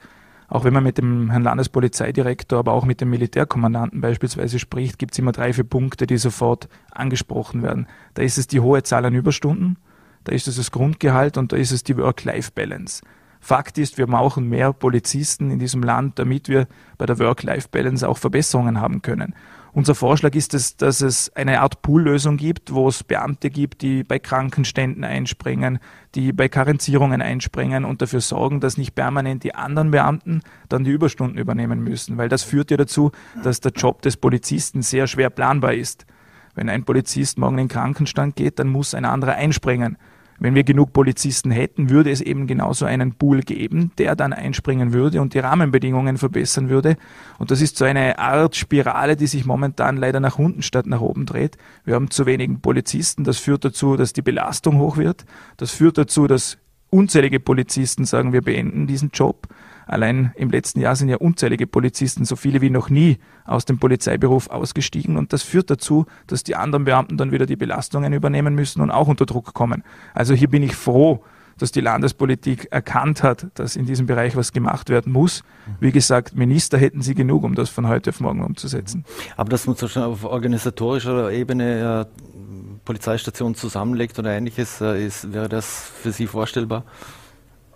Auch 0.48 0.64
wenn 0.64 0.72
man 0.72 0.82
mit 0.82 0.96
dem 0.98 1.30
Herrn 1.30 1.42
Landespolizeidirektor, 1.42 2.58
aber 2.58 2.72
auch 2.72 2.84
mit 2.84 3.00
dem 3.00 3.10
Militärkommandanten 3.10 4.00
beispielsweise 4.00 4.58
spricht, 4.58 4.98
gibt 4.98 5.12
es 5.12 5.18
immer 5.18 5.32
drei, 5.32 5.52
vier 5.52 5.64
Punkte, 5.64 6.06
die 6.06 6.16
sofort 6.16 6.68
angesprochen 6.90 7.62
werden. 7.62 7.86
Da 8.14 8.22
ist 8.22 8.38
es 8.38 8.46
die 8.46 8.60
hohe 8.60 8.82
Zahl 8.82 9.04
an 9.04 9.14
Überstunden, 9.14 9.76
da 10.24 10.32
ist 10.32 10.48
es 10.48 10.56
das 10.56 10.70
Grundgehalt 10.70 11.36
und 11.36 11.52
da 11.52 11.56
ist 11.56 11.70
es 11.70 11.84
die 11.84 11.96
Work-Life-Balance. 11.96 13.02
Fakt 13.40 13.78
ist, 13.78 13.98
wir 13.98 14.06
brauchen 14.06 14.48
mehr 14.48 14.72
Polizisten 14.72 15.50
in 15.50 15.58
diesem 15.58 15.82
Land, 15.82 16.18
damit 16.18 16.48
wir 16.48 16.66
bei 16.96 17.06
der 17.06 17.18
Work-Life-Balance 17.18 18.08
auch 18.08 18.18
Verbesserungen 18.18 18.80
haben 18.80 19.02
können. 19.02 19.34
Unser 19.72 19.94
Vorschlag 19.94 20.34
ist 20.34 20.54
es, 20.54 20.76
dass 20.76 21.00
es 21.00 21.30
eine 21.36 21.60
Art 21.60 21.82
Poollösung 21.82 22.36
gibt, 22.36 22.72
wo 22.72 22.88
es 22.88 23.04
Beamte 23.04 23.50
gibt, 23.50 23.82
die 23.82 24.02
bei 24.02 24.18
Krankenständen 24.18 25.04
einspringen, 25.04 25.78
die 26.14 26.32
bei 26.32 26.48
Karenzierungen 26.48 27.20
einspringen 27.20 27.84
und 27.84 28.00
dafür 28.00 28.20
sorgen, 28.20 28.60
dass 28.60 28.78
nicht 28.78 28.94
permanent 28.94 29.44
die 29.44 29.54
anderen 29.54 29.90
Beamten 29.90 30.40
dann 30.68 30.84
die 30.84 30.90
Überstunden 30.90 31.38
übernehmen 31.38 31.82
müssen, 31.82 32.16
weil 32.16 32.28
das 32.28 32.42
führt 32.42 32.70
ja 32.70 32.76
dazu, 32.76 33.12
dass 33.42 33.60
der 33.60 33.72
Job 33.72 34.02
des 34.02 34.16
Polizisten 34.16 34.82
sehr 34.82 35.06
schwer 35.06 35.30
planbar 35.30 35.74
ist. 35.74 36.06
Wenn 36.54 36.68
ein 36.68 36.84
Polizist 36.84 37.38
morgen 37.38 37.58
in 37.58 37.66
den 37.66 37.68
Krankenstand 37.68 38.36
geht, 38.36 38.58
dann 38.58 38.68
muss 38.68 38.94
ein 38.94 39.04
anderer 39.04 39.34
einspringen. 39.34 39.96
Wenn 40.40 40.54
wir 40.54 40.62
genug 40.62 40.92
Polizisten 40.92 41.50
hätten, 41.50 41.90
würde 41.90 42.10
es 42.10 42.20
eben 42.20 42.46
genauso 42.46 42.84
einen 42.84 43.14
Pool 43.14 43.40
geben, 43.40 43.90
der 43.98 44.14
dann 44.14 44.32
einspringen 44.32 44.92
würde 44.92 45.20
und 45.20 45.34
die 45.34 45.40
Rahmenbedingungen 45.40 46.16
verbessern 46.16 46.68
würde. 46.68 46.96
Und 47.38 47.50
das 47.50 47.60
ist 47.60 47.76
so 47.76 47.84
eine 47.84 48.18
Art 48.18 48.54
Spirale, 48.54 49.16
die 49.16 49.26
sich 49.26 49.44
momentan 49.44 49.96
leider 49.96 50.20
nach 50.20 50.38
unten 50.38 50.62
statt 50.62 50.86
nach 50.86 51.00
oben 51.00 51.26
dreht. 51.26 51.58
Wir 51.84 51.94
haben 51.94 52.10
zu 52.10 52.24
wenigen 52.26 52.60
Polizisten. 52.60 53.24
Das 53.24 53.38
führt 53.38 53.64
dazu, 53.64 53.96
dass 53.96 54.12
die 54.12 54.22
Belastung 54.22 54.78
hoch 54.78 54.96
wird. 54.96 55.24
Das 55.56 55.72
führt 55.72 55.98
dazu, 55.98 56.28
dass 56.28 56.58
unzählige 56.90 57.40
Polizisten 57.40 58.04
sagen, 58.04 58.32
wir 58.32 58.42
beenden 58.42 58.86
diesen 58.86 59.10
Job. 59.12 59.48
Allein 59.88 60.32
im 60.36 60.50
letzten 60.50 60.80
Jahr 60.80 60.94
sind 60.94 61.08
ja 61.08 61.16
unzählige 61.16 61.66
Polizisten, 61.66 62.24
so 62.24 62.36
viele 62.36 62.60
wie 62.60 62.70
noch 62.70 62.90
nie, 62.90 63.18
aus 63.44 63.64
dem 63.64 63.78
Polizeiberuf 63.78 64.50
ausgestiegen 64.50 65.16
und 65.16 65.32
das 65.32 65.42
führt 65.42 65.70
dazu, 65.70 66.04
dass 66.26 66.44
die 66.44 66.54
anderen 66.54 66.84
Beamten 66.84 67.16
dann 67.16 67.32
wieder 67.32 67.46
die 67.46 67.56
Belastungen 67.56 68.12
übernehmen 68.12 68.54
müssen 68.54 68.82
und 68.82 68.90
auch 68.90 69.08
unter 69.08 69.24
Druck 69.24 69.54
kommen. 69.54 69.82
Also 70.12 70.34
hier 70.34 70.48
bin 70.48 70.62
ich 70.62 70.76
froh, 70.76 71.24
dass 71.56 71.72
die 71.72 71.80
Landespolitik 71.80 72.68
erkannt 72.70 73.22
hat, 73.22 73.46
dass 73.54 73.76
in 73.76 73.86
diesem 73.86 74.06
Bereich 74.06 74.36
was 74.36 74.52
gemacht 74.52 74.90
werden 74.90 75.12
muss. 75.12 75.42
Wie 75.80 75.90
gesagt, 75.90 76.36
Minister 76.36 76.78
hätten 76.78 77.02
sie 77.02 77.14
genug, 77.14 77.42
um 77.42 77.54
das 77.54 77.68
von 77.68 77.88
heute 77.88 78.10
auf 78.10 78.20
morgen 78.20 78.44
umzusetzen. 78.44 79.04
Aber 79.36 79.48
dass 79.48 79.66
man 79.66 79.74
so 79.74 79.88
schon 79.88 80.02
auf 80.02 80.24
organisatorischer 80.24 81.32
Ebene 81.32 82.06
äh, 82.06 82.42
Polizeistationen 82.84 83.54
zusammenlegt 83.54 84.18
oder 84.18 84.30
ähnliches, 84.30 84.80
äh, 84.80 85.04
ist, 85.04 85.32
wäre 85.32 85.48
das 85.48 85.90
für 86.02 86.12
Sie 86.12 86.26
vorstellbar? 86.26 86.84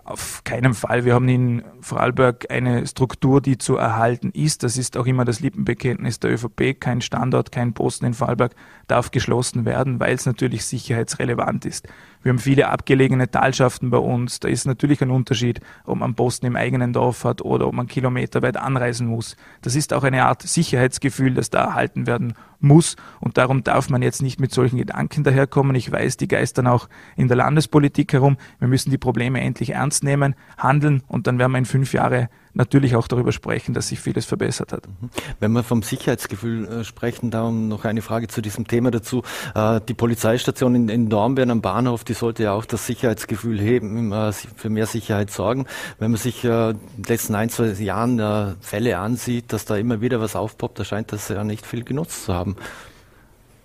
Auf 0.04 0.42
keinen 0.42 0.74
Fall. 0.74 1.04
Wir 1.04 1.14
haben 1.14 1.28
in 1.28 1.62
Vorarlberg 1.80 2.50
eine 2.50 2.86
Struktur, 2.88 3.40
die 3.40 3.56
zu 3.56 3.76
erhalten 3.76 4.30
ist. 4.32 4.64
Das 4.64 4.76
ist 4.76 4.96
auch 4.96 5.06
immer 5.06 5.24
das 5.24 5.38
Lippenbekenntnis 5.38 6.18
der 6.18 6.32
ÖVP. 6.32 6.80
Kein 6.80 7.00
Standort, 7.00 7.52
kein 7.52 7.72
Posten 7.72 8.06
in 8.06 8.14
Vorarlberg 8.14 8.52
darf 8.88 9.12
geschlossen 9.12 9.64
werden, 9.64 10.00
weil 10.00 10.14
es 10.14 10.26
natürlich 10.26 10.64
sicherheitsrelevant 10.66 11.66
ist. 11.66 11.86
Wir 12.22 12.30
haben 12.30 12.38
viele 12.38 12.68
abgelegene 12.68 13.30
Talschaften 13.30 13.90
bei 13.90 13.98
uns. 13.98 14.38
Da 14.38 14.48
ist 14.48 14.64
natürlich 14.64 15.02
ein 15.02 15.10
Unterschied, 15.10 15.60
ob 15.84 15.98
man 15.98 16.14
Posten 16.14 16.46
im 16.46 16.56
eigenen 16.56 16.92
Dorf 16.92 17.24
hat 17.24 17.42
oder 17.42 17.66
ob 17.66 17.74
man 17.74 17.88
kilometerweit 17.88 18.56
anreisen 18.56 19.08
muss. 19.08 19.36
Das 19.60 19.74
ist 19.74 19.92
auch 19.92 20.04
eine 20.04 20.24
Art 20.24 20.42
Sicherheitsgefühl, 20.42 21.34
das 21.34 21.50
da 21.50 21.64
erhalten 21.64 22.06
werden 22.06 22.34
muss. 22.60 22.96
Und 23.20 23.38
darum 23.38 23.64
darf 23.64 23.90
man 23.90 24.02
jetzt 24.02 24.22
nicht 24.22 24.38
mit 24.38 24.52
solchen 24.52 24.76
Gedanken 24.76 25.24
daherkommen. 25.24 25.74
Ich 25.74 25.90
weiß, 25.90 26.16
die 26.16 26.28
geistern 26.28 26.68
auch 26.68 26.88
in 27.16 27.26
der 27.26 27.36
Landespolitik 27.36 28.12
herum. 28.12 28.36
Wir 28.60 28.68
müssen 28.68 28.90
die 28.90 28.98
Probleme 28.98 29.40
endlich 29.40 29.70
ernst 29.70 30.04
nehmen, 30.04 30.36
handeln 30.56 31.02
und 31.08 31.26
dann 31.26 31.38
werden 31.38 31.52
wir 31.52 31.58
in 31.58 31.64
fünf 31.64 31.92
Jahre 31.92 32.28
natürlich 32.54 32.96
auch 32.96 33.08
darüber 33.08 33.32
sprechen, 33.32 33.74
dass 33.74 33.88
sich 33.88 34.00
vieles 34.00 34.26
verbessert 34.26 34.72
hat. 34.72 34.86
Mhm. 34.86 35.10
Wenn 35.40 35.52
wir 35.52 35.62
vom 35.62 35.82
Sicherheitsgefühl 35.82 36.68
äh, 36.68 36.84
sprechen, 36.84 37.30
darum 37.30 37.68
noch 37.68 37.84
eine 37.84 38.02
Frage 38.02 38.28
zu 38.28 38.42
diesem 38.42 38.66
Thema 38.66 38.90
dazu. 38.90 39.22
Äh, 39.54 39.80
die 39.88 39.94
Polizeistation 39.94 40.74
in, 40.74 40.88
in 40.88 41.08
Dornbirn 41.08 41.50
am 41.50 41.60
Bahnhof, 41.60 42.04
die 42.04 42.14
sollte 42.14 42.44
ja 42.44 42.52
auch 42.52 42.64
das 42.64 42.86
Sicherheitsgefühl 42.86 43.60
heben, 43.60 44.12
äh, 44.12 44.32
für 44.32 44.70
mehr 44.70 44.86
Sicherheit 44.86 45.30
sorgen. 45.30 45.66
Wenn 45.98 46.10
man 46.10 46.20
sich 46.20 46.44
in 46.44 46.50
den 46.50 47.04
letzten 47.06 47.34
ein, 47.34 47.48
zwei 47.48 47.68
Jahren 47.68 48.56
Fälle 48.60 48.98
ansieht, 48.98 49.52
dass 49.52 49.64
da 49.64 49.76
immer 49.76 50.00
wieder 50.00 50.20
was 50.20 50.36
aufpoppt, 50.36 50.78
da 50.78 50.84
scheint 50.84 51.12
das 51.12 51.28
ja 51.28 51.44
nicht 51.44 51.66
viel 51.66 51.84
genutzt 51.84 52.24
zu 52.24 52.34
haben. 52.34 52.56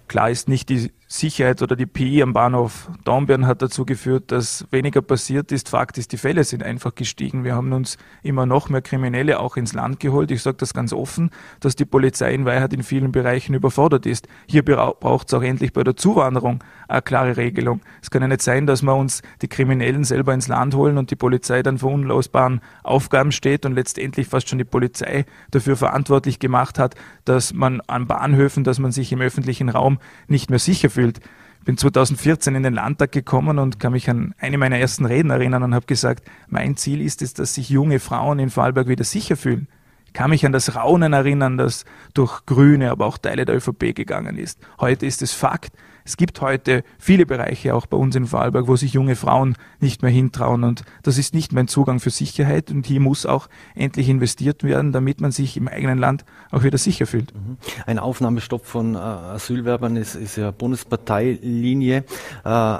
Klar 0.07 0.29
ist 0.29 0.47
nicht 0.47 0.69
die 0.69 0.91
Sicherheit 1.09 1.61
oder 1.61 1.77
die 1.77 1.85
PI 1.85 2.21
am 2.21 2.33
Bahnhof 2.33 2.91
Dornbirn 3.05 3.47
hat 3.47 3.61
dazu 3.61 3.85
geführt, 3.85 4.29
dass 4.33 4.67
weniger 4.71 5.01
passiert 5.01 5.53
ist. 5.53 5.69
Fakt 5.69 5.97
ist, 5.97 6.11
die 6.11 6.17
Fälle 6.17 6.43
sind 6.43 6.63
einfach 6.63 6.95
gestiegen. 6.95 7.45
Wir 7.45 7.55
haben 7.55 7.71
uns 7.71 7.97
immer 8.23 8.45
noch 8.45 8.67
mehr 8.67 8.81
Kriminelle 8.81 9.39
auch 9.39 9.55
ins 9.55 9.73
Land 9.73 10.01
geholt. 10.01 10.31
Ich 10.31 10.41
sage 10.41 10.57
das 10.57 10.73
ganz 10.73 10.91
offen, 10.91 11.29
dass 11.61 11.77
die 11.77 11.85
Polizei 11.85 12.33
in 12.33 12.43
Wahrheit 12.43 12.73
in 12.73 12.83
vielen 12.83 13.13
Bereichen 13.13 13.53
überfordert 13.53 14.05
ist. 14.05 14.27
Hier 14.47 14.65
braucht 14.65 15.29
es 15.29 15.33
auch 15.33 15.43
endlich 15.43 15.71
bei 15.71 15.85
der 15.85 15.95
Zuwanderung 15.95 16.61
eine 16.89 17.01
klare 17.01 17.37
Regelung. 17.37 17.79
Es 18.01 18.11
kann 18.11 18.21
ja 18.21 18.27
nicht 18.27 18.41
sein, 18.41 18.67
dass 18.67 18.81
wir 18.81 18.93
uns 18.93 19.21
die 19.41 19.47
Kriminellen 19.47 20.03
selber 20.03 20.33
ins 20.33 20.49
Land 20.49 20.75
holen 20.75 20.97
und 20.97 21.09
die 21.09 21.15
Polizei 21.15 21.63
dann 21.63 21.77
vor 21.77 21.93
unlösbaren 21.93 22.59
Aufgaben 22.83 23.31
steht 23.31 23.65
und 23.65 23.75
letztendlich 23.75 24.27
fast 24.27 24.49
schon 24.49 24.57
die 24.57 24.65
Polizei 24.65 25.25
dafür 25.51 25.77
verantwortlich 25.77 26.39
gemacht 26.39 26.77
hat, 26.77 26.95
dass 27.23 27.53
man 27.53 27.79
an 27.87 28.07
Bahnhöfen, 28.07 28.65
dass 28.65 28.77
man 28.77 28.91
sich 28.91 29.13
im 29.13 29.21
öffentlichen 29.21 29.69
Raum 29.69 29.99
nicht 30.27 30.49
mehr 30.49 30.59
sicher 30.59 30.89
fühlt. 30.97 31.19
Ich 31.59 31.65
bin 31.65 31.77
2014 31.77 32.55
in 32.55 32.63
den 32.63 32.73
Landtag 32.73 33.11
gekommen 33.11 33.59
und 33.59 33.79
kann 33.79 33.91
mich 33.91 34.09
an 34.09 34.33
eine 34.39 34.57
meiner 34.57 34.79
ersten 34.79 35.05
Reden 35.05 35.29
erinnern 35.29 35.61
und 35.61 35.75
habe 35.75 35.85
gesagt, 35.85 36.27
mein 36.47 36.75
Ziel 36.75 37.01
ist 37.01 37.21
es, 37.21 37.35
dass 37.35 37.53
sich 37.53 37.69
junge 37.69 37.99
Frauen 37.99 38.39
in 38.39 38.49
Vorarlberg 38.49 38.87
wieder 38.87 39.03
sicher 39.03 39.37
fühlen. 39.37 39.67
Ich 40.07 40.13
kann 40.13 40.31
mich 40.31 40.43
an 40.43 40.53
das 40.53 40.75
Raunen 40.75 41.13
erinnern, 41.13 41.57
das 41.57 41.85
durch 42.15 42.47
Grüne, 42.47 42.89
aber 42.89 43.05
auch 43.05 43.19
Teile 43.19 43.45
der 43.45 43.57
ÖVP 43.57 43.93
gegangen 43.93 44.39
ist. 44.39 44.59
Heute 44.79 45.05
ist 45.05 45.21
es 45.21 45.33
Fakt. 45.33 45.73
Es 46.07 46.15
gibt 46.15 46.39
heute 46.39 46.85
viele 46.97 47.25
Bereiche, 47.25 47.75
auch 47.75 47.85
bei 47.85 47.97
uns 47.97 48.15
in 48.15 48.27
Vorarlberg, 48.27 48.69
wo 48.69 48.77
sich 48.77 48.93
junge 48.93 49.17
Frauen 49.17 49.57
nicht 49.81 50.03
mehr 50.03 50.11
hintrauen. 50.11 50.63
Und 50.63 50.85
das 51.03 51.17
ist 51.17 51.33
nicht 51.33 51.51
mein 51.51 51.67
Zugang 51.67 51.99
für 51.99 52.11
Sicherheit. 52.11 52.71
Und 52.71 52.85
hier 52.85 53.01
muss 53.01 53.25
auch 53.25 53.49
endlich 53.75 54.07
investiert 54.07 54.63
werden, 54.63 54.93
damit 54.93 55.19
man 55.19 55.33
sich 55.33 55.57
im 55.57 55.67
eigenen 55.67 55.97
Land 55.97 56.23
auch 56.49 56.63
wieder 56.63 56.77
sicher 56.77 57.07
fühlt. 57.07 57.35
Mhm. 57.35 57.57
Ein 57.85 57.99
Aufnahmestopp 57.99 58.65
von 58.65 58.95
äh, 58.95 58.99
Asylwerbern 58.99 59.97
ist, 59.97 60.15
ist 60.15 60.37
ja 60.37 60.51
Bundesparteilinie. 60.51 62.05
Äh, 62.45 62.77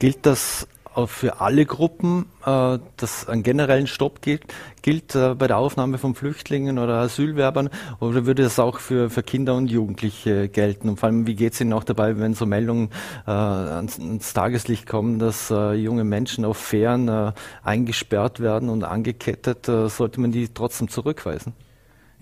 gilt 0.00 0.26
das 0.26 0.66
für 1.06 1.40
alle 1.40 1.66
Gruppen, 1.66 2.26
äh, 2.44 2.78
dass 2.96 3.28
einen 3.28 3.42
generellen 3.42 3.86
Stopp 3.86 4.22
gilt, 4.22 4.42
gilt 4.82 5.14
äh, 5.14 5.34
bei 5.34 5.46
der 5.46 5.58
Aufnahme 5.58 5.98
von 5.98 6.14
Flüchtlingen 6.14 6.78
oder 6.78 6.94
Asylwerbern 6.94 7.70
oder 8.00 8.26
würde 8.26 8.44
das 8.44 8.58
auch 8.58 8.78
für, 8.78 9.10
für 9.10 9.22
Kinder 9.22 9.54
und 9.54 9.70
Jugendliche 9.70 10.48
gelten? 10.48 10.88
Und 10.88 11.00
vor 11.00 11.08
allem, 11.08 11.26
wie 11.26 11.34
geht 11.34 11.54
es 11.54 11.60
Ihnen 11.60 11.72
auch 11.72 11.84
dabei, 11.84 12.18
wenn 12.18 12.34
so 12.34 12.46
Meldungen 12.46 12.90
äh, 13.26 13.30
ans, 13.30 13.98
ans, 13.98 14.32
Tageslicht 14.32 14.86
kommen, 14.86 15.18
dass 15.18 15.50
äh, 15.50 15.72
junge 15.72 16.04
Menschen 16.04 16.44
auf 16.44 16.58
Fähren 16.58 17.08
äh, 17.08 17.32
eingesperrt 17.62 18.40
werden 18.40 18.68
und 18.68 18.84
angekettet? 18.84 19.68
Äh, 19.68 19.88
sollte 19.88 20.20
man 20.20 20.32
die 20.32 20.48
trotzdem 20.48 20.88
zurückweisen? 20.88 21.54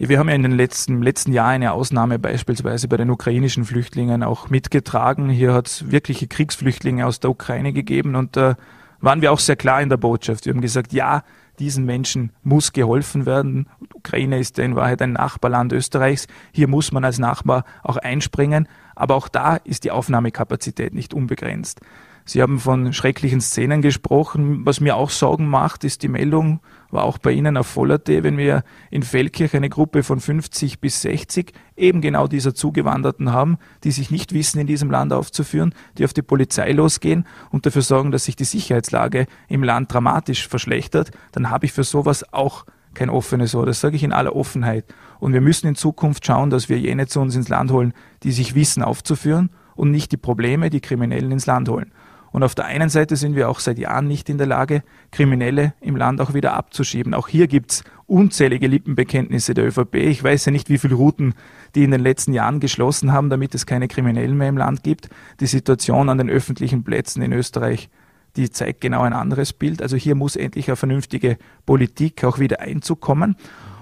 Wir 0.04 0.18
haben 0.18 0.28
ja 0.28 0.34
in 0.34 0.42
den 0.42 0.56
letzten, 0.56 1.00
letzten 1.00 1.32
Jahren 1.32 1.54
eine 1.54 1.72
Ausnahme 1.72 2.18
beispielsweise 2.18 2.88
bei 2.88 2.96
den 2.96 3.08
ukrainischen 3.08 3.64
Flüchtlingen 3.64 4.24
auch 4.24 4.50
mitgetragen. 4.50 5.28
Hier 5.28 5.54
hat 5.54 5.68
es 5.68 5.92
wirkliche 5.92 6.26
Kriegsflüchtlinge 6.26 7.06
aus 7.06 7.20
der 7.20 7.30
Ukraine 7.30 7.72
gegeben 7.72 8.16
und 8.16 8.36
da 8.36 8.56
waren 9.00 9.22
wir 9.22 9.30
auch 9.30 9.38
sehr 9.38 9.54
klar 9.54 9.80
in 9.80 9.90
der 9.90 9.98
Botschaft. 9.98 10.44
Wir 10.44 10.54
haben 10.54 10.60
gesagt, 10.60 10.92
ja, 10.92 11.22
diesen 11.60 11.84
Menschen 11.84 12.32
muss 12.42 12.72
geholfen 12.72 13.26
werden. 13.26 13.68
Ukraine 13.94 14.40
ist 14.40 14.58
in 14.58 14.74
Wahrheit 14.74 15.00
ein 15.02 15.12
Nachbarland 15.12 15.72
Österreichs. 15.72 16.26
Hier 16.50 16.66
muss 16.66 16.90
man 16.90 17.04
als 17.04 17.20
Nachbar 17.20 17.64
auch 17.84 17.96
einspringen. 17.96 18.66
Aber 18.96 19.14
auch 19.14 19.28
da 19.28 19.54
ist 19.54 19.84
die 19.84 19.92
Aufnahmekapazität 19.92 20.94
nicht 20.94 21.14
unbegrenzt. 21.14 21.80
Sie 22.24 22.42
haben 22.42 22.58
von 22.58 22.92
schrecklichen 22.92 23.40
Szenen 23.40 23.82
gesprochen. 23.82 24.66
Was 24.66 24.80
mir 24.80 24.96
auch 24.96 25.10
Sorgen 25.10 25.46
macht, 25.46 25.84
ist 25.84 26.02
die 26.02 26.08
Meldung, 26.08 26.60
war 26.92 27.04
auch 27.04 27.18
bei 27.18 27.32
Ihnen 27.32 27.56
auf 27.56 27.66
Vollerte, 27.66 28.22
wenn 28.22 28.36
wir 28.36 28.64
in 28.90 29.02
Feldkirch 29.02 29.54
eine 29.54 29.68
Gruppe 29.68 30.02
von 30.02 30.20
50 30.20 30.80
bis 30.80 31.02
60 31.02 31.52
eben 31.76 32.00
genau 32.00 32.26
dieser 32.26 32.54
Zugewanderten 32.54 33.32
haben, 33.32 33.58
die 33.84 33.90
sich 33.90 34.10
nicht 34.10 34.32
wissen, 34.32 34.60
in 34.60 34.66
diesem 34.66 34.90
Land 34.90 35.12
aufzuführen, 35.12 35.74
die 35.98 36.04
auf 36.04 36.12
die 36.12 36.22
Polizei 36.22 36.72
losgehen 36.72 37.26
und 37.50 37.66
dafür 37.66 37.82
sorgen, 37.82 38.10
dass 38.10 38.24
sich 38.24 38.36
die 38.36 38.44
Sicherheitslage 38.44 39.26
im 39.48 39.64
Land 39.64 39.92
dramatisch 39.92 40.46
verschlechtert, 40.46 41.10
dann 41.32 41.50
habe 41.50 41.66
ich 41.66 41.72
für 41.72 41.84
sowas 41.84 42.32
auch 42.32 42.66
kein 42.94 43.10
offenes 43.10 43.54
Ohr. 43.54 43.66
Das 43.66 43.80
sage 43.80 43.96
ich 43.96 44.02
in 44.02 44.12
aller 44.12 44.36
Offenheit. 44.36 44.84
Und 45.18 45.32
wir 45.32 45.40
müssen 45.40 45.66
in 45.66 45.74
Zukunft 45.74 46.26
schauen, 46.26 46.50
dass 46.50 46.68
wir 46.68 46.78
jene 46.78 47.06
zu 47.06 47.20
uns 47.20 47.34
ins 47.34 47.48
Land 47.48 47.70
holen, 47.70 47.94
die 48.22 48.32
sich 48.32 48.54
wissen 48.54 48.82
aufzuführen 48.82 49.50
und 49.74 49.90
nicht 49.90 50.12
die 50.12 50.18
Probleme, 50.18 50.70
die 50.70 50.80
Kriminellen 50.80 51.32
ins 51.32 51.46
Land 51.46 51.68
holen. 51.68 51.92
Und 52.32 52.42
auf 52.42 52.54
der 52.54 52.64
einen 52.64 52.88
Seite 52.88 53.16
sind 53.16 53.36
wir 53.36 53.48
auch 53.48 53.60
seit 53.60 53.78
Jahren 53.78 54.08
nicht 54.08 54.28
in 54.30 54.38
der 54.38 54.46
Lage, 54.46 54.82
Kriminelle 55.10 55.74
im 55.80 55.96
Land 55.96 56.20
auch 56.20 56.32
wieder 56.32 56.54
abzuschieben. 56.54 57.12
Auch 57.12 57.28
hier 57.28 57.46
gibt's 57.46 57.84
unzählige 58.06 58.66
Lippenbekenntnisse 58.66 59.54
der 59.54 59.66
ÖVP. 59.66 59.96
Ich 59.96 60.24
weiß 60.24 60.46
ja 60.46 60.52
nicht, 60.52 60.70
wie 60.70 60.78
viele 60.78 60.94
Routen 60.94 61.34
die 61.74 61.84
in 61.84 61.90
den 61.90 62.00
letzten 62.00 62.32
Jahren 62.32 62.60
geschlossen 62.60 63.12
haben, 63.12 63.30
damit 63.30 63.54
es 63.54 63.66
keine 63.66 63.88
Kriminellen 63.88 64.36
mehr 64.36 64.48
im 64.48 64.56
Land 64.56 64.82
gibt. 64.82 65.08
Die 65.40 65.46
Situation 65.46 66.08
an 66.08 66.18
den 66.18 66.30
öffentlichen 66.30 66.84
Plätzen 66.84 67.22
in 67.22 67.32
Österreich, 67.32 67.90
die 68.36 68.50
zeigt 68.50 68.80
genau 68.80 69.02
ein 69.02 69.12
anderes 69.12 69.52
Bild. 69.52 69.82
Also 69.82 69.96
hier 69.96 70.14
muss 70.14 70.36
endlich 70.36 70.68
eine 70.68 70.76
vernünftige 70.76 71.36
Politik 71.66 72.24
auch 72.24 72.38
wieder 72.38 72.60
einzukommen. 72.60 73.36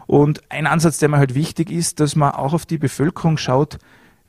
Und 0.07 0.43
ein 0.51 0.67
Ansatz, 0.67 0.99
der 0.99 1.09
mir 1.09 1.19
halt 1.19 1.37
wichtig 1.37 1.71
ist, 1.71 2.01
dass 2.01 2.17
man 2.17 2.33
auch 2.33 2.53
auf 2.53 2.67
die 2.67 2.79
Bevölkerung 2.79 3.37
schaut, 3.37 3.79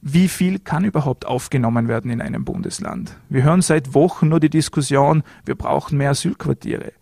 wie 0.01 0.27
viel 0.27 0.57
kann 0.57 0.83
überhaupt 0.83 1.27
aufgenommen 1.27 1.87
werden 1.87 2.09
in 2.09 2.21
einem 2.21 2.43
Bundesland? 2.43 3.15
Wir 3.29 3.43
hören 3.43 3.61
seit 3.61 3.93
Wochen 3.93 4.29
nur 4.29 4.39
die 4.39 4.49
Diskussion, 4.49 5.21
wir 5.45 5.55
brauchen 5.55 5.97
mehr 5.97 6.09
Asylquartiere. 6.09 6.93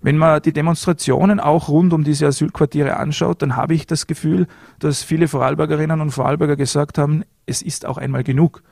Wenn 0.00 0.16
man 0.16 0.40
die 0.40 0.52
Demonstrationen 0.52 1.40
auch 1.40 1.68
rund 1.68 1.92
um 1.92 2.04
diese 2.04 2.28
Asylquartiere 2.28 2.96
anschaut, 2.96 3.42
dann 3.42 3.56
habe 3.56 3.74
ich 3.74 3.88
das 3.88 4.06
Gefühl, 4.06 4.46
dass 4.78 5.02
viele 5.02 5.26
Vorarlbergerinnen 5.26 6.00
und 6.00 6.12
Vorarlberger 6.12 6.54
gesagt 6.54 6.96
haben, 6.96 7.24
es 7.46 7.60
ist 7.60 7.84
auch 7.84 7.98
einmal 7.98 8.22
genug. 8.22 8.62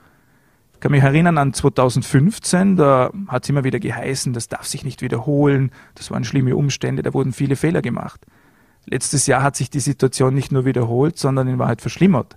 Ich 0.74 0.80
kann 0.80 0.92
mich 0.92 1.02
erinnern 1.02 1.36
an 1.36 1.52
2015, 1.52 2.76
da 2.76 3.10
hat 3.26 3.42
es 3.42 3.48
immer 3.48 3.64
wieder 3.64 3.80
geheißen, 3.80 4.32
das 4.32 4.46
darf 4.46 4.66
sich 4.66 4.84
nicht 4.84 5.02
wiederholen, 5.02 5.72
das 5.96 6.12
waren 6.12 6.22
schlimme 6.22 6.54
Umstände, 6.54 7.02
da 7.02 7.12
wurden 7.12 7.32
viele 7.32 7.56
Fehler 7.56 7.82
gemacht. 7.82 8.20
Letztes 8.84 9.26
Jahr 9.26 9.42
hat 9.42 9.56
sich 9.56 9.70
die 9.70 9.80
Situation 9.80 10.34
nicht 10.34 10.52
nur 10.52 10.64
wiederholt, 10.64 11.18
sondern 11.18 11.48
in 11.48 11.58
Wahrheit 11.58 11.80
verschlimmert 11.80 12.36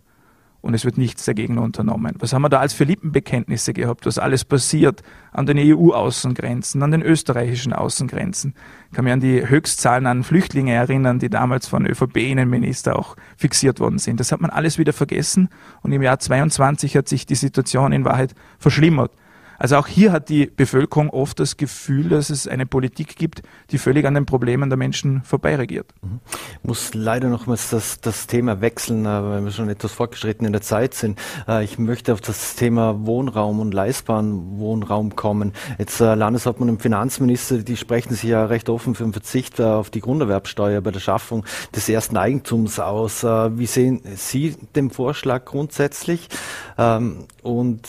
und 0.61 0.73
es 0.73 0.85
wird 0.85 0.97
nichts 0.97 1.25
dagegen 1.25 1.57
unternommen. 1.57 2.15
Was 2.19 2.33
haben 2.33 2.41
wir 2.41 2.49
da 2.49 2.59
als 2.59 2.73
für 2.73 2.83
Lippenbekenntnisse 2.83 3.73
gehabt, 3.73 4.05
was 4.05 4.17
alles 4.17 4.43
passiert 4.43 5.03
an 5.31 5.45
den 5.45 5.57
EU-Außengrenzen, 5.57 6.83
an 6.83 6.91
den 6.91 7.01
österreichischen 7.01 7.73
Außengrenzen? 7.73 8.53
Ich 8.89 8.95
kann 8.95 9.05
mich 9.05 9.13
an 9.13 9.21
die 9.21 9.47
Höchstzahlen 9.47 10.05
an 10.05 10.23
Flüchtlinge 10.23 10.73
erinnern, 10.73 11.19
die 11.19 11.29
damals 11.29 11.67
von 11.67 11.85
ÖVP-Innenminister 11.85 12.97
auch 12.97 13.15
fixiert 13.37 13.79
worden 13.79 13.99
sind. 13.99 14.19
Das 14.19 14.31
hat 14.31 14.41
man 14.41 14.49
alles 14.49 14.77
wieder 14.77 14.93
vergessen 14.93 15.49
und 15.81 15.91
im 15.91 16.01
Jahr 16.01 16.19
22 16.19 16.97
hat 16.97 17.07
sich 17.07 17.25
die 17.25 17.35
Situation 17.35 17.91
in 17.91 18.05
Wahrheit 18.05 18.35
verschlimmert. 18.57 19.11
Also 19.59 19.75
auch 19.75 19.87
hier 19.87 20.13
hat 20.13 20.29
die 20.29 20.47
Bevölkerung 20.47 21.09
oft 21.09 21.39
das 21.39 21.57
Gefühl, 21.57 22.09
dass 22.09 22.29
es 22.29 22.47
eine 22.47 22.65
Politik 22.65 23.17
gibt, 23.17 23.43
die 23.71 23.77
völlig 23.77 24.05
an 24.05 24.13
den 24.13 24.25
Problemen 24.25 24.69
der 24.69 24.77
Menschen 24.77 25.21
vorbeiregiert. 25.23 25.93
Mhm. 26.01 26.21
Ich 26.61 26.67
muss 26.67 26.93
leider 26.93 27.27
nochmals 27.27 27.69
das, 27.69 27.99
das 27.99 28.25
Thema 28.27 28.61
wechseln, 28.61 29.05
äh, 29.05 29.09
weil 29.09 29.43
wir 29.43 29.51
schon 29.51 29.69
etwas 29.69 29.91
fortgeschritten 29.91 30.45
in 30.45 30.53
der 30.53 30.61
Zeit 30.61 30.93
sind. 30.93 31.19
Äh, 31.47 31.65
ich 31.65 31.77
möchte 31.77 32.13
auf 32.13 32.21
das 32.21 32.55
Thema 32.55 33.05
Wohnraum 33.05 33.59
und 33.59 33.73
leistbaren 33.73 34.59
Wohnraum 34.59 35.15
kommen. 35.15 35.53
Jetzt 35.77 35.99
äh, 35.99 36.15
Landeshauptmann 36.15 36.69
und 36.69 36.81
Finanzminister, 36.81 37.57
die 37.57 37.75
sprechen 37.75 38.13
sich 38.13 38.29
ja 38.29 38.45
recht 38.45 38.69
offen 38.69 38.95
für 38.95 39.03
den 39.03 39.11
Verzicht 39.11 39.59
auf 39.59 39.89
die 39.89 39.99
Grunderwerbsteuer 39.99 40.79
bei 40.81 40.91
der 40.91 41.01
Schaffung 41.01 41.45
des 41.75 41.89
ersten 41.89 42.15
Eigentums 42.15 42.79
aus. 42.79 43.23
Wie 43.23 43.65
sehen 43.65 44.01
Sie 44.15 44.55
den 44.75 44.89
Vorschlag 44.89 45.43
grundsätzlich? 45.45 46.29
Ähm, 46.77 47.25
und 47.41 47.81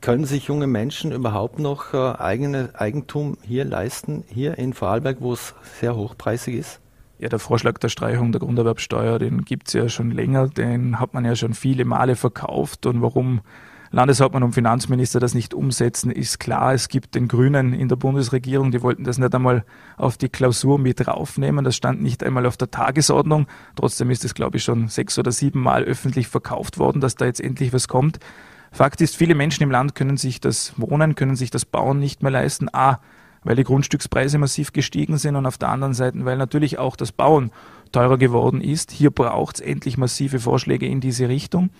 können 0.00 0.24
sich 0.24 0.46
junge 0.46 0.66
Menschen 0.66 1.12
überhaupt 1.12 1.58
noch 1.58 1.92
äh, 1.94 2.14
eigene 2.18 2.70
Eigentum 2.74 3.36
hier 3.42 3.64
leisten, 3.64 4.24
hier 4.28 4.58
in 4.58 4.72
Vorarlberg, 4.72 5.18
wo 5.20 5.32
es 5.32 5.54
sehr 5.80 5.96
hochpreisig 5.96 6.54
ist? 6.54 6.80
Ja, 7.18 7.28
der 7.28 7.38
Vorschlag 7.38 7.78
der 7.78 7.90
Streichung 7.90 8.32
der 8.32 8.40
Grunderwerbsteuer, 8.40 9.18
den 9.18 9.44
gibt 9.44 9.68
es 9.68 9.74
ja 9.74 9.88
schon 9.90 10.10
länger, 10.10 10.48
den 10.48 10.98
hat 10.98 11.12
man 11.12 11.24
ja 11.24 11.36
schon 11.36 11.52
viele 11.52 11.84
Male 11.84 12.16
verkauft 12.16 12.86
und 12.86 13.02
warum 13.02 13.42
Landeshauptmann 13.92 14.44
und 14.44 14.52
Finanzminister 14.52 15.18
das 15.18 15.34
nicht 15.34 15.52
umsetzen, 15.52 16.12
ist 16.12 16.38
klar. 16.38 16.72
Es 16.74 16.88
gibt 16.88 17.16
den 17.16 17.26
Grünen 17.26 17.72
in 17.72 17.88
der 17.88 17.96
Bundesregierung, 17.96 18.70
die 18.70 18.82
wollten 18.82 19.02
das 19.02 19.18
nicht 19.18 19.34
einmal 19.34 19.64
auf 19.96 20.16
die 20.16 20.28
Klausur 20.28 20.78
mit 20.78 21.04
draufnehmen. 21.04 21.64
Das 21.64 21.74
stand 21.74 22.00
nicht 22.00 22.22
einmal 22.22 22.46
auf 22.46 22.56
der 22.56 22.70
Tagesordnung. 22.70 23.48
Trotzdem 23.74 24.10
ist 24.10 24.24
es, 24.24 24.34
glaube 24.34 24.58
ich, 24.58 24.64
schon 24.64 24.86
sechs 24.86 25.18
oder 25.18 25.32
sieben 25.32 25.60
Mal 25.60 25.82
öffentlich 25.82 26.28
verkauft 26.28 26.78
worden, 26.78 27.00
dass 27.00 27.16
da 27.16 27.24
jetzt 27.24 27.40
endlich 27.40 27.72
was 27.72 27.88
kommt. 27.88 28.20
Fakt 28.72 29.00
ist, 29.00 29.16
viele 29.16 29.34
Menschen 29.34 29.62
im 29.62 29.70
Land 29.70 29.94
können 29.94 30.16
sich 30.16 30.40
das 30.40 30.74
Wohnen, 30.76 31.14
können 31.14 31.36
sich 31.36 31.50
das 31.50 31.64
Bauen 31.64 31.98
nicht 31.98 32.22
mehr 32.22 32.30
leisten. 32.30 32.68
A, 32.72 33.00
weil 33.42 33.56
die 33.56 33.64
Grundstückspreise 33.64 34.38
massiv 34.38 34.72
gestiegen 34.72 35.18
sind 35.18 35.36
und 35.36 35.46
auf 35.46 35.58
der 35.58 35.70
anderen 35.70 35.94
Seite, 35.94 36.24
weil 36.24 36.36
natürlich 36.36 36.78
auch 36.78 36.96
das 36.96 37.12
Bauen 37.12 37.50
teurer 37.92 38.18
geworden 38.18 38.60
ist. 38.60 38.90
Hier 38.90 39.10
braucht 39.10 39.56
es 39.56 39.60
endlich 39.60 39.96
massive 39.96 40.38
Vorschläge 40.38 40.86
in 40.86 41.00
diese 41.00 41.28
Richtung 41.28 41.70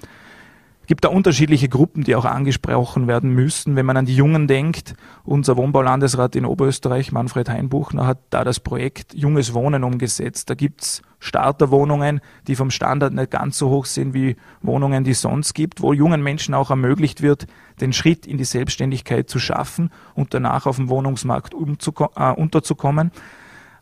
gibt 0.90 1.05
da 1.05 1.09
unterschiedliche 1.09 1.68
Gruppen, 1.68 2.03
die 2.03 2.16
auch 2.16 2.24
angesprochen 2.24 3.07
werden 3.07 3.31
müssen. 3.31 3.76
Wenn 3.76 3.87
man 3.87 3.96
an 3.96 4.07
die 4.07 4.16
Jungen 4.16 4.48
denkt, 4.48 4.96
unser 5.22 5.57
Wohnbaulandesrat 5.57 6.35
in 6.35 6.44
Oberösterreich, 6.44 7.12
Manfred 7.12 7.48
Heinbuchner, 7.48 8.09
hat 8.09 8.18
da 8.31 8.42
das 8.42 8.59
Projekt 8.59 9.14
Junges 9.14 9.55
Wohnen 9.55 9.85
umgesetzt. 9.85 10.50
Da 10.50 10.57
gibt's 10.57 11.03
Starterwohnungen, 11.20 12.20
die 12.48 12.57
vom 12.57 12.72
Standard 12.72 13.14
nicht 13.14 13.31
ganz 13.31 13.57
so 13.57 13.70
hoch 13.70 13.85
sind 13.85 14.14
wie 14.14 14.35
Wohnungen, 14.62 15.05
die 15.05 15.12
es 15.12 15.20
sonst 15.20 15.55
gibt, 15.55 15.81
wo 15.81 15.92
jungen 15.92 16.24
Menschen 16.24 16.55
auch 16.55 16.70
ermöglicht 16.70 17.22
wird, 17.22 17.46
den 17.81 17.92
Schritt 17.92 18.26
in 18.26 18.37
die 18.37 18.42
Selbstständigkeit 18.42 19.31
zu 19.31 19.38
schaffen 19.38 19.90
und 20.14 20.35
danach 20.35 20.66
auf 20.66 20.74
dem 20.74 20.88
Wohnungsmarkt 20.88 21.55
äh, 21.55 22.33
unterzukommen. 22.33 23.12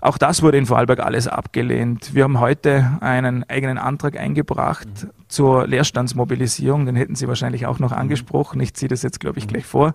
Auch 0.01 0.17
das 0.17 0.43
wurde 0.43 0.59
in 0.59 0.67
Vorarlberg 0.67 1.01
alles 1.01 1.27
abgelehnt. 1.27 2.15
Wir 2.15 2.25
haben 2.25 2.39
heute 2.39 2.99
einen 3.01 3.43
eigenen 3.45 3.79
Antrag 3.79 4.17
eingebracht 4.17 4.89
mhm. 5.03 5.11
zur 5.27 5.67
Leerstandsmobilisierung. 5.67 6.87
Den 6.87 6.95
hätten 6.95 7.17
Sie 7.17 7.27
wahrscheinlich 7.27 7.67
auch 7.67 7.81
noch 7.81 7.91
mhm. 7.91 7.99
angesprochen. 7.99 8.61
Ich 8.61 8.75
ziehe 8.75 8.89
das 8.89 9.03
jetzt, 9.03 9.19
glaube 9.19 9.39
ich, 9.39 9.47
mhm. 9.47 9.51
gleich 9.51 9.67
vor. 9.67 9.95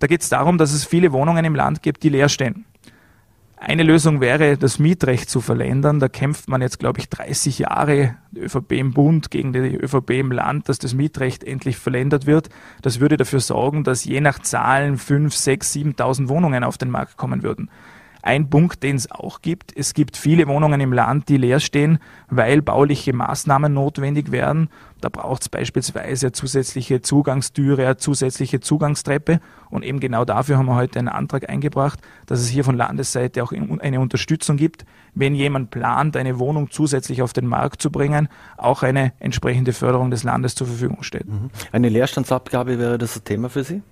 Da 0.00 0.06
geht 0.06 0.22
es 0.22 0.28
darum, 0.28 0.58
dass 0.58 0.72
es 0.72 0.84
viele 0.84 1.12
Wohnungen 1.12 1.44
im 1.44 1.54
Land 1.54 1.82
gibt, 1.82 2.02
die 2.02 2.08
leer 2.08 2.28
stehen. 2.28 2.64
Eine 3.60 3.82
Lösung 3.82 4.20
wäre, 4.20 4.56
das 4.56 4.78
Mietrecht 4.78 5.28
zu 5.28 5.40
verländern. 5.40 5.98
Da 5.98 6.08
kämpft 6.08 6.48
man 6.48 6.62
jetzt, 6.62 6.78
glaube 6.78 7.00
ich, 7.00 7.08
30 7.08 7.58
Jahre, 7.58 8.14
die 8.30 8.40
ÖVP 8.40 8.72
im 8.72 8.92
Bund 8.92 9.32
gegen 9.32 9.52
die 9.52 9.76
ÖVP 9.76 10.10
im 10.10 10.30
Land, 10.30 10.68
dass 10.68 10.78
das 10.78 10.94
Mietrecht 10.94 11.42
endlich 11.42 11.76
verländert 11.76 12.26
wird. 12.26 12.50
Das 12.82 13.00
würde 13.00 13.16
dafür 13.16 13.40
sorgen, 13.40 13.82
dass 13.82 14.04
je 14.04 14.20
nach 14.20 14.38
Zahlen 14.38 14.96
5, 14.96 15.34
6, 15.34 15.74
7.000 15.74 16.28
Wohnungen 16.28 16.62
auf 16.62 16.78
den 16.78 16.90
Markt 16.90 17.16
kommen 17.16 17.42
würden. 17.42 17.68
Ein 18.22 18.50
Punkt, 18.50 18.82
den 18.82 18.96
es 18.96 19.10
auch 19.10 19.42
gibt, 19.42 19.76
es 19.76 19.94
gibt 19.94 20.16
viele 20.16 20.48
Wohnungen 20.48 20.80
im 20.80 20.92
Land, 20.92 21.28
die 21.28 21.36
leer 21.36 21.60
stehen, 21.60 21.98
weil 22.28 22.62
bauliche 22.62 23.12
Maßnahmen 23.12 23.72
notwendig 23.72 24.32
werden. 24.32 24.68
Da 25.00 25.08
braucht 25.08 25.42
es 25.42 25.48
beispielsweise 25.48 26.26
eine 26.26 26.32
zusätzliche 26.32 27.00
Zugangstüre, 27.00 27.84
eine 27.84 27.96
zusätzliche 27.96 28.58
Zugangstreppe. 28.58 29.40
Und 29.70 29.84
eben 29.84 30.00
genau 30.00 30.24
dafür 30.24 30.58
haben 30.58 30.66
wir 30.66 30.74
heute 30.74 30.98
einen 30.98 31.08
Antrag 31.08 31.48
eingebracht, 31.48 32.00
dass 32.26 32.40
es 32.40 32.48
hier 32.48 32.64
von 32.64 32.76
Landesseite 32.76 33.42
auch 33.42 33.52
eine 33.52 34.00
Unterstützung 34.00 34.56
gibt, 34.56 34.84
wenn 35.14 35.34
jemand 35.34 35.70
plant, 35.70 36.16
eine 36.16 36.38
Wohnung 36.38 36.70
zusätzlich 36.70 37.22
auf 37.22 37.32
den 37.32 37.46
Markt 37.46 37.80
zu 37.80 37.90
bringen, 37.90 38.28
auch 38.56 38.82
eine 38.82 39.12
entsprechende 39.20 39.72
Förderung 39.72 40.10
des 40.10 40.24
Landes 40.24 40.56
zur 40.56 40.66
Verfügung 40.66 41.02
steht. 41.02 41.28
Mhm. 41.28 41.50
Eine 41.70 41.88
Leerstandsabgabe 41.88 42.78
wäre 42.78 42.98
das 42.98 43.22
Thema 43.22 43.48
für 43.48 43.62
Sie? 43.62 43.82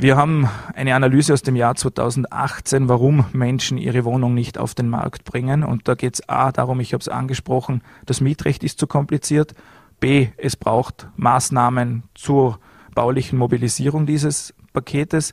Wir 0.00 0.16
haben 0.16 0.48
eine 0.76 0.94
Analyse 0.94 1.32
aus 1.32 1.42
dem 1.42 1.56
Jahr 1.56 1.74
2018, 1.74 2.88
warum 2.88 3.24
Menschen 3.32 3.78
ihre 3.78 4.04
Wohnung 4.04 4.32
nicht 4.32 4.56
auf 4.56 4.76
den 4.76 4.88
Markt 4.88 5.24
bringen. 5.24 5.64
Und 5.64 5.88
da 5.88 5.96
geht 5.96 6.14
es 6.14 6.28
A 6.28 6.52
darum, 6.52 6.78
ich 6.78 6.92
habe 6.92 7.00
es 7.00 7.08
angesprochen, 7.08 7.82
das 8.06 8.20
Mietrecht 8.20 8.62
ist 8.62 8.78
zu 8.78 8.86
kompliziert. 8.86 9.54
B, 9.98 10.28
es 10.36 10.54
braucht 10.54 11.08
Maßnahmen 11.16 12.04
zur 12.14 12.60
baulichen 12.94 13.40
Mobilisierung 13.40 14.06
dieses 14.06 14.54
Paketes. 14.72 15.32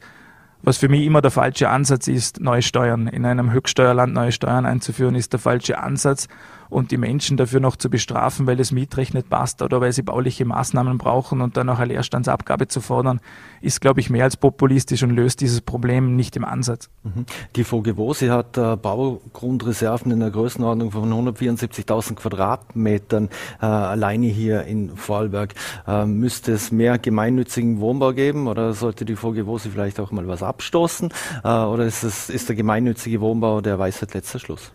Was 0.63 0.77
für 0.77 0.89
mich 0.89 1.05
immer 1.05 1.21
der 1.21 1.29
falsche 1.29 1.69
Ansatz 1.69 2.07
ist, 2.07 2.41
neue 2.41 2.63
Steuern. 2.63 3.05
In 3.05 3.23
einem 3.23 3.51
Höchststeuerland 3.51 4.15
neue 4.15 4.31
Steuern 4.31 4.65
einzuführen, 4.65 5.13
ist 5.13 5.31
der 5.31 5.39
falsche 5.39 5.77
Ansatz 5.77 6.27
und 6.69 6.91
die 6.91 6.97
Menschen 6.97 7.37
dafür 7.37 7.59
noch 7.59 7.75
zu 7.75 7.89
bestrafen, 7.89 8.47
weil 8.47 8.57
das 8.57 8.71
Mietrecht 8.71 9.13
nicht 9.13 9.29
passt 9.29 9.61
oder 9.61 9.81
weil 9.81 9.91
sie 9.91 10.01
bauliche 10.01 10.45
Maßnahmen 10.45 10.97
brauchen 10.97 11.41
und 11.41 11.57
dann 11.57 11.67
noch 11.67 11.79
eine 11.79 11.93
Leerstandsabgabe 11.93 12.67
zu 12.67 12.81
fordern, 12.81 13.19
ist, 13.61 13.81
glaube 13.81 13.99
ich, 13.99 14.09
mehr 14.09 14.23
als 14.23 14.37
populistisch 14.37 15.03
und 15.03 15.11
löst 15.11 15.41
dieses 15.41 15.61
Problem 15.61 16.15
nicht 16.15 16.35
im 16.35 16.45
Ansatz. 16.45 16.89
Mhm. 17.03 17.25
Die 17.55 17.63
VGWO, 17.63 18.13
sie 18.13 18.31
hat 18.31 18.57
äh, 18.57 18.75
Baugrundreserven 18.75 20.11
in 20.11 20.19
der 20.19 20.31
Größenordnung 20.31 20.91
von 20.91 21.11
174.000 21.11 22.15
Quadratmetern 22.15 23.29
äh, 23.61 23.65
alleine 23.65 24.27
hier 24.27 24.63
in 24.63 24.95
Vorarlberg. 24.95 25.53
Äh, 25.87 26.05
müsste 26.05 26.53
es 26.53 26.71
mehr 26.71 26.97
gemeinnützigen 26.97 27.79
Wohnbau 27.79 28.13
geben 28.13 28.47
oder 28.47 28.73
sollte 28.73 29.05
die 29.05 29.15
VGWO 29.15 29.57
sie 29.57 29.69
vielleicht 29.69 29.99
auch 29.99 30.11
mal 30.11 30.27
was 30.27 30.43
abstoßen? 30.43 31.09
Äh, 31.43 31.47
oder 31.47 31.85
ist, 31.85 32.03
es, 32.03 32.29
ist 32.29 32.49
der 32.49 32.55
gemeinnützige 32.55 33.21
Wohnbau 33.21 33.61
der 33.61 33.79
Weisheit 33.79 34.13
letzter 34.13 34.39
Schluss? 34.39 34.71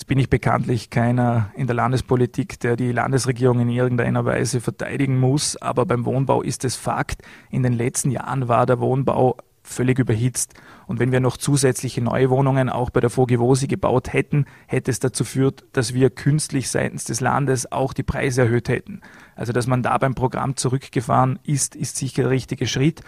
Jetzt 0.00 0.06
bin 0.06 0.18
ich 0.18 0.30
bekanntlich 0.30 0.88
keiner 0.88 1.52
in 1.54 1.66
der 1.66 1.76
Landespolitik, 1.76 2.58
der 2.60 2.74
die 2.74 2.90
Landesregierung 2.90 3.60
in 3.60 3.68
irgendeiner 3.68 4.24
Weise 4.24 4.62
verteidigen 4.62 5.20
muss, 5.20 5.58
aber 5.58 5.84
beim 5.84 6.06
Wohnbau 6.06 6.40
ist 6.40 6.64
es 6.64 6.74
Fakt. 6.74 7.20
In 7.50 7.62
den 7.62 7.74
letzten 7.74 8.10
Jahren 8.10 8.48
war 8.48 8.64
der 8.64 8.80
Wohnbau 8.80 9.36
völlig 9.62 9.98
überhitzt. 9.98 10.54
Und 10.86 11.00
wenn 11.00 11.12
wir 11.12 11.20
noch 11.20 11.36
zusätzliche 11.36 12.00
neue 12.00 12.30
Wohnungen 12.30 12.70
auch 12.70 12.88
bei 12.88 13.00
der 13.00 13.10
Vogevosi 13.14 13.66
gebaut 13.66 14.14
hätten, 14.14 14.46
hätte 14.66 14.90
es 14.90 15.00
dazu 15.00 15.22
geführt, 15.22 15.64
dass 15.74 15.92
wir 15.92 16.08
künstlich 16.08 16.70
seitens 16.70 17.04
des 17.04 17.20
Landes 17.20 17.70
auch 17.70 17.92
die 17.92 18.02
Preise 18.02 18.40
erhöht 18.40 18.70
hätten. 18.70 19.02
Also 19.36 19.52
dass 19.52 19.66
man 19.66 19.82
da 19.82 19.98
beim 19.98 20.14
Programm 20.14 20.56
zurückgefahren 20.56 21.38
ist, 21.44 21.76
ist 21.76 21.96
sicher 21.96 22.22
der 22.22 22.30
richtige 22.30 22.66
Schritt. 22.66 23.02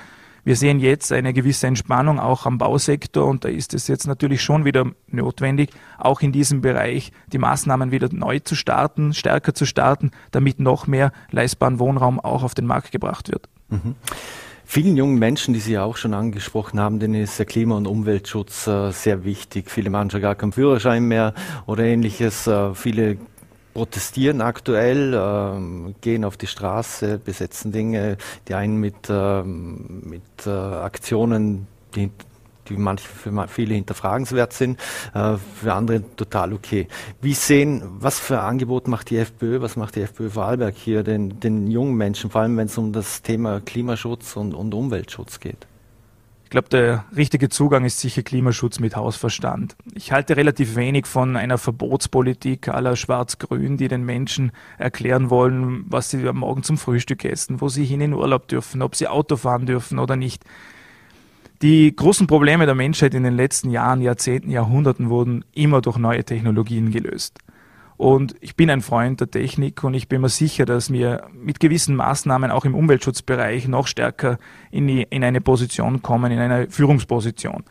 Wir 0.45 0.57
sehen 0.57 0.81
jetzt 0.81 1.13
eine 1.13 1.33
gewisse 1.33 1.69
Entspannung 1.69 2.19
auch 2.19 2.47
am 2.47 2.59
Bausektor 2.59 3.27
und 3.27 3.45
da 3.45 3.49
ist 3.49 3.75
es 3.75 3.87
jetzt 3.87 4.09
natürlich 4.09 4.43
schon 4.43 4.65
wieder 4.65 4.91
notwendig, 5.07 5.71
auch 5.99 6.21
in 6.21 6.33
diesem 6.33 6.63
Bereich 6.63 7.13
die 7.33 7.39
Maßnahmen 7.39 7.93
wieder 7.93 8.09
neu 8.11 8.41
zu 8.41 8.57
starten, 8.57 9.15
stärker 9.15 9.55
zu 9.55 9.67
starten, 9.67 10.11
damit 10.33 10.59
noch 10.59 10.89
mehr 10.89 11.13
leistbaren 11.31 11.79
Wohnraum 11.79 12.19
auch 12.19 12.43
auf 12.43 12.55
den 12.55 12.67
Markt 12.67 12.91
gebracht 12.91 13.31
wird. 13.31 13.49
Mhm. 13.69 13.95
Vielen 14.65 14.97
jungen 14.97 15.19
Menschen, 15.19 15.55
die 15.55 15.61
Sie 15.61 15.75
ja 15.75 15.85
auch 15.85 15.97
schon 15.97 16.15
angesprochen 16.15 16.81
haben, 16.81 16.99
denen 16.99 17.23
ist 17.23 17.39
der 17.39 17.47
Klima- 17.47 17.77
und 17.77 17.87
Umweltschutz 17.87 18.67
äh, 18.67 18.91
sehr 18.91 19.25
wichtig. 19.25 19.71
Viele 19.71 19.91
machen 19.91 20.11
schon 20.11 20.23
gar 20.23 20.35
keinen 20.35 20.53
Führerschein 20.53 21.05
mehr 21.05 21.35
oder 21.67 21.85
ähnliches. 21.85 22.47
Äh, 22.47 22.75
viele 22.75 23.19
protestieren 23.73 24.41
aktuell, 24.41 25.15
äh, 25.15 25.93
gehen 26.01 26.25
auf 26.25 26.37
die 26.37 26.47
Straße, 26.47 27.19
besetzen 27.19 27.73
Dinge, 27.73 28.17
die 28.49 28.55
einen 28.55 28.77
mit, 28.77 29.09
äh, 29.09 29.43
mit 29.43 30.23
äh, 30.47 30.51
Aktionen, 30.51 31.67
die, 31.95 32.11
die 32.69 32.77
manche 32.77 33.07
für 33.07 33.49
viele 33.49 33.75
hinterfragenswert 33.75 34.53
sind, 34.53 34.79
äh, 35.15 35.37
für 35.61 35.73
andere 35.73 36.03
total 36.17 36.53
okay. 36.53 36.89
Wie 37.21 37.35
sehen, 37.35 37.83
was 37.99 38.19
für 38.19 38.41
ein 38.41 38.47
Angebot 38.47 38.89
macht 38.89 39.11
die 39.11 39.19
FPÖ, 39.19 39.61
was 39.61 39.77
macht 39.77 39.97
die 39.97 40.03
FPÖ 40.03 40.31
Vorarlberg 40.31 40.75
hier 40.77 41.03
den, 41.03 41.41
den 41.41 41.71
jungen 41.71 41.97
Menschen, 41.97 42.31
vor 42.31 42.43
allem 42.43 42.57
wenn 42.57 42.67
es 42.67 42.79
um 42.79 42.93
das 42.93 43.23
Thema 43.23 43.61
Klimaschutz 43.61 44.37
und, 44.37 44.55
und 44.55 44.75
Umweltschutz 44.75 45.41
geht? 45.41 45.67
Ich 46.53 46.55
glaube, 46.55 46.69
der 46.69 47.07
richtige 47.17 47.49
Zugang 47.49 47.87
ist 47.87 48.01
sicher 48.01 48.23
Klimaschutz 48.23 48.79
mit 48.79 48.95
Hausverstand. 48.95 49.75
Ich 49.95 50.13
halte 50.13 50.37
relativ 50.37 50.77
wenig 50.77 51.07
von 51.07 51.35
einer 51.35 51.57
Verbotspolitik 51.57 52.69
aller 52.69 52.95
Schwarz-Grün, 52.95 53.79
die 53.79 53.89
den 53.89 54.05
Menschen 54.05 54.53
erklären 54.77 55.31
wollen, 55.31 55.87
was 55.89 56.11
sie 56.11 56.29
am 56.29 56.37
Morgen 56.37 56.63
zum 56.63 56.77
Frühstück 56.77 57.25
essen, 57.25 57.63
wo 57.63 57.71
sie 57.71 57.87
hin 57.87 58.03
in 58.03 58.13
Urlaub 58.13 58.49
dürfen, 58.49 58.83
ob 58.83 58.97
sie 58.97 59.09
Auto 59.09 59.39
fahren 59.39 59.65
dürfen 59.65 59.99
oder 59.99 60.17
nicht. 60.17 60.45
Die 61.63 61.97
großen 61.97 62.27
Probleme 62.27 62.67
der 62.67 62.75
Menschheit 62.75 63.15
in 63.15 63.23
den 63.23 63.35
letzten 63.35 63.71
Jahren, 63.71 64.03
Jahrzehnten, 64.03 64.51
Jahrhunderten 64.51 65.09
wurden 65.09 65.47
immer 65.55 65.81
durch 65.81 65.97
neue 65.97 66.23
Technologien 66.23 66.91
gelöst. 66.91 67.39
Und 67.97 68.35
ich 68.41 68.57
bin 68.57 68.71
ein 68.71 68.81
Freund 68.81 69.21
der 69.21 69.31
Technik 69.31 69.85
und 69.85 69.95
ich 69.95 70.09
bin 70.09 70.21
mir 70.21 70.29
sicher, 70.29 70.65
dass 70.65 70.93
wir 70.93 71.29
mit 71.33 71.61
gewissen 71.61 71.95
Maßnahmen 71.95 72.51
auch 72.51 72.65
im 72.65 72.75
Umweltschutzbereich 72.75 73.69
noch 73.69 73.87
stärker 73.87 74.39
in, 74.71 74.87
die, 74.87 75.03
in 75.03 75.23
eine 75.23 75.41
Position 75.41 76.03
kommen, 76.03 76.33
in 76.33 76.39
eine 76.39 76.69
Führungsposition. 76.71 77.65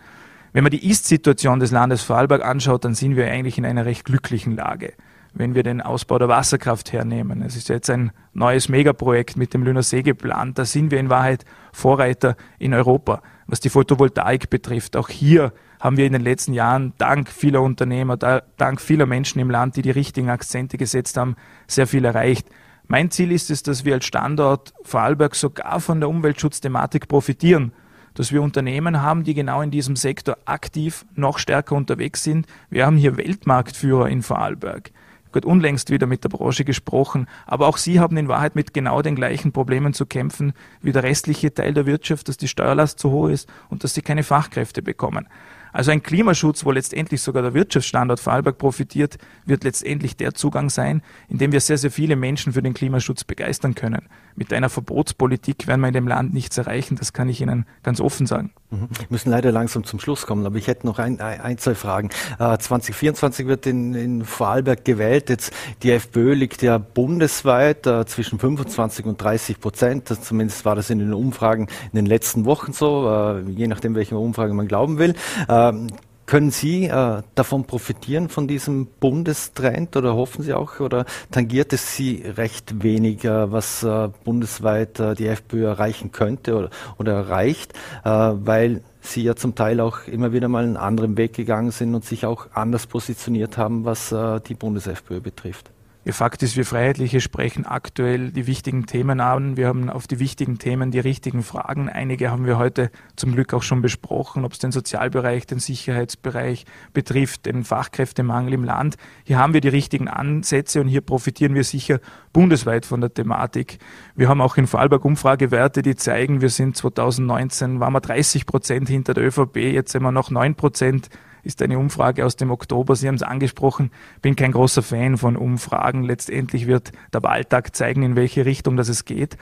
Wenn 0.53 0.63
man 0.63 0.71
die 0.71 0.89
Ist-Situation 0.89 1.59
des 1.59 1.71
Landes 1.71 2.03
Vorarlberg 2.03 2.43
anschaut, 2.43 2.85
dann 2.85 2.93
sind 2.93 3.15
wir 3.15 3.29
eigentlich 3.29 3.57
in 3.57 3.65
einer 3.65 3.85
recht 3.85 4.05
glücklichen 4.05 4.55
Lage. 4.55 4.93
Wenn 5.33 5.55
wir 5.55 5.63
den 5.63 5.79
Ausbau 5.79 6.19
der 6.19 6.27
Wasserkraft 6.27 6.91
hernehmen, 6.91 7.41
es 7.41 7.55
ist 7.55 7.69
jetzt 7.69 7.89
ein 7.89 8.11
neues 8.33 8.67
Megaprojekt 8.67 9.37
mit 9.37 9.53
dem 9.53 9.63
Lüner 9.63 9.81
See 9.81 10.01
geplant, 10.01 10.59
da 10.59 10.65
sind 10.65 10.91
wir 10.91 10.99
in 10.99 11.09
Wahrheit 11.09 11.45
Vorreiter 11.71 12.35
in 12.59 12.73
Europa. 12.73 13.21
Was 13.47 13.61
die 13.61 13.69
Photovoltaik 13.69 14.49
betrifft, 14.49 14.97
auch 14.97 15.07
hier 15.07 15.53
haben 15.81 15.97
wir 15.97 16.05
in 16.05 16.13
den 16.13 16.21
letzten 16.21 16.53
Jahren 16.53 16.93
dank 16.99 17.27
vieler 17.27 17.61
Unternehmer, 17.61 18.15
dank 18.15 18.79
vieler 18.79 19.07
Menschen 19.07 19.39
im 19.39 19.49
Land, 19.49 19.75
die 19.75 19.81
die 19.81 19.91
richtigen 19.91 20.29
Akzente 20.29 20.77
gesetzt 20.77 21.17
haben, 21.17 21.35
sehr 21.67 21.87
viel 21.87 22.05
erreicht. 22.05 22.47
Mein 22.87 23.09
Ziel 23.09 23.31
ist 23.31 23.49
es, 23.49 23.63
dass 23.63 23.83
wir 23.83 23.95
als 23.95 24.05
Standort 24.05 24.73
Vorarlberg 24.83 25.33
sogar 25.33 25.79
von 25.79 25.99
der 25.99 26.09
Umweltschutzthematik 26.09 27.07
profitieren, 27.07 27.73
dass 28.13 28.31
wir 28.31 28.43
Unternehmen 28.43 29.01
haben, 29.01 29.23
die 29.23 29.33
genau 29.33 29.61
in 29.61 29.71
diesem 29.71 29.95
Sektor 29.95 30.37
aktiv 30.45 31.05
noch 31.15 31.39
stärker 31.39 31.75
unterwegs 31.75 32.23
sind. 32.23 32.45
Wir 32.69 32.85
haben 32.85 32.97
hier 32.97 33.17
Weltmarktführer 33.17 34.07
in 34.07 34.21
Vorarlberg. 34.21 34.91
Gut, 35.31 35.45
unlängst 35.45 35.89
wieder 35.89 36.07
mit 36.07 36.25
der 36.25 36.29
Branche 36.29 36.65
gesprochen, 36.65 37.25
aber 37.47 37.67
auch 37.67 37.77
sie 37.77 38.01
haben 38.01 38.17
in 38.17 38.27
Wahrheit 38.27 38.53
mit 38.53 38.73
genau 38.73 39.01
den 39.01 39.15
gleichen 39.15 39.53
Problemen 39.53 39.93
zu 39.93 40.05
kämpfen 40.05 40.51
wie 40.81 40.91
der 40.91 41.03
restliche 41.03 41.53
Teil 41.53 41.73
der 41.73 41.85
Wirtschaft, 41.85 42.27
dass 42.27 42.35
die 42.35 42.49
Steuerlast 42.49 42.99
zu 42.99 43.11
hoch 43.11 43.29
ist 43.29 43.49
und 43.69 43.85
dass 43.85 43.93
sie 43.93 44.01
keine 44.01 44.23
Fachkräfte 44.23 44.81
bekommen. 44.81 45.27
Also 45.73 45.91
ein 45.91 46.03
Klimaschutz, 46.03 46.65
wo 46.65 46.71
letztendlich 46.71 47.21
sogar 47.21 47.43
der 47.43 47.53
Wirtschaftsstandort 47.53 48.19
Vorarlberg 48.19 48.57
profitiert, 48.57 49.17
wird 49.45 49.63
letztendlich 49.63 50.17
der 50.17 50.33
Zugang 50.33 50.69
sein, 50.69 51.01
in 51.29 51.37
dem 51.37 51.51
wir 51.51 51.61
sehr, 51.61 51.77
sehr 51.77 51.91
viele 51.91 52.15
Menschen 52.15 52.53
für 52.53 52.61
den 52.61 52.73
Klimaschutz 52.73 53.23
begeistern 53.23 53.75
können. 53.75 54.07
Mit 54.35 54.53
einer 54.53 54.69
Verbotspolitik 54.69 55.67
werden 55.67 55.81
wir 55.81 55.87
in 55.87 55.93
dem 55.93 56.07
Land 56.07 56.33
nichts 56.33 56.57
erreichen, 56.57 56.95
das 56.95 57.13
kann 57.13 57.29
ich 57.29 57.41
Ihnen 57.41 57.65
ganz 57.83 57.99
offen 57.99 58.25
sagen. 58.25 58.51
Mhm. 58.69 58.87
Wir 58.97 59.07
müssen 59.09 59.29
leider 59.29 59.51
langsam 59.51 59.83
zum 59.83 59.99
Schluss 59.99 60.25
kommen, 60.25 60.45
aber 60.45 60.55
ich 60.55 60.67
hätte 60.67 60.87
noch 60.87 60.99
ein, 60.99 61.19
ein 61.19 61.57
zwei 61.57 61.75
Fragen. 61.75 62.09
Äh, 62.39 62.57
2024 62.57 63.47
wird 63.47 63.65
in, 63.65 63.93
in 63.93 64.25
Vorarlberg 64.25 64.85
gewählt. 64.85 65.29
Jetzt 65.29 65.53
die 65.83 65.91
FPÖ 65.91 66.33
liegt 66.33 66.61
ja 66.61 66.77
bundesweit 66.77 67.85
äh, 67.85 68.05
zwischen 68.05 68.39
25 68.39 69.05
und 69.05 69.21
30 69.21 69.59
Prozent. 69.59 70.09
Das, 70.09 70.21
zumindest 70.21 70.65
war 70.65 70.75
das 70.75 70.89
in 70.89 70.99
den 70.99 71.13
Umfragen 71.13 71.67
in 71.91 71.95
den 71.95 72.05
letzten 72.05 72.45
Wochen 72.45 72.73
so, 72.73 73.09
äh, 73.09 73.41
je 73.49 73.67
nachdem, 73.67 73.95
welcher 73.95 74.17
Umfrage 74.17 74.53
man 74.53 74.67
glauben 74.67 74.97
will. 74.97 75.15
Ähm, 75.49 75.87
können 76.31 76.49
Sie 76.49 76.85
äh, 76.85 77.23
davon 77.35 77.65
profitieren, 77.65 78.29
von 78.29 78.47
diesem 78.47 78.85
Bundestrend 78.85 79.97
oder 79.97 80.15
hoffen 80.15 80.43
Sie 80.43 80.53
auch 80.53 80.79
oder 80.79 81.03
tangiert 81.29 81.73
es 81.73 81.97
Sie 81.97 82.23
recht 82.25 82.81
wenig, 82.81 83.25
äh, 83.25 83.51
was 83.51 83.83
äh, 83.83 84.07
bundesweit 84.23 84.97
äh, 85.01 85.13
die 85.13 85.27
FPÖ 85.27 85.65
erreichen 85.65 86.13
könnte 86.13 86.55
oder, 86.55 86.69
oder 86.97 87.11
erreicht, 87.15 87.73
äh, 88.05 88.09
weil 88.09 88.81
Sie 89.01 89.23
ja 89.23 89.35
zum 89.35 89.55
Teil 89.55 89.81
auch 89.81 90.07
immer 90.07 90.31
wieder 90.31 90.47
mal 90.47 90.63
einen 90.63 90.77
anderen 90.77 91.17
Weg 91.17 91.33
gegangen 91.33 91.71
sind 91.71 91.93
und 91.95 92.05
sich 92.05 92.25
auch 92.25 92.47
anders 92.53 92.87
positioniert 92.87 93.57
haben, 93.57 93.83
was 93.83 94.15
die 94.47 94.53
Bundes-FPÖ 94.53 95.19
betrifft? 95.19 95.71
Ihr 96.03 96.15
Fakt 96.15 96.41
ist, 96.41 96.57
wir 96.57 96.65
Freiheitliche 96.65 97.21
sprechen 97.21 97.67
aktuell 97.67 98.31
die 98.31 98.47
wichtigen 98.47 98.87
Themen 98.87 99.19
an. 99.19 99.55
Wir 99.55 99.67
haben 99.67 99.87
auf 99.87 100.07
die 100.07 100.17
wichtigen 100.17 100.57
Themen 100.57 100.89
die 100.89 100.99
richtigen 100.99 101.43
Fragen. 101.43 101.89
Einige 101.89 102.31
haben 102.31 102.47
wir 102.47 102.57
heute 102.57 102.89
zum 103.15 103.33
Glück 103.33 103.53
auch 103.53 103.61
schon 103.61 103.83
besprochen, 103.83 104.43
ob 104.43 104.53
es 104.53 104.57
den 104.57 104.71
Sozialbereich, 104.71 105.45
den 105.45 105.59
Sicherheitsbereich 105.59 106.65
betrifft, 106.91 107.45
den 107.45 107.63
Fachkräftemangel 107.63 108.53
im 108.53 108.63
Land. 108.63 108.95
Hier 109.25 109.37
haben 109.37 109.53
wir 109.53 109.61
die 109.61 109.67
richtigen 109.67 110.07
Ansätze 110.07 110.81
und 110.81 110.87
hier 110.87 111.01
profitieren 111.01 111.53
wir 111.53 111.63
sicher 111.63 111.99
bundesweit 112.33 112.87
von 112.87 112.99
der 112.99 113.13
Thematik. 113.13 113.77
Wir 114.15 114.27
haben 114.27 114.41
auch 114.41 114.57
in 114.57 114.65
Vorarlberg 114.65 115.05
Umfragewerte, 115.05 115.83
die 115.83 115.95
zeigen, 115.95 116.41
wir 116.41 116.49
sind 116.49 116.75
2019, 116.77 117.79
waren 117.79 117.93
wir 117.93 118.01
30 118.01 118.47
Prozent 118.47 118.89
hinter 118.89 119.13
der 119.13 119.27
ÖVP, 119.27 119.57
jetzt 119.57 119.91
sind 119.91 120.01
wir 120.01 120.11
noch 120.11 120.31
9 120.31 120.55
Prozent 120.55 121.09
ist 121.43 121.61
eine 121.61 121.79
Umfrage 121.79 122.25
aus 122.25 122.35
dem 122.35 122.51
Oktober. 122.51 122.95
Sie 122.95 123.07
haben 123.07 123.15
es 123.15 123.23
angesprochen, 123.23 123.91
bin 124.21 124.35
kein 124.35 124.51
großer 124.51 124.81
Fan 124.83 125.17
von 125.17 125.35
Umfragen. 125.35 126.03
Letztendlich 126.03 126.67
wird 126.67 126.91
der 127.13 127.23
Wahltag 127.23 127.75
zeigen, 127.75 128.03
in 128.03 128.15
welche 128.15 128.45
Richtung 128.45 128.77
das 128.77 128.89
es 128.89 129.05
geht. 129.05 129.37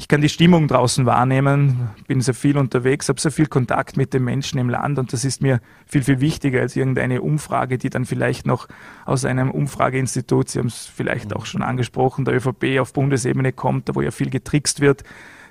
Ich 0.00 0.06
kann 0.06 0.20
die 0.20 0.28
Stimmung 0.28 0.68
draußen 0.68 1.06
wahrnehmen, 1.06 1.90
bin 2.06 2.20
sehr 2.20 2.32
viel 2.32 2.56
unterwegs, 2.56 3.08
habe 3.08 3.20
sehr 3.20 3.32
viel 3.32 3.46
Kontakt 3.46 3.96
mit 3.96 4.14
den 4.14 4.22
Menschen 4.22 4.60
im 4.60 4.70
Land 4.70 4.96
und 5.00 5.12
das 5.12 5.24
ist 5.24 5.42
mir 5.42 5.60
viel, 5.86 6.04
viel 6.04 6.20
wichtiger 6.20 6.60
als 6.60 6.76
irgendeine 6.76 7.20
Umfrage, 7.20 7.78
die 7.78 7.90
dann 7.90 8.04
vielleicht 8.04 8.46
noch 8.46 8.68
aus 9.06 9.24
einem 9.24 9.50
Umfrageinstitut, 9.50 10.50
Sie 10.50 10.60
haben 10.60 10.68
es 10.68 10.86
vielleicht 10.86 11.34
auch 11.34 11.46
schon 11.46 11.62
angesprochen, 11.62 12.24
der 12.24 12.36
ÖVP 12.36 12.78
auf 12.78 12.92
Bundesebene 12.92 13.52
kommt, 13.52 13.88
da 13.88 13.96
wo 13.96 14.00
ja 14.00 14.12
viel 14.12 14.30
getrickst 14.30 14.80
wird 14.80 15.02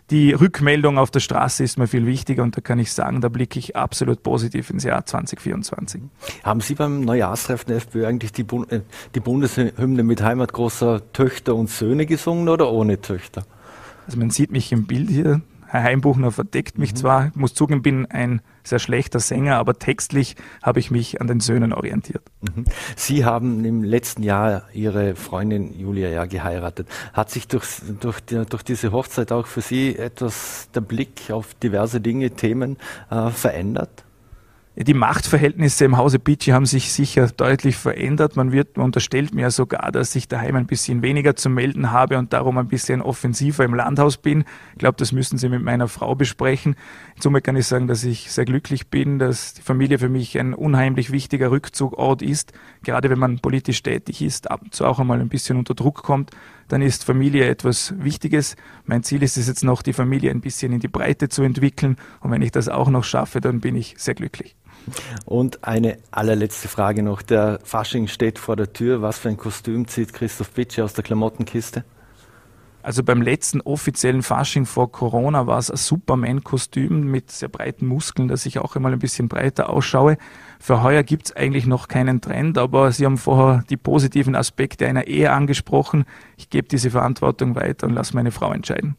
die 0.10 0.32
Rückmeldung 0.32 0.98
auf 0.98 1.12
der 1.12 1.20
Straße 1.20 1.64
ist 1.64 1.78
mir 1.78 1.88
viel 1.88 2.06
wichtiger 2.06 2.44
und 2.44 2.56
da 2.56 2.62
kann 2.62 2.80
ich 2.80 2.94
sagen, 2.94 3.20
da 3.20 3.28
blicke 3.28 3.60
ich 3.60 3.76
absolut 3.76 4.24
positiv 4.24 4.70
ins 4.70 4.84
Jahr 4.84 5.06
2024. 5.06 6.02
Haben 6.44 6.62
Sie 6.62 6.76
beim 6.76 7.02
Neujahrstreffen 7.02 7.68
der 7.68 7.78
FPÖ 7.78 8.08
eigentlich 8.08 8.32
die, 8.32 8.44
Bund 8.44 8.72
äh, 8.72 8.82
die 9.16 9.20
Bundeshymne 9.20 10.04
mit 10.04 10.22
Heimat 10.22 10.54
großer 10.54 11.12
Töchter 11.12 11.56
und 11.56 11.70
Söhne 11.70 12.06
gesungen 12.06 12.48
oder 12.48 12.72
ohne 12.72 13.02
Töchter? 13.02 13.46
Also 14.06 14.18
man 14.18 14.30
sieht 14.30 14.52
mich 14.52 14.72
im 14.72 14.88
Bild 14.88 15.10
hier, 15.10 15.42
Herr 15.68 15.84
Heimbuchner 15.84 16.32
verdeckt 16.32 16.78
mich 16.78 16.94
mhm. 16.94 16.96
zwar, 16.96 17.28
ich 17.28 17.36
muss 17.36 17.54
zugeben, 17.54 17.82
bin 17.82 18.06
ein 18.06 18.42
sehr 18.64 18.80
schlechter 18.80 19.20
Sänger, 19.20 19.58
aber 19.58 19.78
textlich 19.78 20.36
habe 20.62 20.80
ich 20.80 20.92
mich 20.92 21.22
an 21.22 21.28
den 21.28 21.40
Söhnen 21.40 21.74
orientiert. 21.74 22.24
Mhm. 22.42 22.66
Sie 22.96 23.26
haben 23.26 23.64
im 23.66 23.84
letzten 23.84 24.24
Jahr 24.24 24.64
Ihre 24.74 25.16
Freundin 25.16 25.78
Julia 25.78 26.10
ja 26.10 26.26
geheiratet. 26.26 26.88
Hat 27.14 27.30
sich 27.30 27.48
durch, 27.48 27.68
durch, 28.00 28.20
die, 28.22 28.46
durch 28.46 28.64
diese 28.64 28.92
Hochzeit 28.92 29.32
auch 29.32 29.48
für 29.48 29.62
Sie 29.62 29.96
etwas 29.98 30.70
der 30.74 30.82
Blick 30.82 31.32
auf 31.32 31.54
diverse 31.56 32.02
Dinge, 32.02 32.32
Themen 32.32 32.78
äh, 33.10 33.30
verändert? 33.30 34.04
Die 34.80 34.94
Machtverhältnisse 34.94 35.86
im 35.86 35.98
Hause 35.98 36.20
Bicci 36.20 36.52
haben 36.52 36.68
sich 36.68 36.92
sicher 36.92 37.26
deutlich 37.30 37.76
verändert. 37.78 38.36
Man 38.36 38.52
wird, 38.52 38.78
man 38.78 38.86
unterstellt 38.86 39.34
mir 39.34 39.50
sogar, 39.50 39.92
dass 39.92 40.16
ich 40.16 40.28
daheim 40.28 40.56
ein 40.56 40.68
bisschen 40.68 41.02
weniger 41.02 41.36
zu 41.36 41.50
melden 41.50 41.90
habe 41.90 42.20
und 42.20 42.32
darum 42.32 42.60
ein 42.60 42.68
bisschen 42.68 43.02
offensiver 43.02 43.66
im 43.66 43.74
Landhaus 43.74 44.18
bin. 44.18 44.46
Ich 44.74 44.78
glaube, 44.78 44.98
das 45.00 45.12
müssen 45.14 45.40
Sie 45.40 45.50
mit 45.50 45.64
meiner 45.64 45.88
Frau 45.88 46.14
besprechen. 46.14 46.76
Somit 47.20 47.44
kann 47.44 47.56
ich 47.56 47.66
sagen, 47.66 47.88
dass 47.88 48.04
ich 48.04 48.32
sehr 48.32 48.46
glücklich 48.46 48.90
bin, 48.90 49.18
dass 49.18 49.56
die 49.56 49.64
Familie 49.64 49.98
für 49.98 50.10
mich 50.10 50.38
ein 50.38 50.54
unheimlich 50.54 51.12
wichtiger 51.12 51.50
Rückzugort 51.50 52.22
ist. 52.22 52.54
Gerade 52.84 53.10
wenn 53.10 53.18
man 53.18 53.40
politisch 53.40 53.82
tätig 53.82 54.22
ist, 54.22 54.52
ab 54.52 54.62
und 54.62 54.76
zu 54.76 54.86
auch 54.86 55.00
einmal 55.00 55.20
ein 55.20 55.30
bisschen 55.30 55.58
unter 55.58 55.74
Druck 55.74 56.04
kommt, 56.04 56.30
dann 56.68 56.84
ist 56.84 57.04
Familie 57.04 57.48
etwas 57.48 57.96
Wichtiges. 57.98 58.56
Mein 58.86 59.02
Ziel 59.02 59.24
ist 59.24 59.38
es 59.38 59.48
jetzt 59.48 59.64
noch, 59.64 59.82
die 59.82 59.94
Familie 59.94 60.30
ein 60.30 60.42
bisschen 60.42 60.72
in 60.72 60.82
die 60.82 60.88
Breite 60.88 61.30
zu 61.30 61.42
entwickeln. 61.42 61.96
Und 62.20 62.30
wenn 62.30 62.44
ich 62.44 62.52
das 62.52 62.70
auch 62.70 62.90
noch 62.90 63.04
schaffe, 63.04 63.42
dann 63.42 63.60
bin 63.60 63.76
ich 63.76 63.96
sehr 63.98 64.14
glücklich. 64.14 64.56
Und 65.26 65.64
eine 65.64 65.98
allerletzte 66.12 66.68
Frage 66.68 67.04
noch. 67.04 67.22
Der 67.22 67.60
Fasching 67.64 68.08
steht 68.08 68.40
vor 68.40 68.56
der 68.56 68.74
Tür. 68.74 69.02
Was 69.02 69.20
für 69.20 69.30
ein 69.30 69.38
Kostüm 69.38 69.88
zieht 69.88 70.14
Christoph 70.14 70.52
Bitsche 70.52 70.84
aus 70.84 70.94
der 70.94 71.04
Klamottenkiste? 71.04 71.84
Also 72.88 73.04
beim 73.04 73.22
letzten 73.22 73.60
offiziellen 73.60 74.24
Fasching 74.24 74.66
vor 74.66 74.90
Corona 74.94 75.46
war 75.46 75.58
es 75.58 75.70
ein 75.70 75.76
Superman-Kostüm 75.76 77.12
mit 77.12 77.32
sehr 77.32 77.50
breiten 77.50 77.86
Muskeln, 77.86 78.30
dass 78.30 78.46
ich 78.46 78.60
auch 78.60 78.78
einmal 78.78 78.94
ein 78.94 79.00
bisschen 79.00 79.28
breiter 79.28 79.70
ausschaue. 79.70 80.18
Für 80.58 80.84
heuer 80.84 81.04
gibt 81.04 81.26
es 81.26 81.36
eigentlich 81.36 81.66
noch 81.66 81.90
keinen 81.90 82.22
Trend, 82.22 82.58
aber 82.58 82.94
Sie 82.94 83.04
haben 83.04 83.18
vorher 83.18 83.66
die 83.70 83.76
positiven 83.76 84.36
Aspekte 84.36 84.88
einer 84.88 85.08
Ehe 85.08 85.34
angesprochen. 85.34 86.06
Ich 86.38 86.50
gebe 86.50 86.70
diese 86.70 86.90
Verantwortung 86.90 87.56
weiter 87.56 87.88
und 87.88 87.94
lasse 87.94 88.16
meine 88.16 88.32
Frau 88.32 88.54
entscheiden. 88.54 88.96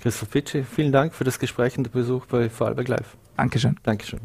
Christoph 0.00 0.30
Pitsche, 0.30 0.62
vielen 0.62 0.92
Dank 0.92 1.12
für 1.12 1.24
das 1.24 1.40
Gespräch 1.40 1.76
und 1.76 1.88
den 1.88 1.92
Besuch 1.92 2.26
bei 2.26 2.48
Vorarlberg 2.48 2.86
Live. 2.86 3.16
Dankeschön. 3.36 3.80
Dankeschön. 3.82 4.20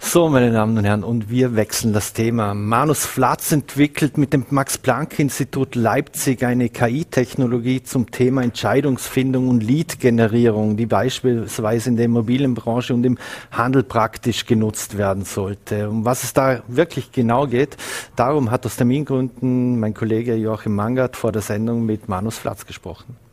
So, 0.00 0.28
meine 0.28 0.52
Damen 0.52 0.78
und 0.78 0.84
Herren, 0.84 1.04
und 1.04 1.28
wir 1.28 1.56
wechseln 1.56 1.92
das 1.92 2.12
Thema. 2.12 2.54
Manus 2.54 3.04
Flatz 3.04 3.52
entwickelt 3.52 4.16
mit 4.16 4.32
dem 4.32 4.46
Max-Planck-Institut 4.48 5.74
Leipzig 5.74 6.44
eine 6.44 6.70
KI-Technologie 6.70 7.82
zum 7.82 8.10
Thema 8.10 8.42
Entscheidungsfindung 8.42 9.48
und 9.48 9.62
Lead-Generierung, 9.62 10.76
die 10.76 10.86
beispielsweise 10.86 11.90
in 11.90 11.96
der 11.96 12.06
Immobilienbranche 12.06 12.94
und 12.94 13.04
im 13.04 13.18
Handel 13.50 13.82
praktisch 13.82 14.46
genutzt 14.46 14.96
werden 14.96 15.24
sollte. 15.24 15.90
Um 15.90 16.04
was 16.04 16.22
es 16.22 16.32
da 16.32 16.62
wirklich 16.68 17.12
genau 17.12 17.46
geht, 17.46 17.76
darum 18.16 18.50
hat 18.50 18.64
aus 18.64 18.76
Termingründen 18.76 19.78
mein 19.78 19.94
Kollege 19.94 20.36
Joachim 20.36 20.74
Mangert 20.74 21.16
vor 21.16 21.32
der 21.32 21.42
Sendung 21.42 21.84
mit 21.84 22.08
Manus 22.08 22.38
Flatz 22.38 22.64
gesprochen. 22.64 23.27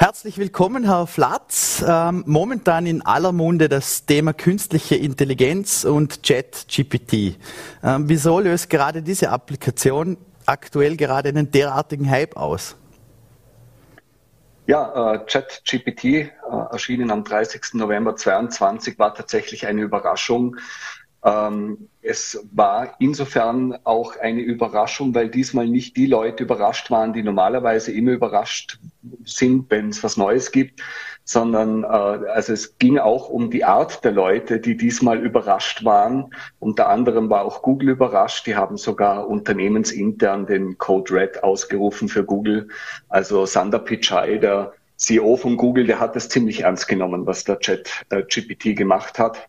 Herzlich 0.00 0.38
willkommen, 0.38 0.84
Herr 0.84 1.08
Flatz. 1.08 1.84
Ähm, 1.84 2.22
momentan 2.24 2.86
in 2.86 3.04
aller 3.04 3.32
Munde 3.32 3.68
das 3.68 4.06
Thema 4.06 4.32
künstliche 4.32 4.94
Intelligenz 4.94 5.82
und 5.82 6.22
Chat-GPT. 6.22 7.36
Ähm, 7.82 8.08
wieso 8.08 8.38
löst 8.38 8.70
gerade 8.70 9.02
diese 9.02 9.30
Applikation 9.30 10.16
aktuell 10.46 10.96
gerade 10.96 11.30
einen 11.30 11.50
derartigen 11.50 12.08
Hype 12.08 12.36
aus? 12.36 12.76
Ja, 14.68 15.14
äh, 15.14 15.18
ChatGPT, 15.26 16.04
äh, 16.04 16.30
erschienen 16.70 17.10
am 17.10 17.24
30. 17.24 17.74
November 17.74 18.14
2022, 18.14 19.00
war 19.00 19.14
tatsächlich 19.14 19.66
eine 19.66 19.82
Überraschung. 19.82 20.58
Ähm, 21.24 21.88
es 22.00 22.46
war 22.52 22.94
insofern 23.00 23.76
auch 23.84 24.16
eine 24.16 24.40
Überraschung, 24.40 25.14
weil 25.14 25.28
diesmal 25.28 25.66
nicht 25.66 25.96
die 25.96 26.06
Leute 26.06 26.44
überrascht 26.44 26.90
waren, 26.90 27.12
die 27.12 27.22
normalerweise 27.22 27.92
immer 27.92 28.12
überrascht 28.12 28.78
sind, 29.24 29.70
wenn 29.70 29.88
es 29.88 30.02
was 30.04 30.16
Neues 30.16 30.52
gibt, 30.52 30.80
sondern 31.24 31.82
äh, 31.82 31.86
also 31.86 32.52
es 32.52 32.78
ging 32.78 32.98
auch 32.98 33.28
um 33.28 33.50
die 33.50 33.64
Art 33.64 34.04
der 34.04 34.12
Leute, 34.12 34.60
die 34.60 34.76
diesmal 34.76 35.18
überrascht 35.18 35.84
waren. 35.84 36.32
Unter 36.60 36.88
anderem 36.88 37.28
war 37.30 37.44
auch 37.44 37.62
Google 37.62 37.90
überrascht. 37.90 38.46
Die 38.46 38.56
haben 38.56 38.76
sogar 38.76 39.28
unternehmensintern 39.28 40.46
den 40.46 40.78
Code 40.78 41.12
Red 41.12 41.42
ausgerufen 41.42 42.08
für 42.08 42.24
Google. 42.24 42.68
Also 43.08 43.44
Sander 43.44 43.80
Pichai, 43.80 44.38
der 44.38 44.72
CEO 44.96 45.36
von 45.36 45.56
Google, 45.56 45.86
der 45.86 46.00
hat 46.00 46.16
das 46.16 46.28
ziemlich 46.28 46.62
ernst 46.62 46.88
genommen, 46.88 47.26
was 47.26 47.44
der 47.44 47.58
Chat 47.58 48.04
äh, 48.10 48.22
GPT 48.22 48.76
gemacht 48.76 49.18
hat. 49.18 49.48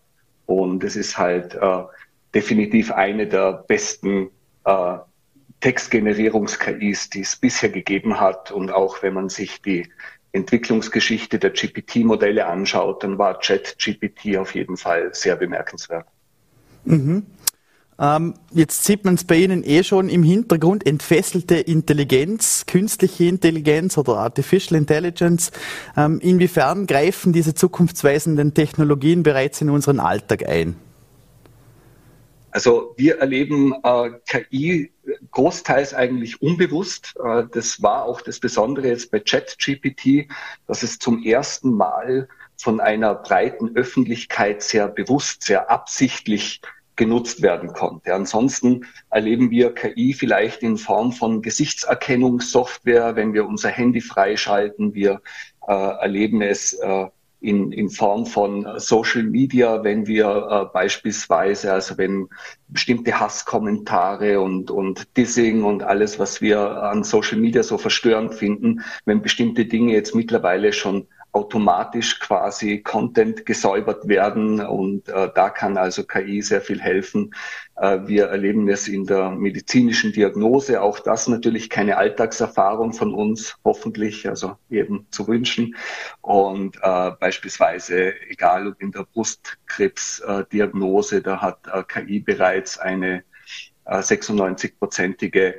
Und 0.50 0.84
es 0.84 0.96
ist 0.96 1.16
halt 1.16 1.54
äh, 1.54 1.84
definitiv 2.34 2.92
eine 2.92 3.28
der 3.28 3.64
besten 3.68 4.32
äh, 4.66 4.98
Textgenerierungs-KIs, 5.62 7.12
die 7.12 7.22
es 7.22 7.36
bisher 7.36 7.70
gegeben 7.70 8.20
hat. 8.20 8.52
Und 8.52 8.72
auch 8.72 9.04
wenn 9.04 9.14
man 9.14 9.30
sich 9.30 9.62
die 9.62 9.88
Entwicklungsgeschichte 10.32 11.38
der 11.38 11.52
GPT-Modelle 11.52 12.48
anschaut, 12.48 13.04
dann 13.04 13.20
war 13.20 13.38
ChatGPT 13.40 14.38
auf 14.38 14.56
jeden 14.56 14.76
Fall 14.76 15.14
sehr 15.14 15.36
bemerkenswert. 15.36 16.08
Mhm. 16.84 17.28
Ähm, 18.00 18.36
jetzt 18.52 18.86
sieht 18.86 19.04
man 19.04 19.16
es 19.16 19.26
bei 19.26 19.36
Ihnen 19.36 19.64
eh 19.64 19.84
schon 19.84 20.08
im 20.08 20.24
Hintergrund, 20.24 20.88
entfesselte 20.88 21.56
Intelligenz, 21.56 22.66
künstliche 22.66 23.26
Intelligenz 23.26 23.98
oder 23.98 24.18
Artificial 24.18 24.78
Intelligence. 24.80 25.52
Ähm, 25.98 26.20
inwiefern 26.22 26.88
greifen 26.88 27.34
diese 27.34 27.54
zukunftsweisenden 27.54 28.54
Technologien 28.54 29.24
bereits 29.24 29.60
in 29.62 29.70
unseren 29.70 30.00
Alltag 30.00 30.48
ein? 30.48 30.76
Also 32.52 32.96
wir 32.98 33.20
erleben 33.20 33.74
äh, 33.84 34.12
KI 34.28 34.92
großteils 35.32 35.94
eigentlich 35.94 36.42
unbewusst. 36.42 37.16
Äh, 37.24 37.44
das 37.52 37.82
war 37.82 38.06
auch 38.06 38.22
das 38.22 38.40
Besondere 38.40 38.88
jetzt 38.88 39.12
bei 39.12 39.20
ChatGPT, 39.20 40.28
dass 40.68 40.84
es 40.84 41.00
zum 41.00 41.22
ersten 41.24 41.74
Mal 41.74 42.28
von 42.56 42.80
einer 42.80 43.16
breiten 43.16 43.76
Öffentlichkeit 43.76 44.64
sehr 44.64 44.88
bewusst, 44.88 45.44
sehr 45.44 45.70
absichtlich 45.70 46.62
genutzt 47.00 47.42
werden 47.42 47.72
konnte. 47.72 48.14
Ansonsten 48.14 48.86
erleben 49.10 49.50
wir 49.50 49.74
KI 49.74 50.14
vielleicht 50.14 50.62
in 50.62 50.78
Form 50.78 51.14
von 51.14 51.42
Gesichtserkennungssoftware, 51.42 53.16
wenn 53.16 53.34
wir 53.34 53.48
unser 53.48 53.70
Handy 53.70 54.02
freischalten. 54.02 54.94
Wir 54.94 55.22
äh, 55.66 55.72
erleben 55.74 56.42
es 56.42 56.74
äh, 56.74 57.08
in, 57.40 57.72
in 57.72 57.90
Form 57.90 58.26
von 58.26 58.68
Social 58.80 59.24
Media, 59.24 59.82
wenn 59.82 60.08
wir 60.08 60.26
äh, 60.28 60.74
beispielsweise, 60.74 61.72
also 61.72 61.98
wenn 61.98 62.28
bestimmte 62.68 63.18
Hasskommentare 63.18 64.42
und, 64.42 64.70
und 64.70 65.08
Dissing 65.16 65.64
und 65.64 65.84
alles, 65.84 66.20
was 66.20 66.42
wir 66.42 66.60
an 66.60 67.06
Social 67.06 67.38
Media 67.38 67.64
so 67.64 67.78
verstörend 67.78 68.36
finden, 68.36 68.82
wenn 69.06 69.22
bestimmte 69.22 69.66
Dinge 69.66 69.94
jetzt 69.94 70.16
mittlerweile 70.16 70.74
schon 70.74 71.08
automatisch 71.32 72.20
quasi 72.20 72.82
Content 72.82 73.46
gesäubert 73.46 74.08
werden 74.08 74.62
und 74.62 75.08
äh, 75.10 75.30
da 75.34 75.50
kann 75.50 75.78
also 75.78 76.04
KI 76.04 76.42
sehr 76.42 76.62
viel 76.62 76.82
helfen. 76.82 77.36
Äh, 77.76 78.00
wir 78.06 78.28
erleben 78.28 78.68
es 78.68 78.88
in 78.88 79.06
der 79.06 79.30
medizinischen 79.30 80.12
Diagnose, 80.12 80.82
auch 80.82 81.00
das 81.00 81.28
natürlich 81.28 81.70
keine 81.70 81.98
Alltagserfahrung 81.98 82.94
von 82.94 83.14
uns, 83.14 83.58
hoffentlich, 83.64 84.28
also 84.28 84.58
eben 84.70 85.06
zu 85.12 85.28
wünschen. 85.28 85.76
Und 86.22 86.78
äh, 86.82 87.12
beispielsweise, 87.20 88.14
egal 88.30 88.68
ob 88.68 88.82
in 88.82 88.92
der 88.92 89.04
Brustkrebsdiagnose, 89.04 91.22
da 91.22 91.42
hat 91.42 91.60
äh, 91.72 91.84
KI 91.84 92.20
bereits 92.20 92.80
eine 92.80 93.24
96-prozentige 93.86 95.40
äh, 95.40 95.54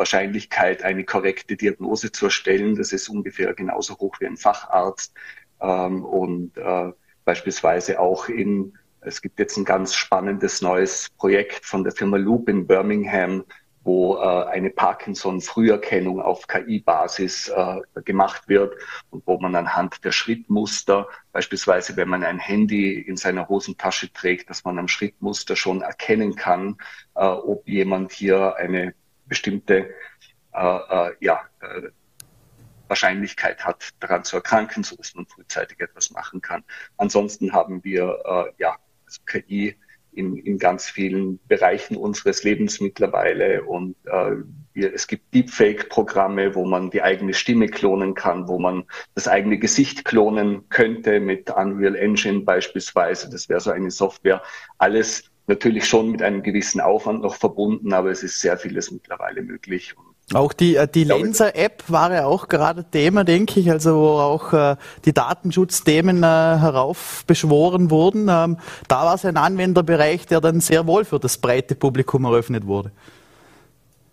Wahrscheinlichkeit, 0.00 0.82
eine 0.82 1.04
korrekte 1.04 1.56
Diagnose 1.56 2.10
zu 2.10 2.24
erstellen. 2.26 2.74
Das 2.74 2.92
ist 2.92 3.08
ungefähr 3.08 3.54
genauso 3.54 3.96
hoch 3.98 4.16
wie 4.18 4.26
ein 4.26 4.36
Facharzt. 4.36 5.14
Ähm, 5.60 6.04
und 6.04 6.56
äh, 6.56 6.92
beispielsweise 7.24 8.00
auch 8.00 8.28
in, 8.28 8.76
es 9.02 9.22
gibt 9.22 9.38
jetzt 9.38 9.56
ein 9.56 9.64
ganz 9.64 9.94
spannendes 9.94 10.62
neues 10.62 11.10
Projekt 11.18 11.64
von 11.64 11.84
der 11.84 11.92
Firma 11.92 12.16
Loop 12.16 12.48
in 12.48 12.66
Birmingham, 12.66 13.44
wo 13.82 14.16
äh, 14.16 14.44
eine 14.46 14.70
Parkinson-Früherkennung 14.70 16.20
auf 16.20 16.46
KI-Basis 16.46 17.48
äh, 17.48 18.02
gemacht 18.02 18.48
wird 18.48 18.74
und 19.10 19.26
wo 19.26 19.38
man 19.38 19.54
anhand 19.54 20.04
der 20.04 20.12
Schrittmuster, 20.12 21.08
beispielsweise 21.32 21.96
wenn 21.96 22.08
man 22.08 22.24
ein 22.24 22.38
Handy 22.38 23.00
in 23.00 23.16
seiner 23.16 23.48
Hosentasche 23.48 24.12
trägt, 24.12 24.50
dass 24.50 24.64
man 24.64 24.78
am 24.78 24.88
Schrittmuster 24.88 25.56
schon 25.56 25.82
erkennen 25.82 26.36
kann, 26.36 26.76
äh, 27.14 27.24
ob 27.24 27.66
jemand 27.68 28.12
hier 28.12 28.56
eine 28.56 28.94
bestimmte 29.30 29.94
äh, 30.52 30.58
äh, 30.58 31.12
ja, 31.20 31.40
äh, 31.60 31.88
Wahrscheinlichkeit 32.88 33.64
hat, 33.64 33.90
daran 34.00 34.24
zu 34.24 34.36
erkranken, 34.36 34.82
so 34.82 34.96
dass 34.96 35.14
man 35.14 35.24
frühzeitig 35.24 35.80
etwas 35.80 36.10
machen 36.10 36.42
kann. 36.42 36.64
Ansonsten 36.98 37.52
haben 37.52 37.82
wir 37.84 38.18
äh, 38.24 38.52
ja 38.58 38.76
also 39.06 39.22
KI 39.24 39.76
in, 40.12 40.36
in 40.36 40.58
ganz 40.58 40.90
vielen 40.90 41.38
Bereichen 41.46 41.96
unseres 41.96 42.42
Lebens 42.42 42.80
mittlerweile 42.80 43.62
und 43.62 43.94
äh, 44.06 44.32
wir, 44.72 44.92
es 44.92 45.06
gibt 45.06 45.32
Deepfake-Programme, 45.34 46.54
wo 46.54 46.64
man 46.64 46.90
die 46.90 47.02
eigene 47.02 47.34
Stimme 47.34 47.68
klonen 47.68 48.14
kann, 48.14 48.48
wo 48.48 48.58
man 48.58 48.84
das 49.14 49.28
eigene 49.28 49.58
Gesicht 49.58 50.04
klonen 50.04 50.68
könnte 50.68 51.20
mit 51.20 51.50
Unreal 51.50 51.94
Engine 51.96 52.40
beispielsweise. 52.40 53.30
Das 53.30 53.48
wäre 53.48 53.60
so 53.60 53.70
eine 53.70 53.90
Software. 53.90 54.42
Alles 54.78 55.29
natürlich 55.50 55.84
schon 55.84 56.10
mit 56.10 56.22
einem 56.22 56.42
gewissen 56.42 56.80
Aufwand 56.80 57.22
noch 57.22 57.34
verbunden, 57.34 57.92
aber 57.92 58.10
es 58.10 58.22
ist 58.22 58.40
sehr 58.40 58.56
vieles 58.56 58.90
mittlerweile 58.90 59.42
möglich. 59.42 59.94
Auch 60.32 60.52
die, 60.52 60.76
äh, 60.76 60.86
die 60.86 61.04
Lenser-App 61.04 61.82
war 61.88 62.14
ja 62.14 62.24
auch 62.24 62.48
gerade 62.48 62.84
Thema, 62.84 63.24
denke 63.24 63.60
ich, 63.60 63.70
also 63.70 63.96
wo 63.96 64.08
auch 64.20 64.52
äh, 64.52 64.76
die 65.04 65.12
Datenschutzthemen 65.12 66.22
äh, 66.22 66.26
heraufbeschworen 66.26 67.90
wurden. 67.90 68.28
Ähm, 68.30 68.56
da 68.86 69.04
war 69.04 69.14
es 69.16 69.24
ein 69.24 69.36
Anwenderbereich, 69.36 70.26
der 70.26 70.40
dann 70.40 70.60
sehr 70.60 70.86
wohl 70.86 71.04
für 71.04 71.18
das 71.18 71.36
breite 71.36 71.74
Publikum 71.74 72.24
eröffnet 72.24 72.66
wurde. 72.66 72.92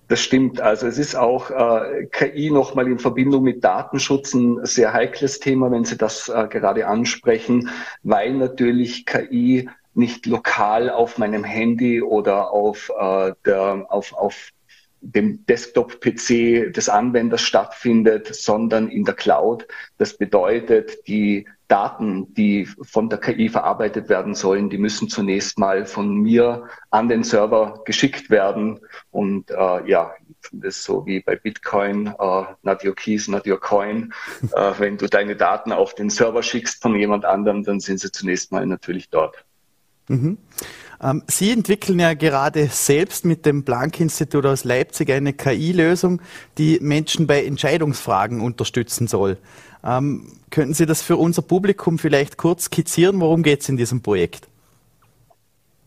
Das 0.08 0.22
stimmt. 0.22 0.62
Also 0.62 0.88
es 0.88 0.98
ist 0.98 1.16
auch 1.16 1.52
äh, 1.52 2.06
KI 2.06 2.50
nochmal 2.50 2.88
in 2.88 2.98
Verbindung 2.98 3.44
mit 3.44 3.64
Datenschutz 3.64 4.34
ein 4.34 4.66
sehr 4.66 4.94
heikles 4.94 5.40
Thema, 5.40 5.70
wenn 5.70 5.84
Sie 5.84 5.98
das 5.98 6.30
äh, 6.30 6.48
gerade 6.50 6.88
ansprechen, 6.88 7.70
weil 8.04 8.34
natürlich 8.34 9.06
KI 9.06 9.70
nicht 9.98 10.26
lokal 10.26 10.90
auf 10.90 11.18
meinem 11.18 11.44
Handy 11.44 12.02
oder 12.02 12.52
auf, 12.52 12.92
äh, 12.98 13.34
der, 13.46 13.86
auf, 13.90 14.14
auf 14.14 14.52
dem 15.02 15.46
Desktop-PC 15.46 16.74
des 16.74 16.90
Anwenders 16.90 17.42
stattfindet, 17.42 18.34
sondern 18.34 18.90
in 18.90 19.06
der 19.06 19.16
Cloud. 19.16 19.68
Das 19.98 20.18
bedeutet, 20.18 21.08
die 21.08 21.48
Daten, 21.68 22.34
die 22.34 22.66
von 22.66 23.10
der 23.10 23.20
KI 23.20 23.50
verarbeitet 23.50 24.10
werden 24.10 24.36
sollen, 24.36 24.70
die 24.70 24.78
müssen 24.78 25.10
zunächst 25.10 25.60
mal 25.60 25.86
von 25.86 26.16
mir 26.16 26.68
an 26.92 27.10
den 27.10 27.24
Server 27.24 27.82
geschickt 27.86 28.30
werden. 28.30 28.80
Und 29.12 29.52
äh, 29.52 29.90
ja, 29.90 30.14
das 30.52 30.78
ist 30.78 30.84
so 30.84 31.06
wie 31.06 31.20
bei 31.20 31.36
Bitcoin, 31.36 32.08
uh, 32.20 32.46
not 32.64 32.84
your 32.86 32.96
keys, 32.96 33.28
not 33.28 33.46
your 33.46 33.60
coin. 33.60 34.14
uh, 34.56 34.74
wenn 34.78 34.98
du 34.98 35.08
deine 35.08 35.36
Daten 35.36 35.72
auf 35.72 35.94
den 35.96 36.10
Server 36.10 36.42
schickst 36.42 36.82
von 36.82 36.96
jemand 36.96 37.26
anderem, 37.26 37.64
dann 37.64 37.80
sind 37.80 38.00
sie 38.00 38.12
zunächst 38.12 38.52
mal 38.52 38.66
natürlich 38.66 39.10
dort. 39.10 39.47
Mhm. 40.08 40.38
Ähm, 41.02 41.24
Sie 41.28 41.52
entwickeln 41.52 42.00
ja 42.00 42.14
gerade 42.14 42.68
selbst 42.68 43.26
mit 43.26 43.46
dem 43.46 43.64
Planck-Institut 43.64 44.46
aus 44.46 44.64
Leipzig 44.64 45.12
eine 45.12 45.34
KI-Lösung, 45.34 46.22
die 46.58 46.80
Menschen 46.82 47.28
bei 47.28 47.46
Entscheidungsfragen 47.46 48.42
unterstützen 48.42 49.08
soll. 49.08 49.38
Ähm, 49.84 50.32
könnten 50.50 50.74
Sie 50.74 50.86
das 50.86 51.02
für 51.02 51.18
unser 51.18 51.42
Publikum 51.42 52.00
vielleicht 52.00 52.38
kurz 52.38 52.66
skizzieren? 52.66 53.20
Worum 53.20 53.44
geht 53.44 53.62
es 53.62 53.70
in 53.70 53.78
diesem 53.78 54.02
Projekt? 54.02 54.48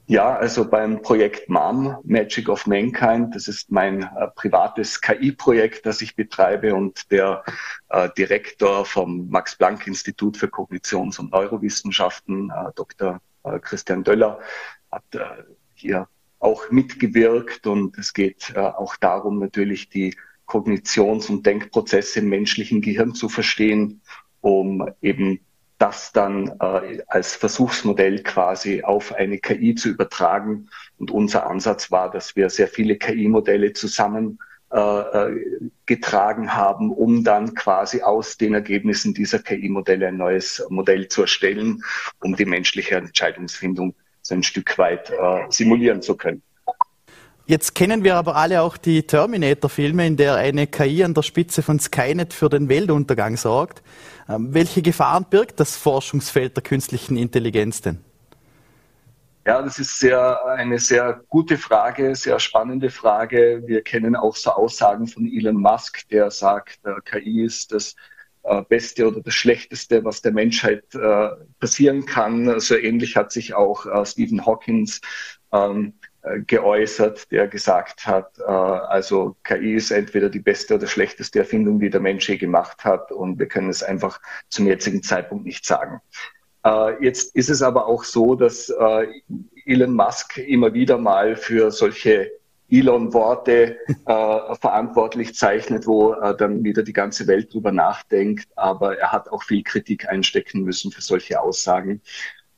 Ja, 0.06 0.36
also 0.36 0.68
beim 0.68 1.02
Projekt 1.02 1.48
MAM, 1.48 1.96
Magic 2.02 2.48
of 2.48 2.66
Mankind, 2.66 3.32
das 3.32 3.46
ist 3.46 3.70
mein 3.70 4.02
äh, 4.02 4.26
privates 4.34 5.00
KI-Projekt, 5.00 5.86
das 5.86 6.02
ich 6.02 6.16
betreibe 6.16 6.74
und 6.74 7.12
der 7.12 7.44
äh, 7.90 8.08
Direktor 8.18 8.84
vom 8.84 9.28
Max-Planck-Institut 9.30 10.36
für 10.36 10.48
Kognitions- 10.48 11.20
und 11.20 11.30
Neurowissenschaften, 11.30 12.50
äh, 12.50 12.72
Dr. 12.74 13.20
Äh, 13.44 13.58
Christian 13.60 14.04
Döller 14.04 14.40
hat 14.90 15.04
äh, 15.14 15.44
hier 15.74 16.08
auch 16.38 16.70
mitgewirkt 16.70 17.66
und 17.66 17.98
es 17.98 18.12
geht 18.12 18.52
äh, 18.54 18.58
auch 18.58 18.96
darum, 18.96 19.38
natürlich 19.38 19.88
die 19.88 20.16
Kognitions- 20.46 21.30
und 21.30 21.46
Denkprozesse 21.46 22.20
im 22.20 22.28
menschlichen 22.28 22.80
Gehirn 22.80 23.14
zu 23.14 23.28
verstehen, 23.28 24.00
um 24.40 24.90
eben 25.00 25.40
das 25.78 26.12
dann 26.12 26.48
äh, 26.60 27.02
als 27.06 27.36
Versuchsmodell 27.36 28.22
quasi 28.22 28.82
auf 28.82 29.14
eine 29.14 29.38
KI 29.38 29.74
zu 29.74 29.88
übertragen. 29.88 30.68
Und 30.98 31.10
unser 31.10 31.48
Ansatz 31.48 31.90
war, 31.90 32.10
dass 32.10 32.36
wir 32.36 32.50
sehr 32.50 32.68
viele 32.68 32.96
KI-Modelle 32.96 33.72
zusammen 33.72 34.38
getragen 35.86 36.54
haben, 36.54 36.92
um 36.92 37.24
dann 37.24 37.54
quasi 37.54 38.02
aus 38.02 38.36
den 38.36 38.54
Ergebnissen 38.54 39.14
dieser 39.14 39.40
KI-Modelle 39.40 40.06
ein 40.08 40.16
neues 40.16 40.64
Modell 40.68 41.08
zu 41.08 41.22
erstellen, 41.22 41.82
um 42.22 42.36
die 42.36 42.44
menschliche 42.44 42.94
Entscheidungsfindung 42.94 43.94
so 44.22 44.34
ein 44.34 44.44
Stück 44.44 44.78
weit 44.78 45.10
äh, 45.10 45.46
simulieren 45.48 46.02
zu 46.02 46.16
können. 46.16 46.42
Jetzt 47.46 47.74
kennen 47.74 48.04
wir 48.04 48.14
aber 48.14 48.36
alle 48.36 48.62
auch 48.62 48.76
die 48.76 49.02
Terminator-Filme, 49.02 50.06
in 50.06 50.16
der 50.16 50.36
eine 50.36 50.68
KI 50.68 51.02
an 51.02 51.14
der 51.14 51.22
Spitze 51.22 51.62
von 51.62 51.80
Skynet 51.80 52.32
für 52.32 52.48
den 52.48 52.68
Weltuntergang 52.68 53.36
sorgt. 53.36 53.82
Ähm, 54.28 54.54
welche 54.54 54.82
Gefahren 54.82 55.26
birgt 55.28 55.58
das 55.58 55.76
Forschungsfeld 55.76 56.56
der 56.56 56.62
künstlichen 56.62 57.16
Intelligenz 57.16 57.80
denn? 57.80 57.98
Ja, 59.50 59.62
das 59.62 59.80
ist 59.80 59.98
sehr, 59.98 60.46
eine 60.46 60.78
sehr 60.78 61.24
gute 61.26 61.58
Frage, 61.58 62.14
sehr 62.14 62.38
spannende 62.38 62.88
Frage. 62.88 63.64
Wir 63.66 63.82
kennen 63.82 64.14
auch 64.14 64.36
so 64.36 64.52
Aussagen 64.52 65.08
von 65.08 65.26
Elon 65.26 65.56
Musk, 65.56 66.08
der 66.08 66.30
sagt, 66.30 66.78
äh, 66.84 66.92
KI 67.04 67.46
ist 67.46 67.72
das 67.72 67.96
äh, 68.44 68.62
Beste 68.62 69.08
oder 69.08 69.20
das 69.20 69.34
Schlechteste, 69.34 70.04
was 70.04 70.22
der 70.22 70.30
Menschheit 70.30 70.84
äh, 70.94 71.30
passieren 71.58 72.06
kann. 72.06 72.60
So 72.60 72.76
ähnlich 72.76 73.16
hat 73.16 73.32
sich 73.32 73.52
auch 73.52 74.06
Stephen 74.06 74.46
Hawkins 74.46 75.00
ähm, 75.50 75.94
äh, 76.22 76.42
geäußert, 76.42 77.32
der 77.32 77.48
gesagt 77.48 78.06
hat, 78.06 78.40
also 78.40 79.36
KI 79.42 79.74
ist 79.74 79.90
entweder 79.90 80.28
die 80.28 80.38
beste 80.38 80.76
oder 80.76 80.86
schlechteste 80.86 81.40
Erfindung, 81.40 81.80
die 81.80 81.90
der 81.90 82.00
Mensch 82.00 82.28
je 82.28 82.36
gemacht 82.36 82.84
hat 82.84 83.10
und 83.10 83.40
wir 83.40 83.48
können 83.48 83.70
es 83.70 83.82
einfach 83.82 84.20
zum 84.48 84.68
jetzigen 84.68 85.02
Zeitpunkt 85.02 85.44
nicht 85.44 85.66
sagen. 85.66 86.00
Äh, 86.64 87.04
jetzt 87.04 87.34
ist 87.34 87.50
es 87.50 87.62
aber 87.62 87.86
auch 87.86 88.04
so, 88.04 88.34
dass 88.34 88.68
äh, 88.68 89.06
Elon 89.64 89.94
Musk 89.94 90.38
immer 90.38 90.74
wieder 90.74 90.98
mal 90.98 91.36
für 91.36 91.70
solche 91.70 92.30
Elon-Worte 92.70 93.78
äh, 93.88 94.54
verantwortlich 94.60 95.34
zeichnet, 95.34 95.86
wo 95.86 96.14
dann 96.14 96.62
wieder 96.62 96.82
die 96.82 96.92
ganze 96.92 97.26
Welt 97.26 97.52
drüber 97.52 97.72
nachdenkt. 97.72 98.48
Aber 98.56 98.98
er 98.98 99.12
hat 99.12 99.28
auch 99.30 99.42
viel 99.42 99.62
Kritik 99.62 100.08
einstecken 100.08 100.62
müssen 100.62 100.92
für 100.92 101.02
solche 101.02 101.40
Aussagen. 101.40 102.00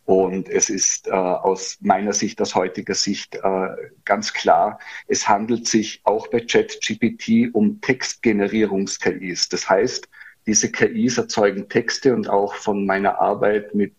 Und 0.04 0.48
es 0.48 0.68
ist 0.68 1.06
äh, 1.06 1.12
aus 1.12 1.78
meiner 1.80 2.12
Sicht, 2.12 2.40
aus 2.42 2.54
heutiger 2.54 2.94
Sicht 2.94 3.36
äh, 3.36 3.68
ganz 4.04 4.32
klar, 4.32 4.80
es 5.06 5.28
handelt 5.28 5.68
sich 5.68 6.00
auch 6.04 6.26
bei 6.26 6.40
ChatGPT 6.40 7.54
um 7.54 7.80
Textgenerierungs-KIs. 7.80 9.48
Das 9.48 9.70
heißt, 9.70 10.08
diese 10.46 10.70
KIs 10.70 11.18
erzeugen 11.18 11.68
Texte 11.68 12.14
und 12.14 12.28
auch 12.28 12.54
von 12.54 12.86
meiner 12.86 13.20
Arbeit 13.20 13.74
mit 13.74 13.94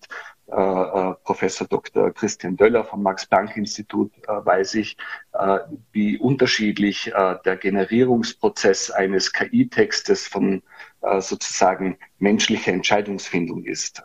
äh, 0.48 0.56
äh, 0.56 1.16
Professor 1.24 1.68
Dr. 1.68 2.12
Christian 2.12 2.58
Döller 2.58 2.84
vom 2.84 3.02
Max-Planck-Institut 3.02 4.12
äh, 4.28 4.46
weiß 4.46 4.76
ich, 4.76 4.98
äh, 5.34 5.60
wie 5.94 6.18
unterschiedlich 6.18 7.12
äh, 7.14 7.36
der 7.46 7.56
Generierungsprozess 7.56 8.92
eines 8.92 9.32
KI-Textes 9.32 10.28
von 10.28 10.62
äh, 11.02 11.22
sozusagen 11.22 11.98
menschlicher 12.20 12.72
Entscheidungsfindung 12.72 13.64
ist. 13.66 14.04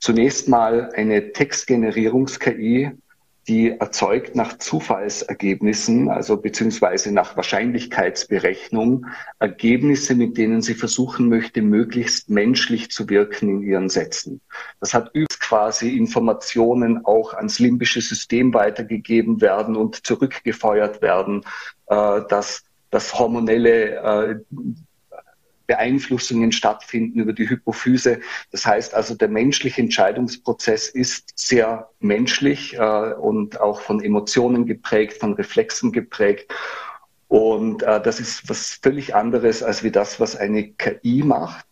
Zunächst 0.00 0.48
mal 0.48 0.90
eine 0.94 1.32
Textgenerierungs-KI 1.32 2.92
die 3.48 3.70
erzeugt 3.70 4.36
nach 4.36 4.58
Zufallsergebnissen, 4.58 6.10
also 6.10 6.36
beziehungsweise 6.36 7.12
nach 7.12 7.36
Wahrscheinlichkeitsberechnung, 7.36 9.06
Ergebnisse, 9.38 10.14
mit 10.14 10.36
denen 10.36 10.60
sie 10.60 10.74
versuchen 10.74 11.28
möchte, 11.28 11.62
möglichst 11.62 12.28
menschlich 12.28 12.90
zu 12.90 13.08
wirken 13.08 13.48
in 13.48 13.62
ihren 13.62 13.88
Sätzen. 13.88 14.42
Das 14.80 14.92
hat 14.92 15.10
quasi 15.40 15.96
Informationen 15.96 17.04
auch 17.06 17.32
ans 17.32 17.58
limbische 17.58 18.02
System 18.02 18.52
weitergegeben 18.52 19.40
werden 19.40 19.76
und 19.76 20.06
zurückgefeuert 20.06 21.00
werden, 21.00 21.42
äh, 21.86 22.20
dass 22.28 22.64
dass 22.90 23.18
hormonelle 23.18 23.96
äh, 23.96 24.36
Beeinflussungen 25.68 26.50
stattfinden 26.50 27.20
über 27.20 27.32
die 27.32 27.48
Hypophyse. 27.48 28.20
Das 28.50 28.66
heißt 28.66 28.94
also, 28.94 29.14
der 29.14 29.28
menschliche 29.28 29.80
Entscheidungsprozess 29.80 30.88
ist 30.88 31.38
sehr 31.38 31.90
menschlich 32.00 32.74
äh, 32.74 33.12
und 33.12 33.60
auch 33.60 33.82
von 33.82 34.02
Emotionen 34.02 34.66
geprägt, 34.66 35.20
von 35.20 35.34
Reflexen 35.34 35.92
geprägt. 35.92 36.52
Und 37.28 37.82
äh, 37.82 38.02
das 38.02 38.18
ist 38.18 38.48
was 38.48 38.80
völlig 38.82 39.14
anderes 39.14 39.62
als 39.62 39.84
wie 39.84 39.90
das, 39.92 40.18
was 40.18 40.34
eine 40.34 40.72
KI 40.72 41.22
macht. 41.22 41.66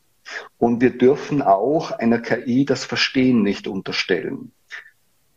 Und 0.59 0.81
wir 0.81 0.97
dürfen 0.97 1.41
auch 1.41 1.91
einer 1.91 2.19
KI 2.19 2.67
das 2.67 2.85
Verstehen 2.85 3.43
nicht 3.43 3.67
unterstellen. 3.67 4.53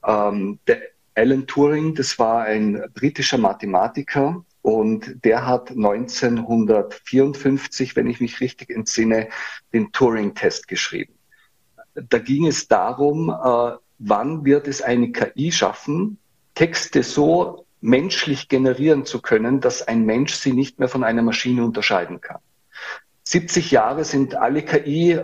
Ähm, 0.05 0.59
der 0.67 0.81
Alan 1.15 1.47
Turing, 1.47 1.95
das 1.95 2.19
war 2.19 2.43
ein 2.43 2.83
britischer 2.93 3.37
Mathematiker, 3.37 4.43
und 4.61 5.23
der 5.23 5.45
hat 5.45 5.71
1954, 5.71 7.95
wenn 7.95 8.07
ich 8.07 8.19
mich 8.19 8.41
richtig 8.41 8.69
entsinne, 8.69 9.29
den 9.73 9.91
Turing-Test 9.91 10.67
geschrieben. 10.67 11.13
Da 11.93 12.19
ging 12.19 12.45
es 12.45 12.67
darum, 12.67 13.29
äh, 13.29 13.71
wann 13.99 14.45
wird 14.45 14.67
es 14.67 14.81
eine 14.81 15.11
KI 15.11 15.51
schaffen, 15.51 16.17
Texte 16.55 17.03
so 17.03 17.65
menschlich 17.81 18.49
generieren 18.49 19.05
zu 19.05 19.21
können, 19.21 19.61
dass 19.61 19.87
ein 19.87 20.05
Mensch 20.05 20.33
sie 20.33 20.53
nicht 20.53 20.79
mehr 20.79 20.89
von 20.89 21.03
einer 21.03 21.21
Maschine 21.21 21.63
unterscheiden 21.63 22.19
kann. 22.19 22.39
70 23.29 23.69
Jahre 23.69 24.05
sind 24.05 24.33
alle 24.33 24.63
KI-Versuche 24.63 25.21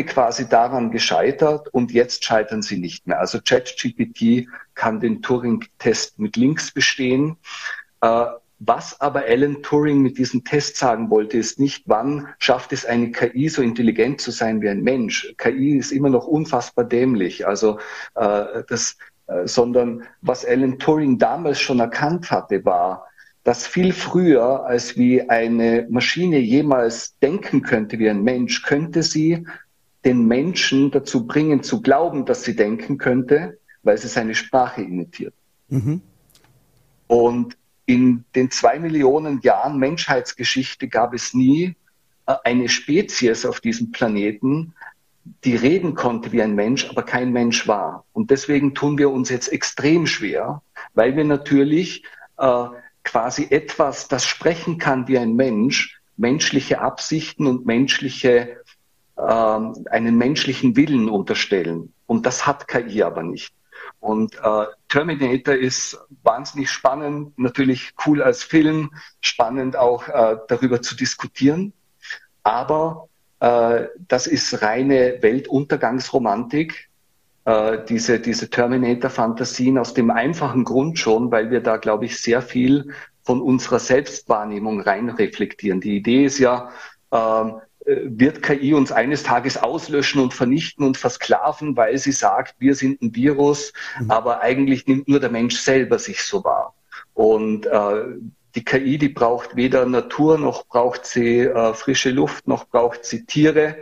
äh, 0.00 0.04
quasi 0.04 0.48
daran 0.48 0.92
gescheitert 0.92 1.66
und 1.74 1.90
jetzt 1.90 2.24
scheitern 2.24 2.62
sie 2.62 2.78
nicht 2.78 3.08
mehr. 3.08 3.18
Also 3.18 3.40
ChatGPT 3.44 4.46
kann 4.76 5.00
den 5.00 5.22
Turing-Test 5.22 6.20
mit 6.20 6.36
Links 6.36 6.70
bestehen. 6.70 7.36
Äh, 8.00 8.26
was 8.60 9.00
aber 9.00 9.24
Alan 9.24 9.60
Turing 9.64 10.00
mit 10.00 10.18
diesem 10.18 10.44
Test 10.44 10.76
sagen 10.76 11.10
wollte, 11.10 11.36
ist 11.36 11.58
nicht, 11.58 11.82
wann 11.86 12.28
schafft 12.38 12.72
es 12.72 12.86
eine 12.86 13.10
KI 13.10 13.48
so 13.48 13.60
intelligent 13.60 14.20
zu 14.20 14.30
sein 14.30 14.62
wie 14.62 14.68
ein 14.68 14.82
Mensch. 14.82 15.34
KI 15.36 15.78
ist 15.78 15.90
immer 15.90 16.10
noch 16.10 16.28
unfassbar 16.28 16.84
dämlich. 16.84 17.44
Also 17.44 17.80
äh, 18.14 18.62
das, 18.68 18.98
äh, 19.26 19.48
sondern 19.48 20.04
was 20.20 20.44
Alan 20.44 20.78
Turing 20.78 21.18
damals 21.18 21.58
schon 21.60 21.80
erkannt 21.80 22.30
hatte, 22.30 22.64
war, 22.64 23.08
dass 23.48 23.66
viel 23.66 23.94
früher, 23.94 24.66
als 24.66 24.98
wie 24.98 25.22
eine 25.22 25.86
Maschine 25.88 26.38
jemals 26.38 27.18
denken 27.20 27.62
könnte 27.62 27.98
wie 27.98 28.10
ein 28.10 28.22
Mensch, 28.22 28.62
könnte 28.62 29.02
sie 29.02 29.46
den 30.04 30.26
Menschen 30.26 30.90
dazu 30.90 31.26
bringen, 31.26 31.62
zu 31.62 31.80
glauben, 31.80 32.26
dass 32.26 32.44
sie 32.44 32.54
denken 32.54 32.98
könnte, 32.98 33.56
weil 33.82 33.96
sie 33.96 34.08
seine 34.08 34.34
Sprache 34.34 34.82
imitiert. 34.82 35.32
Mhm. 35.70 36.02
Und 37.06 37.56
in 37.86 38.26
den 38.34 38.50
zwei 38.50 38.78
Millionen 38.78 39.40
Jahren 39.40 39.78
Menschheitsgeschichte 39.78 40.86
gab 40.86 41.14
es 41.14 41.32
nie 41.32 41.74
äh, 42.26 42.34
eine 42.44 42.68
Spezies 42.68 43.46
auf 43.46 43.60
diesem 43.60 43.92
Planeten, 43.92 44.74
die 45.44 45.56
reden 45.56 45.94
konnte 45.94 46.32
wie 46.32 46.42
ein 46.42 46.54
Mensch, 46.54 46.86
aber 46.90 47.02
kein 47.02 47.32
Mensch 47.32 47.66
war. 47.66 48.04
Und 48.12 48.30
deswegen 48.30 48.74
tun 48.74 48.98
wir 48.98 49.08
uns 49.08 49.30
jetzt 49.30 49.50
extrem 49.50 50.06
schwer, 50.06 50.60
weil 50.92 51.16
wir 51.16 51.24
natürlich 51.24 52.04
äh, 52.36 52.64
quasi 53.08 53.46
etwas, 53.50 54.06
das 54.08 54.26
sprechen 54.26 54.76
kann 54.76 55.08
wie 55.08 55.18
ein 55.18 55.34
Mensch, 55.34 55.98
menschliche 56.18 56.80
Absichten 56.80 57.46
und 57.46 57.64
menschliche, 57.64 58.58
äh, 59.16 59.22
einen 59.22 60.18
menschlichen 60.18 60.76
Willen 60.76 61.08
unterstellen. 61.08 61.94
Und 62.06 62.26
das 62.26 62.46
hat 62.46 62.68
KI 62.68 63.02
aber 63.02 63.22
nicht. 63.22 63.54
Und 64.00 64.36
äh, 64.36 64.66
Terminator 64.88 65.54
ist 65.54 65.98
wahnsinnig 66.22 66.70
spannend, 66.70 67.38
natürlich 67.38 67.94
cool 68.06 68.22
als 68.22 68.44
Film, 68.44 68.90
spannend 69.22 69.76
auch 69.76 70.06
äh, 70.08 70.36
darüber 70.48 70.82
zu 70.82 70.94
diskutieren. 70.94 71.72
Aber 72.42 73.08
äh, 73.40 73.86
das 74.06 74.26
ist 74.26 74.60
reine 74.60 75.16
Weltuntergangsromantik 75.22 76.87
äh, 77.48 77.82
diese, 77.88 78.20
diese 78.20 78.50
Terminator-Fantasien 78.50 79.78
aus 79.78 79.94
dem 79.94 80.10
einfachen 80.10 80.64
Grund 80.64 80.98
schon, 80.98 81.30
weil 81.30 81.50
wir 81.50 81.60
da, 81.60 81.78
glaube 81.78 82.04
ich, 82.04 82.20
sehr 82.20 82.42
viel 82.42 82.92
von 83.22 83.40
unserer 83.40 83.78
Selbstwahrnehmung 83.78 84.82
reinreflektieren. 84.82 85.80
Die 85.80 85.96
Idee 85.96 86.26
ist 86.26 86.38
ja, 86.38 86.68
ähm, 87.10 87.60
äh, 87.86 88.00
wird 88.04 88.42
KI 88.42 88.74
uns 88.74 88.92
eines 88.92 89.22
Tages 89.22 89.56
auslöschen 89.56 90.20
und 90.20 90.34
vernichten 90.34 90.84
und 90.84 90.98
versklaven, 90.98 91.74
weil 91.74 91.96
sie 91.96 92.12
sagt, 92.12 92.56
wir 92.58 92.74
sind 92.74 93.00
ein 93.00 93.14
Virus, 93.14 93.72
mhm. 93.98 94.10
aber 94.10 94.42
eigentlich 94.42 94.86
nimmt 94.86 95.08
nur 95.08 95.18
der 95.18 95.30
Mensch 95.30 95.56
selber 95.56 95.98
sich 95.98 96.24
so 96.24 96.44
wahr. 96.44 96.74
Und 97.14 97.64
äh, 97.64 98.04
die 98.56 98.64
KI, 98.64 98.98
die 98.98 99.08
braucht 99.08 99.56
weder 99.56 99.86
Natur, 99.86 100.36
noch 100.36 100.66
braucht 100.66 101.06
sie 101.06 101.40
äh, 101.40 101.72
frische 101.72 102.10
Luft, 102.10 102.46
noch 102.46 102.66
braucht 102.68 103.06
sie 103.06 103.24
Tiere. 103.24 103.76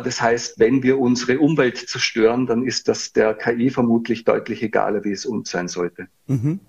Das 0.00 0.20
heißt, 0.20 0.58
wenn 0.58 0.82
wir 0.82 0.98
unsere 0.98 1.38
Umwelt 1.38 1.78
zerstören, 1.78 2.46
dann 2.46 2.64
ist 2.64 2.88
das 2.88 3.12
der 3.12 3.34
KI 3.34 3.70
vermutlich 3.70 4.24
deutlich 4.24 4.62
egaler, 4.62 5.04
wie 5.04 5.12
es 5.12 5.26
uns 5.26 5.50
sein 5.50 5.68
sollte. 5.68 6.06
Mhm. 6.26 6.60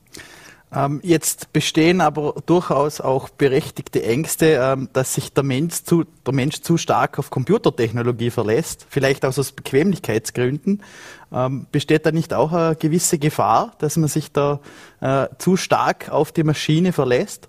Ähm, 0.76 1.00
jetzt 1.04 1.54
bestehen 1.54 2.02
aber 2.02 2.36
durchaus 2.46 3.00
auch 3.00 3.30
berechtigte 3.30 4.04
Ängste, 4.04 4.60
ähm, 4.62 4.90
dass 4.92 5.14
sich 5.14 5.32
der 5.32 5.44
Mensch, 5.44 5.84
zu, 5.84 6.04
der 6.26 6.34
Mensch 6.34 6.62
zu 6.62 6.78
stark 6.78 7.18
auf 7.18 7.30
Computertechnologie 7.30 8.30
verlässt, 8.30 8.86
vielleicht 8.90 9.24
auch 9.26 9.38
aus 9.38 9.52
Bequemlichkeitsgründen. 9.54 10.84
Ähm, 11.32 11.68
besteht 11.72 12.06
da 12.06 12.12
nicht 12.12 12.34
auch 12.34 12.52
eine 12.52 12.76
gewisse 12.76 13.20
Gefahr, 13.20 13.74
dass 13.78 13.96
man 13.96 14.10
sich 14.10 14.32
da 14.32 14.60
äh, 15.00 15.28
zu 15.38 15.56
stark 15.56 16.10
auf 16.10 16.32
die 16.32 16.44
Maschine 16.44 16.92
verlässt? 16.92 17.48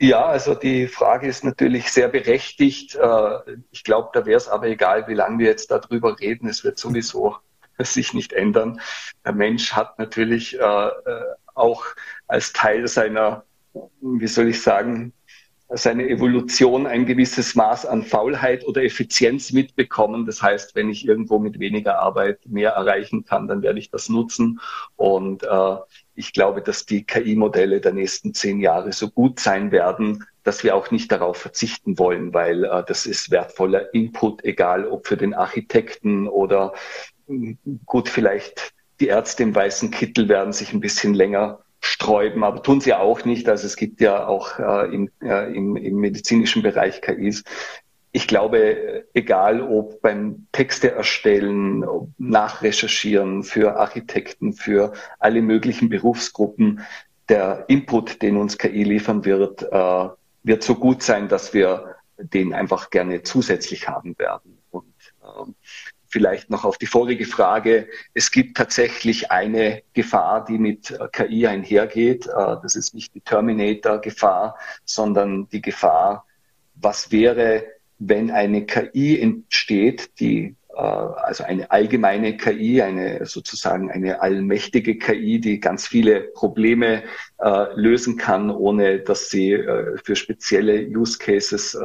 Ja, 0.00 0.26
also 0.26 0.54
die 0.54 0.86
Frage 0.86 1.26
ist 1.26 1.42
natürlich 1.44 1.90
sehr 1.90 2.08
berechtigt. 2.08 2.94
Äh, 2.94 3.56
ich 3.72 3.82
glaube, 3.82 4.10
da 4.12 4.26
wäre 4.26 4.36
es 4.36 4.48
aber 4.48 4.68
egal, 4.68 5.08
wie 5.08 5.14
lange 5.14 5.38
wir 5.38 5.46
jetzt 5.46 5.70
darüber 5.72 6.18
reden. 6.20 6.48
Es 6.48 6.62
wird 6.62 6.78
sowieso 6.78 7.36
sich 7.78 8.14
nicht 8.14 8.32
ändern. 8.32 8.80
Der 9.24 9.32
Mensch 9.32 9.72
hat 9.72 9.98
natürlich 9.98 10.54
äh, 10.58 10.60
äh, 10.60 11.24
auch 11.54 11.84
als 12.28 12.52
Teil 12.52 12.86
seiner, 12.86 13.44
wie 14.00 14.26
soll 14.28 14.48
ich 14.48 14.62
sagen, 14.62 15.12
seine 15.70 16.08
Evolution 16.08 16.86
ein 16.86 17.04
gewisses 17.04 17.54
Maß 17.54 17.84
an 17.84 18.02
Faulheit 18.02 18.66
oder 18.66 18.82
Effizienz 18.82 19.52
mitbekommen. 19.52 20.24
Das 20.24 20.42
heißt, 20.42 20.74
wenn 20.74 20.88
ich 20.88 21.06
irgendwo 21.06 21.38
mit 21.38 21.58
weniger 21.58 21.98
Arbeit 21.98 22.40
mehr 22.46 22.70
erreichen 22.70 23.24
kann, 23.24 23.48
dann 23.48 23.62
werde 23.62 23.78
ich 23.78 23.90
das 23.90 24.08
nutzen. 24.08 24.60
Und 24.96 25.42
äh, 25.42 25.76
ich 26.14 26.32
glaube, 26.32 26.62
dass 26.62 26.86
die 26.86 27.04
KI-Modelle 27.04 27.80
der 27.80 27.92
nächsten 27.92 28.32
zehn 28.32 28.60
Jahre 28.60 28.92
so 28.92 29.10
gut 29.10 29.40
sein 29.40 29.70
werden, 29.70 30.24
dass 30.42 30.64
wir 30.64 30.74
auch 30.74 30.90
nicht 30.90 31.12
darauf 31.12 31.36
verzichten 31.36 31.98
wollen, 31.98 32.32
weil 32.32 32.64
äh, 32.64 32.82
das 32.86 33.04
ist 33.04 33.30
wertvoller 33.30 33.92
Input, 33.92 34.44
egal 34.44 34.86
ob 34.86 35.06
für 35.06 35.18
den 35.18 35.34
Architekten 35.34 36.28
oder 36.28 36.72
gut, 37.84 38.08
vielleicht 38.08 38.72
die 39.00 39.08
Ärzte 39.08 39.42
im 39.42 39.54
weißen 39.54 39.90
Kittel 39.90 40.28
werden 40.28 40.54
sich 40.54 40.72
ein 40.72 40.80
bisschen 40.80 41.12
länger 41.12 41.60
sträuben, 41.80 42.44
aber 42.44 42.62
tun 42.62 42.80
sie 42.80 42.94
auch 42.94 43.24
nicht. 43.24 43.48
Also 43.48 43.66
es 43.66 43.76
gibt 43.76 44.00
ja 44.00 44.26
auch 44.26 44.58
äh, 44.58 44.94
im, 44.94 45.10
äh, 45.22 45.52
im, 45.54 45.76
im 45.76 45.96
medizinischen 45.96 46.62
Bereich 46.62 47.00
KIs. 47.00 47.44
ich 48.12 48.26
glaube, 48.26 49.04
egal 49.14 49.62
ob 49.62 50.00
beim 50.00 50.46
Texte 50.52 50.90
erstellen, 50.92 51.84
nachrecherchieren 52.18 53.42
für 53.44 53.76
Architekten, 53.76 54.52
für 54.52 54.92
alle 55.18 55.42
möglichen 55.42 55.88
Berufsgruppen, 55.88 56.80
der 57.28 57.64
Input, 57.68 58.22
den 58.22 58.36
uns 58.36 58.58
KI 58.58 58.84
liefern 58.84 59.24
wird, 59.24 59.62
äh, 59.62 60.08
wird 60.42 60.62
so 60.62 60.74
gut 60.74 61.02
sein, 61.02 61.28
dass 61.28 61.52
wir 61.52 61.96
den 62.16 62.54
einfach 62.54 62.90
gerne 62.90 63.22
zusätzlich 63.22 63.88
haben 63.88 64.18
werden. 64.18 64.58
Und 64.70 64.94
ähm, 65.22 65.54
vielleicht 66.08 66.50
noch 66.50 66.64
auf 66.64 66.78
die 66.78 66.86
vorige 66.86 67.26
Frage. 67.26 67.88
Es 68.14 68.30
gibt 68.30 68.56
tatsächlich 68.56 69.30
eine 69.30 69.82
Gefahr, 69.92 70.44
die 70.44 70.58
mit 70.58 70.90
äh, 70.90 71.08
KI 71.12 71.46
einhergeht. 71.46 72.26
Äh, 72.26 72.56
das 72.62 72.74
ist 72.74 72.94
nicht 72.94 73.14
die 73.14 73.20
Terminator-Gefahr, 73.20 74.56
sondern 74.84 75.48
die 75.50 75.62
Gefahr, 75.62 76.26
was 76.74 77.12
wäre, 77.12 77.64
wenn 77.98 78.30
eine 78.30 78.64
KI 78.64 79.20
entsteht, 79.20 80.18
die 80.18 80.56
äh, 80.74 80.80
also 80.80 81.44
eine 81.44 81.70
allgemeine 81.70 82.38
KI, 82.38 82.80
eine 82.80 83.26
sozusagen 83.26 83.90
eine 83.90 84.22
allmächtige 84.22 84.96
KI, 84.96 85.40
die 85.40 85.60
ganz 85.60 85.86
viele 85.86 86.20
Probleme 86.20 87.02
lösen 87.74 88.16
kann, 88.16 88.50
ohne 88.50 88.98
dass 89.00 89.30
sie 89.30 89.56
für 90.02 90.16
spezielle 90.16 90.88
Use 90.88 91.18
Cases 91.18 91.78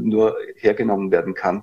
nur 0.00 0.36
hergenommen 0.56 1.12
werden 1.12 1.34
kann. 1.34 1.62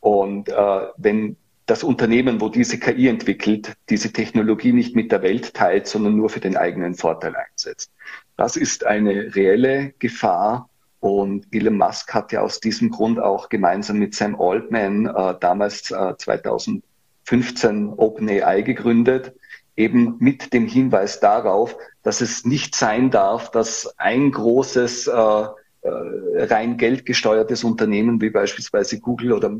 Und 0.00 0.48
wenn 0.96 1.36
das 1.68 1.84
Unternehmen, 1.84 2.40
wo 2.40 2.48
diese 2.48 2.78
KI 2.78 3.08
entwickelt, 3.08 3.74
diese 3.90 4.10
Technologie 4.10 4.72
nicht 4.72 4.96
mit 4.96 5.12
der 5.12 5.20
Welt 5.20 5.52
teilt, 5.52 5.86
sondern 5.86 6.16
nur 6.16 6.30
für 6.30 6.40
den 6.40 6.56
eigenen 6.56 6.94
Vorteil 6.94 7.36
einsetzt. 7.36 7.92
Das 8.38 8.56
ist 8.56 8.86
eine 8.86 9.36
reelle 9.36 9.92
Gefahr. 9.98 10.70
Und 11.00 11.46
Elon 11.52 11.76
Musk 11.76 12.14
hat 12.14 12.32
ja 12.32 12.40
aus 12.40 12.60
diesem 12.60 12.90
Grund 12.90 13.20
auch 13.20 13.50
gemeinsam 13.50 13.98
mit 13.98 14.14
Sam 14.14 14.40
Altman 14.40 15.06
äh, 15.06 15.34
damals 15.38 15.90
äh, 15.90 16.16
2015 16.16 17.92
OpenAI 17.96 18.62
gegründet, 18.62 19.34
eben 19.76 20.16
mit 20.20 20.54
dem 20.54 20.66
Hinweis 20.66 21.20
darauf, 21.20 21.76
dass 22.02 22.22
es 22.22 22.46
nicht 22.46 22.74
sein 22.74 23.10
darf, 23.10 23.50
dass 23.50 23.94
ein 23.98 24.32
großes 24.32 25.06
äh, 25.06 25.12
äh 25.12 26.44
rein 26.46 26.78
geldgesteuertes 26.78 27.62
Unternehmen 27.62 28.22
wie 28.22 28.30
beispielsweise 28.30 28.98
Google 29.00 29.34
oder 29.34 29.50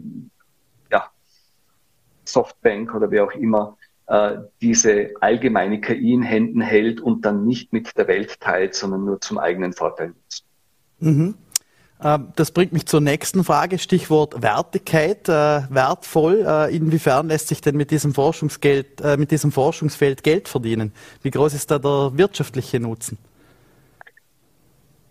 Softbank 2.29 2.95
oder 2.95 3.11
wer 3.11 3.24
auch 3.24 3.33
immer 3.33 3.76
äh, 4.07 4.39
diese 4.61 5.11
allgemeine 5.20 5.81
KI 5.81 6.14
in 6.14 6.22
Händen 6.22 6.61
hält 6.61 7.01
und 7.01 7.24
dann 7.24 7.45
nicht 7.45 7.72
mit 7.72 7.97
der 7.97 8.09
Welt 8.09 8.41
teilt, 8.41 8.74
sondern 8.74 9.05
nur 9.05 9.20
zum 9.20 9.39
eigenen 9.39 9.72
Vorteil 9.72 10.09
nutzt. 10.09 10.45
Mhm. 11.01 11.35
Ähm, 12.03 12.33
das 12.37 12.53
bringt 12.53 12.72
mich 12.72 12.87
zur 12.87 13.01
nächsten 13.01 13.45
Frage, 13.45 13.79
Stichwort 13.79 14.41
Wertigkeit, 14.41 15.29
äh, 15.29 15.62
wertvoll. 15.68 16.45
Äh, 16.47 16.74
inwiefern 16.74 17.29
lässt 17.29 17.49
sich 17.49 17.61
denn 17.61 17.76
mit 17.76 17.91
diesem 17.91 18.14
Forschungsgeld, 18.14 19.01
äh, 19.01 19.16
mit 19.16 19.31
diesem 19.31 19.53
Forschungsfeld 19.53 20.22
Geld 20.22 20.49
verdienen? 20.49 20.93
Wie 21.22 21.31
groß 21.31 21.55
ist 21.55 21.70
da 21.70 21.79
der 21.79 22.12
wirtschaftliche 22.14 22.81
Nutzen? 22.81 23.18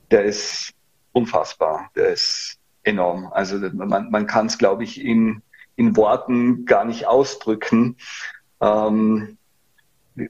Der 0.10 0.24
ist 0.24 0.74
unfassbar, 1.12 1.92
der 1.96 2.10
ist 2.10 2.58
enorm. 2.84 3.28
Also 3.32 3.58
man, 3.58 4.10
man 4.10 4.26
kann 4.26 4.46
es, 4.46 4.58
glaube 4.58 4.86
ich, 4.86 5.04
in 5.04 5.42
in 5.78 5.96
Worten 5.96 6.66
gar 6.66 6.84
nicht 6.84 7.08
ausdrücken. 7.08 7.96
Ähm, 8.60 9.38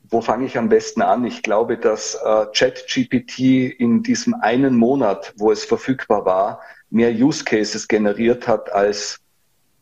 wo 0.09 0.21
fange 0.21 0.45
ich 0.45 0.57
am 0.57 0.69
besten 0.69 1.01
an? 1.01 1.25
Ich 1.25 1.41
glaube, 1.41 1.77
dass 1.77 2.15
äh, 2.15 2.45
ChatGPT 2.53 3.39
in 3.79 4.03
diesem 4.03 4.35
einen 4.35 4.75
Monat, 4.75 5.33
wo 5.37 5.51
es 5.51 5.63
verfügbar 5.63 6.25
war, 6.25 6.61
mehr 6.89 7.11
Use 7.11 7.43
Cases 7.43 7.87
generiert 7.87 8.47
hat 8.47 8.71
als 8.71 9.19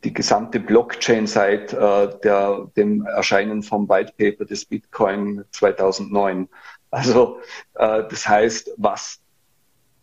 die 0.03 0.13
gesamte 0.13 0.59
Blockchain 0.59 1.25
seit 1.25 1.73
äh, 1.73 2.19
der, 2.23 2.67
dem 2.77 3.07
Erscheinen 3.07 3.63
vom 3.63 3.89
White 3.89 4.13
Paper 4.17 4.45
des 4.45 4.65
Bitcoin 4.65 5.43
2009. 5.49 6.47
Also 6.91 7.39
äh, 7.73 8.03
das 8.07 8.27
heißt, 8.27 8.73
was, 8.77 9.19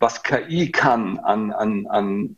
was 0.00 0.24
KI 0.24 0.72
kann 0.72 1.20
an, 1.20 1.52
an, 1.52 1.86
an 1.86 2.36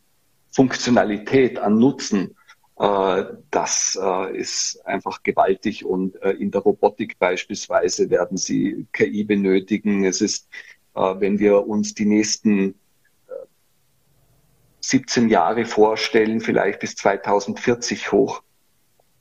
Funktionalität, 0.50 1.58
an 1.58 1.78
Nutzen, 1.78 2.36
das 2.76 3.98
äh, 4.02 4.36
ist 4.36 4.84
einfach 4.84 5.22
gewaltig 5.22 5.84
und 5.84 6.20
äh, 6.22 6.32
in 6.32 6.50
der 6.50 6.60
Robotik 6.60 7.18
beispielsweise 7.20 8.10
werden 8.10 8.36
sie 8.36 8.86
KI 8.92 9.22
benötigen. 9.24 10.04
Es 10.04 10.20
ist, 10.20 10.48
wenn 10.94 11.40
wir 11.40 11.66
uns 11.66 11.94
die 11.94 12.04
nächsten 12.04 12.76
17 14.80 15.28
Jahre 15.28 15.64
vorstellen, 15.64 16.40
vielleicht 16.40 16.78
bis 16.78 16.94
2040 16.94 18.12
hoch, 18.12 18.44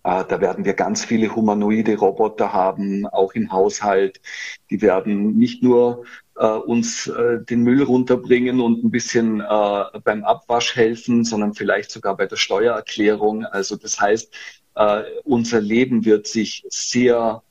da 0.04 0.39
werden 0.39 0.66
wir 0.66 0.74
ganz 0.74 1.04
viele 1.04 1.36
humanoide 1.36 1.97
Roboter 1.97 2.54
haben, 2.54 3.08
auch 3.08 3.34
im 3.34 3.51
Haushalt. 3.51 4.22
Die 4.70 4.84
werden 4.84 5.36
nicht 5.36 5.64
nur 5.64 6.06
äh, 6.36 6.46
uns 6.48 7.08
äh, 7.08 7.44
den 7.44 7.62
Müll 7.62 7.84
runterbringen 7.84 8.60
und 8.60 8.84
ein 8.84 8.92
bisschen 8.92 9.42
äh, 9.42 10.00
beim 10.04 10.24
Abwasch 10.24 10.76
helfen, 10.76 11.24
sondern 11.24 11.54
vielleicht 11.54 11.92
sogar 11.92 12.18
bei 12.18 12.26
der 12.26 12.38
Steuererklärung. 12.38 13.46
Also 13.46 13.76
das 13.76 14.00
heißt, 14.00 14.34
äh, 14.76 15.04
unser 15.24 15.62
Leben 15.62 16.06
wird 16.06 16.28
sich 16.28 16.66
sehr 16.70 17.44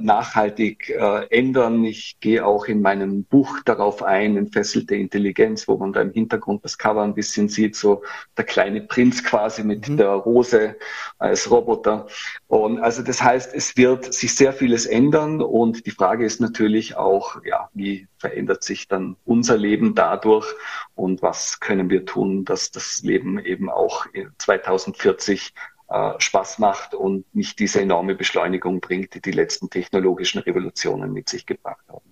nachhaltig 0.00 0.90
äh, 0.90 1.26
ändern. 1.30 1.84
Ich 1.84 2.18
gehe 2.20 2.44
auch 2.44 2.66
in 2.66 2.82
meinem 2.82 3.24
Buch 3.24 3.60
darauf 3.64 4.02
ein, 4.02 4.36
entfesselte 4.36 4.96
Intelligenz, 4.96 5.68
wo 5.68 5.76
man 5.76 5.92
da 5.92 6.00
im 6.00 6.12
Hintergrund 6.12 6.64
das 6.64 6.78
Cover 6.78 7.02
ein 7.02 7.14
bisschen 7.14 7.48
sieht, 7.48 7.76
so 7.76 8.02
der 8.36 8.44
kleine 8.44 8.80
Prinz 8.80 9.22
quasi 9.24 9.62
mit 9.62 9.88
mhm. 9.88 9.96
der 9.96 10.10
Rose 10.10 10.76
als 11.18 11.50
Roboter. 11.50 12.06
Und 12.48 12.80
also 12.80 13.02
das 13.02 13.22
heißt, 13.22 13.54
es 13.54 13.76
wird 13.76 14.12
sich 14.12 14.34
sehr 14.34 14.52
vieles 14.52 14.86
ändern 14.86 15.40
und 15.40 15.86
die 15.86 15.92
Frage 15.92 16.24
ist 16.24 16.40
natürlich 16.40 16.96
auch, 16.96 17.42
ja, 17.44 17.68
wie 17.74 18.08
verändert 18.18 18.64
sich 18.64 18.88
dann 18.88 19.16
unser 19.24 19.56
Leben 19.56 19.94
dadurch 19.94 20.46
und 20.94 21.22
was 21.22 21.60
können 21.60 21.88
wir 21.90 22.04
tun, 22.04 22.44
dass 22.44 22.70
das 22.70 23.02
Leben 23.02 23.38
eben 23.38 23.70
auch 23.70 24.06
2040 24.38 25.52
äh, 25.88 26.12
Spaß 26.18 26.58
macht 26.58 26.94
und 26.94 27.24
nicht 27.34 27.58
diese 27.58 27.80
enorme 27.80 28.14
Beschleunigung 28.14 28.80
bringt, 28.80 29.14
die 29.14 29.22
die 29.22 29.32
letzten 29.32 29.70
technologischen 29.70 30.40
Revolutionen 30.40 31.12
mit 31.12 31.28
sich 31.28 31.46
gebracht 31.46 31.84
haben. 31.88 32.08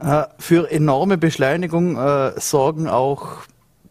Äh, 0.00 0.28
für 0.38 0.70
enorme 0.70 1.18
Beschleunigung 1.18 1.96
äh, 1.96 2.38
sorgen 2.40 2.88
auch 2.88 3.42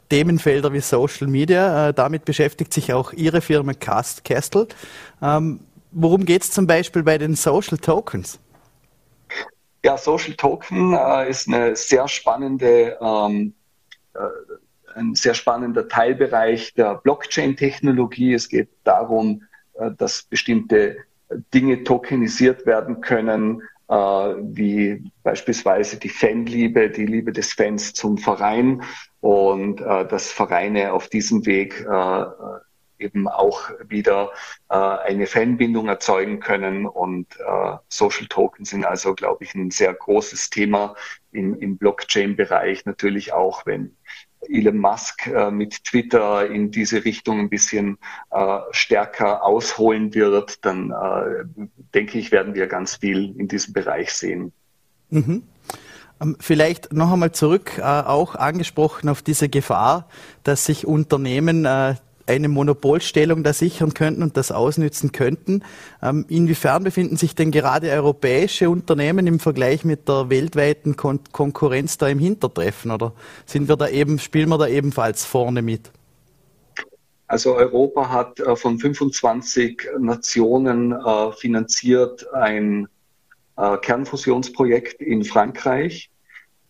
Themenfelder 0.10 0.74
wie 0.74 0.80
Social 0.80 1.28
Media. 1.28 1.90
Äh, 1.90 1.94
damit 1.94 2.26
beschäftigt 2.26 2.74
sich 2.74 2.94
auch 2.94 3.14
Ihre 3.14 3.42
Firma 3.42 3.74
Cast 3.74 4.24
Castle. 4.24 4.68
Ähm, 5.22 5.60
worum 5.92 6.26
geht 6.26 6.44
es 6.44 6.52
zum 6.52 6.68
Beispiel 6.68 7.04
bei 7.04 7.18
den 7.18 7.36
Social 7.36 7.78
Tokens? 7.78 8.40
Ja, 9.84 9.98
Social 9.98 10.34
Token 10.34 10.94
äh, 10.94 11.30
ist 11.30 11.48
eine 11.48 11.76
sehr 11.76 12.08
spannende 12.08 12.98
ähm, 13.02 13.54
äh, 14.14 14.20
ein 14.96 15.16
sehr 15.16 15.34
spannender 15.34 15.88
Teilbereich 15.88 16.74
der 16.74 16.96
Blockchain-Technologie. 16.96 18.34
Es 18.34 18.50
geht 18.50 18.70
darum, 18.84 19.44
äh, 19.74 19.92
dass 19.98 20.24
bestimmte 20.24 20.98
Dinge 21.54 21.84
tokenisiert 21.84 22.66
werden 22.66 23.02
können, 23.02 23.62
äh, 23.90 23.94
wie 23.94 25.12
beispielsweise 25.24 25.98
die 25.98 26.10
Fanliebe, 26.10 26.90
die 26.90 27.06
Liebe 27.06 27.32
des 27.32 27.54
Fans 27.54 27.94
zum 27.94 28.18
Verein 28.18 28.84
und 29.20 29.82
äh, 29.82 30.08
dass 30.08 30.32
Vereine 30.32 30.94
auf 30.94 31.10
diesem 31.10 31.46
Weg 31.46 31.86
eben 33.00 33.28
auch 33.28 33.70
wieder 33.88 34.32
eine 34.68 35.28
Fanbindung 35.28 35.88
erzeugen 35.88 36.40
können. 36.40 36.88
Und 36.88 37.28
Social 37.90 38.26
Tokens 38.26 38.72
sind 38.72 38.86
also, 38.86 39.14
glaube 39.14 39.44
ich, 39.44 39.54
ein 39.54 39.70
sehr 39.70 39.94
großes 39.94 40.50
Thema 40.50 40.96
im, 41.32 41.54
im 41.60 41.78
Blockchain-Bereich. 41.78 42.86
Natürlich 42.86 43.34
auch, 43.34 43.68
wenn 43.68 43.96
Elon 44.50 44.78
Musk 44.78 45.28
äh, 45.28 45.52
mit 45.52 45.84
Twitter 45.84 46.50
in 46.50 46.72
diese 46.72 47.06
Richtung 47.06 47.40
ein 47.40 47.50
bisschen 47.50 47.98
äh, 48.32 48.60
stärker 48.72 49.44
ausholen 49.44 50.14
wird, 50.14 50.66
dann 50.66 50.92
äh, 50.92 51.68
denke 51.94 52.18
ich, 52.18 52.32
werden 52.32 52.56
wir 52.56 52.68
ganz 52.68 52.96
viel 52.98 53.36
in 53.38 53.48
diesem 53.48 53.74
Bereich 53.74 54.12
sehen. 54.12 54.52
Mhm. 55.10 55.44
Ähm, 56.22 56.36
vielleicht 56.40 56.94
noch 56.94 57.12
einmal 57.12 57.32
zurück, 57.32 57.78
äh, 57.78 57.82
auch 57.82 58.36
angesprochen 58.36 59.10
auf 59.10 59.22
diese 59.22 59.50
Gefahr, 59.50 60.08
dass 60.44 60.66
sich 60.66 60.88
Unternehmen 60.88 61.66
äh, 61.66 61.96
eine 62.28 62.48
Monopolstellung 62.48 63.44
da 63.44 63.54
sichern 63.54 63.94
könnten 63.94 64.22
und 64.22 64.38
das 64.38 64.52
ausnützen 64.52 65.12
könnten. 65.12 65.64
Ähm, 66.02 66.26
inwiefern 66.28 66.84
befinden 66.84 67.18
sich 67.18 67.36
denn 67.36 67.52
gerade 67.52 67.90
europäische 67.90 68.70
Unternehmen 68.70 69.26
im 69.28 69.40
Vergleich 69.40 69.84
mit 69.84 70.08
der 70.08 70.30
weltweiten 70.30 70.96
Kon 70.96 71.20
Konkurrenz 71.32 71.98
da 71.98 72.08
im 72.08 72.20
Hintertreffen 72.20 72.92
oder 72.92 73.14
sind 73.46 73.70
wir 73.70 73.78
da 73.78 73.88
eben, 73.88 74.20
spielen 74.20 74.50
wir 74.50 74.58
da 74.58 74.68
ebenfalls 74.68 75.26
vorne 75.26 75.62
mit? 75.62 75.92
Also 77.28 77.56
Europa 77.56 78.10
hat 78.10 78.40
äh, 78.40 78.56
von 78.56 78.80
25 78.80 79.90
Nationen 80.00 80.94
äh, 80.94 81.32
finanziert 81.34 82.26
ein 82.34 82.88
äh, 83.58 83.78
Kernfusionsprojekt 83.78 85.02
in 85.02 85.26
Frankreich. 85.26 86.10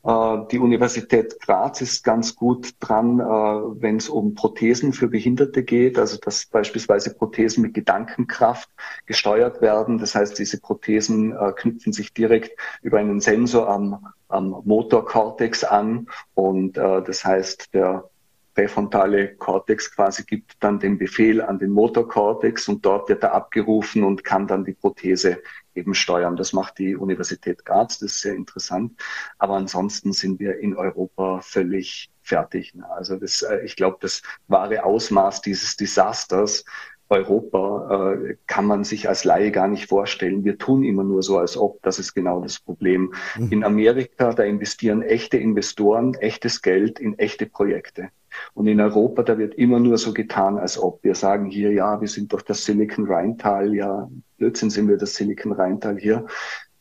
Äh, 0.07 0.47
die 0.51 0.59
Universität 0.59 1.39
Graz 1.41 1.81
ist 1.81 2.03
ganz 2.03 2.35
gut 2.35 2.75
dran, 2.79 3.19
äh, 3.19 3.23
wenn 3.23 3.97
es 3.97 4.07
um 4.07 4.35
Prothesen 4.35 4.93
für 4.93 5.09
Behinderte 5.09 5.63
geht, 5.63 5.99
also 5.99 6.17
dass 6.17 6.45
beispielsweise 6.45 7.13
Prothesen 7.13 7.61
mit 7.61 7.73
Gedankenkraft 7.73 8.69
gesteuert 9.05 9.61
werden. 9.61 9.97
Das 9.97 10.15
heißt, 10.15 10.39
diese 10.39 10.61
Prothesen 10.61 11.33
äh, 11.33 11.51
knüpfen 11.53 11.91
sich 11.91 12.13
direkt 12.13 12.57
über 12.81 12.99
einen 12.99 13.19
Sensor 13.19 13.67
am, 13.67 14.07
am 14.29 14.61
Motorkortex 14.63 15.65
an 15.65 16.07
und 16.33 16.77
das 16.77 17.23
heißt, 17.23 17.73
der 17.73 18.09
präfrontale 18.57 19.35
Kortex 19.35 19.93
quasi 19.93 20.23
gibt 20.23 20.55
dann 20.61 20.79
den 20.79 20.97
Befehl 20.97 21.43
an 21.43 21.59
den 21.59 21.69
Motorkortex 21.69 22.67
und 22.69 22.83
dort 22.83 23.07
wird 23.07 23.21
er 23.21 23.35
abgerufen 23.35 24.03
und 24.03 24.23
kann 24.23 24.47
dann 24.47 24.65
die 24.65 24.73
Prothese 24.73 25.43
eben 25.75 25.93
steuern. 25.93 26.35
Das 26.35 26.53
macht 26.53 26.79
die 26.79 26.95
Universität 26.95 27.65
Graz, 27.65 27.99
das 27.99 28.13
ist 28.13 28.21
sehr 28.21 28.33
interessant. 28.33 28.99
Aber 29.37 29.53
ansonsten 29.57 30.11
sind 30.11 30.39
wir 30.39 30.57
in 30.57 30.75
Europa 30.75 31.41
völlig 31.41 32.09
fertig. 32.23 32.73
Also 32.89 33.17
das, 33.17 33.43
äh, 33.43 33.59
ich 33.63 33.75
glaube, 33.75 33.97
das 34.01 34.23
wahre 34.47 34.85
Ausmaß 34.85 35.43
dieses 35.43 35.75
Desasters 35.77 36.65
Europa 37.09 38.15
äh, 38.15 38.37
kann 38.47 38.65
man 38.65 38.83
sich 38.83 39.07
als 39.07 39.23
Laie 39.23 39.51
gar 39.51 39.67
nicht 39.67 39.87
vorstellen. 39.87 40.43
Wir 40.43 40.57
tun 40.57 40.83
immer 40.83 41.03
nur 41.03 41.21
so, 41.21 41.37
als 41.37 41.55
ob. 41.57 41.79
Das 41.83 41.99
ist 41.99 42.15
genau 42.15 42.41
das 42.41 42.59
Problem. 42.59 43.13
Mhm. 43.37 43.51
In 43.51 43.63
Amerika, 43.63 44.33
da 44.33 44.43
investieren 44.43 45.03
echte 45.03 45.37
Investoren 45.37 46.15
echtes 46.15 46.63
Geld 46.63 46.99
in 46.99 47.19
echte 47.19 47.45
Projekte. 47.45 48.09
Und 48.53 48.67
in 48.67 48.79
Europa, 48.79 49.23
da 49.23 49.37
wird 49.37 49.55
immer 49.55 49.79
nur 49.79 49.97
so 49.97 50.13
getan, 50.13 50.57
als 50.57 50.77
ob 50.77 51.03
wir 51.03 51.15
sagen 51.15 51.49
hier, 51.49 51.71
ja, 51.71 51.99
wir 51.99 52.07
sind 52.07 52.33
doch 52.33 52.41
das 52.41 52.65
Silicon 52.65 53.05
Rheintal, 53.05 53.73
ja, 53.73 54.09
Blödsinn 54.37 54.69
sind 54.69 54.87
wir 54.87 54.97
das 54.97 55.15
Silicon 55.15 55.53
Rheintal 55.53 55.97
hier. 55.97 56.25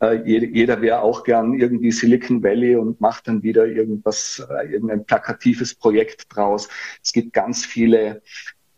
Äh, 0.00 0.22
jeder, 0.24 0.46
jeder 0.46 0.82
wäre 0.82 1.00
auch 1.00 1.24
gern 1.24 1.54
irgendwie 1.54 1.90
Silicon 1.90 2.42
Valley 2.42 2.76
und 2.76 3.00
macht 3.00 3.28
dann 3.28 3.42
wieder 3.42 3.66
irgendwas, 3.66 4.46
äh, 4.50 4.72
irgendein 4.72 5.04
plakatives 5.04 5.74
Projekt 5.74 6.26
draus. 6.28 6.68
Es 7.02 7.12
gibt 7.12 7.32
ganz 7.32 7.64
viele 7.64 8.22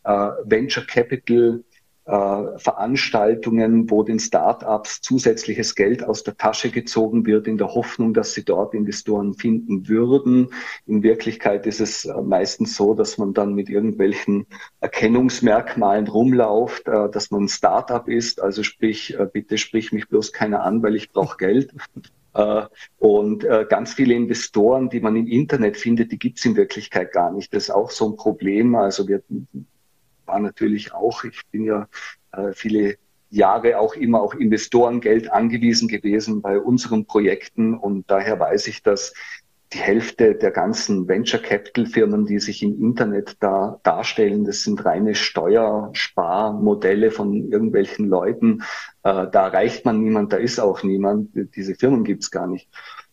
äh, 0.03 0.29
Venture 0.45 0.85
Capital 0.85 1.63
Veranstaltungen, 2.09 3.89
wo 3.91 4.01
den 4.01 4.19
Startups 4.19 5.01
zusätzliches 5.01 5.75
Geld 5.75 6.03
aus 6.03 6.23
der 6.23 6.35
Tasche 6.35 6.71
gezogen 6.71 7.25
wird, 7.27 7.47
in 7.47 7.57
der 7.57 7.75
Hoffnung, 7.75 8.15
dass 8.15 8.33
sie 8.33 8.43
dort 8.43 8.73
Investoren 8.73 9.35
finden 9.35 9.87
würden. 9.87 10.49
In 10.87 11.03
Wirklichkeit 11.03 11.67
ist 11.67 11.79
es 11.79 12.05
äh, 12.05 12.21
meistens 12.21 12.75
so, 12.75 12.95
dass 12.95 13.17
man 13.19 13.33
dann 13.33 13.53
mit 13.53 13.69
irgendwelchen 13.69 14.47
Erkennungsmerkmalen 14.79 16.07
rumlauft, 16.07 16.87
äh, 16.87 17.09
dass 17.11 17.29
man 17.29 17.43
ein 17.43 17.49
Startup 17.49 18.07
ist. 18.07 18.41
Also 18.41 18.63
sprich, 18.63 19.15
bitte 19.31 19.59
sprich 19.59 19.91
mich 19.91 20.07
bloß 20.07 20.33
keiner 20.33 20.63
an, 20.63 20.81
weil 20.81 20.95
ich 20.95 21.11
brauche 21.11 21.37
Geld. 21.37 21.73
Und 22.99 23.45
ganz 23.69 23.93
viele 23.93 24.13
Investoren, 24.13 24.89
die 24.89 24.99
man 24.99 25.15
im 25.15 25.27
Internet 25.27 25.77
findet, 25.77 26.11
die 26.11 26.19
gibt 26.19 26.37
es 26.37 26.45
in 26.45 26.55
Wirklichkeit 26.55 27.11
gar 27.11 27.31
nicht. 27.33 27.53
Das 27.53 27.63
ist 27.63 27.69
auch 27.71 27.89
so 27.89 28.07
ein 28.07 28.15
Problem. 28.15 28.75
Also 28.75 29.07
wir 29.07 29.23
war 30.29 30.39
natürlich 30.39 30.93
auch, 30.93 31.23
ich 31.23 31.41
bin 31.51 31.65
ja 31.65 31.87
äh, 32.31 32.53
viele 32.53 32.95
Jahre 33.31 33.77
auch 33.79 33.95
immer 33.95 34.21
auch 34.21 34.33
Investorengeld 34.33 35.31
angewiesen 35.31 35.87
gewesen 35.87 36.41
bei 36.41 36.59
unseren 36.59 37.05
Projekten 37.05 37.75
und 37.75 38.09
daher 38.09 38.39
weiß 38.39 38.67
ich, 38.67 38.81
dass 38.81 39.13
die 39.73 39.77
Hälfte 39.77 40.33
der 40.33 40.49
ganzen 40.49 41.07
Venture 41.07 41.39
Capital 41.39 41.85
Firmen, 41.85 42.25
die 42.25 42.39
sich 42.39 42.63
im 42.63 42.81
Internet 42.81 43.37
da 43.39 43.79
darstellen, 43.83 44.43
das 44.45 44.63
sind 44.63 44.83
reine 44.83 45.13
Steuersparmodelle 45.13 47.11
von 47.11 47.51
irgendwelchen 47.51 48.07
Leuten. 48.07 48.63
Äh, 49.03 49.27
da 49.31 49.47
erreicht 49.47 49.85
man 49.85 50.01
niemand, 50.01 50.33
da 50.33 50.37
ist 50.37 50.59
auch 50.59 50.81
niemand. 50.81 51.29
Diese 51.55 51.75
Firmen 51.75 52.03
gibt's 52.03 52.31
gar 52.31 52.47
nicht. 52.47 52.67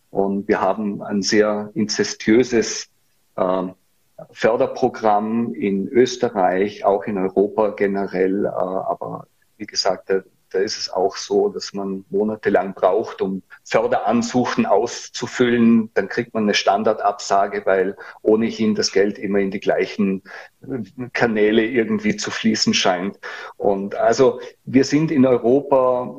Und 0.09 0.47
wir 0.47 0.59
haben 0.59 1.03
ein 1.03 1.21
sehr 1.21 1.69
inzestiöses 1.75 2.89
äh, 3.35 3.67
Förderprogramm 4.31 5.53
in 5.53 5.87
Österreich, 5.87 6.85
auch 6.85 7.05
in 7.05 7.17
Europa 7.17 7.69
generell. 7.69 8.45
Äh, 8.45 8.49
aber 8.49 9.27
wie 9.57 9.65
gesagt, 9.65 10.09
da, 10.09 10.21
da 10.49 10.59
ist 10.59 10.77
es 10.77 10.89
auch 10.89 11.17
so, 11.17 11.49
dass 11.49 11.73
man 11.73 12.05
monatelang 12.09 12.73
braucht, 12.73 13.21
um 13.21 13.43
Förderansuchen 13.63 14.65
auszufüllen. 14.65 15.91
Dann 15.93 16.07
kriegt 16.09 16.33
man 16.33 16.43
eine 16.43 16.53
Standardabsage, 16.53 17.65
weil 17.65 17.97
ohnehin 18.21 18.75
das 18.75 18.91
Geld 18.91 19.19
immer 19.19 19.39
in 19.39 19.51
die 19.51 19.59
gleichen 19.59 20.23
Kanäle 21.13 21.65
irgendwie 21.65 22.15
zu 22.15 22.31
fließen 22.31 22.73
scheint. 22.73 23.19
Und 23.57 23.95
also 23.95 24.39
wir 24.65 24.83
sind 24.83 25.11
in 25.11 25.25
Europa, 25.25 26.15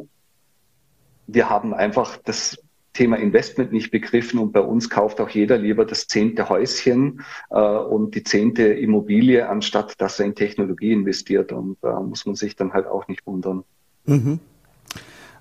wir 1.26 1.50
haben 1.50 1.74
einfach 1.74 2.16
das 2.18 2.58
Thema 2.98 3.16
Investment 3.16 3.72
nicht 3.72 3.92
begriffen 3.92 4.40
und 4.40 4.52
bei 4.52 4.60
uns 4.60 4.90
kauft 4.90 5.20
auch 5.20 5.28
jeder 5.28 5.56
lieber 5.56 5.84
das 5.84 6.08
zehnte 6.08 6.48
Häuschen 6.48 7.24
äh, 7.50 7.56
und 7.56 8.16
die 8.16 8.24
zehnte 8.24 8.64
Immobilie, 8.64 9.48
anstatt 9.48 10.00
dass 10.00 10.18
er 10.18 10.26
in 10.26 10.34
Technologie 10.34 10.90
investiert. 10.90 11.52
Und 11.52 11.76
da 11.80 12.00
muss 12.00 12.26
man 12.26 12.34
sich 12.34 12.56
dann 12.56 12.72
halt 12.72 12.88
auch 12.88 13.06
nicht 13.06 13.24
wundern. 13.24 13.62
Mhm. 14.06 14.40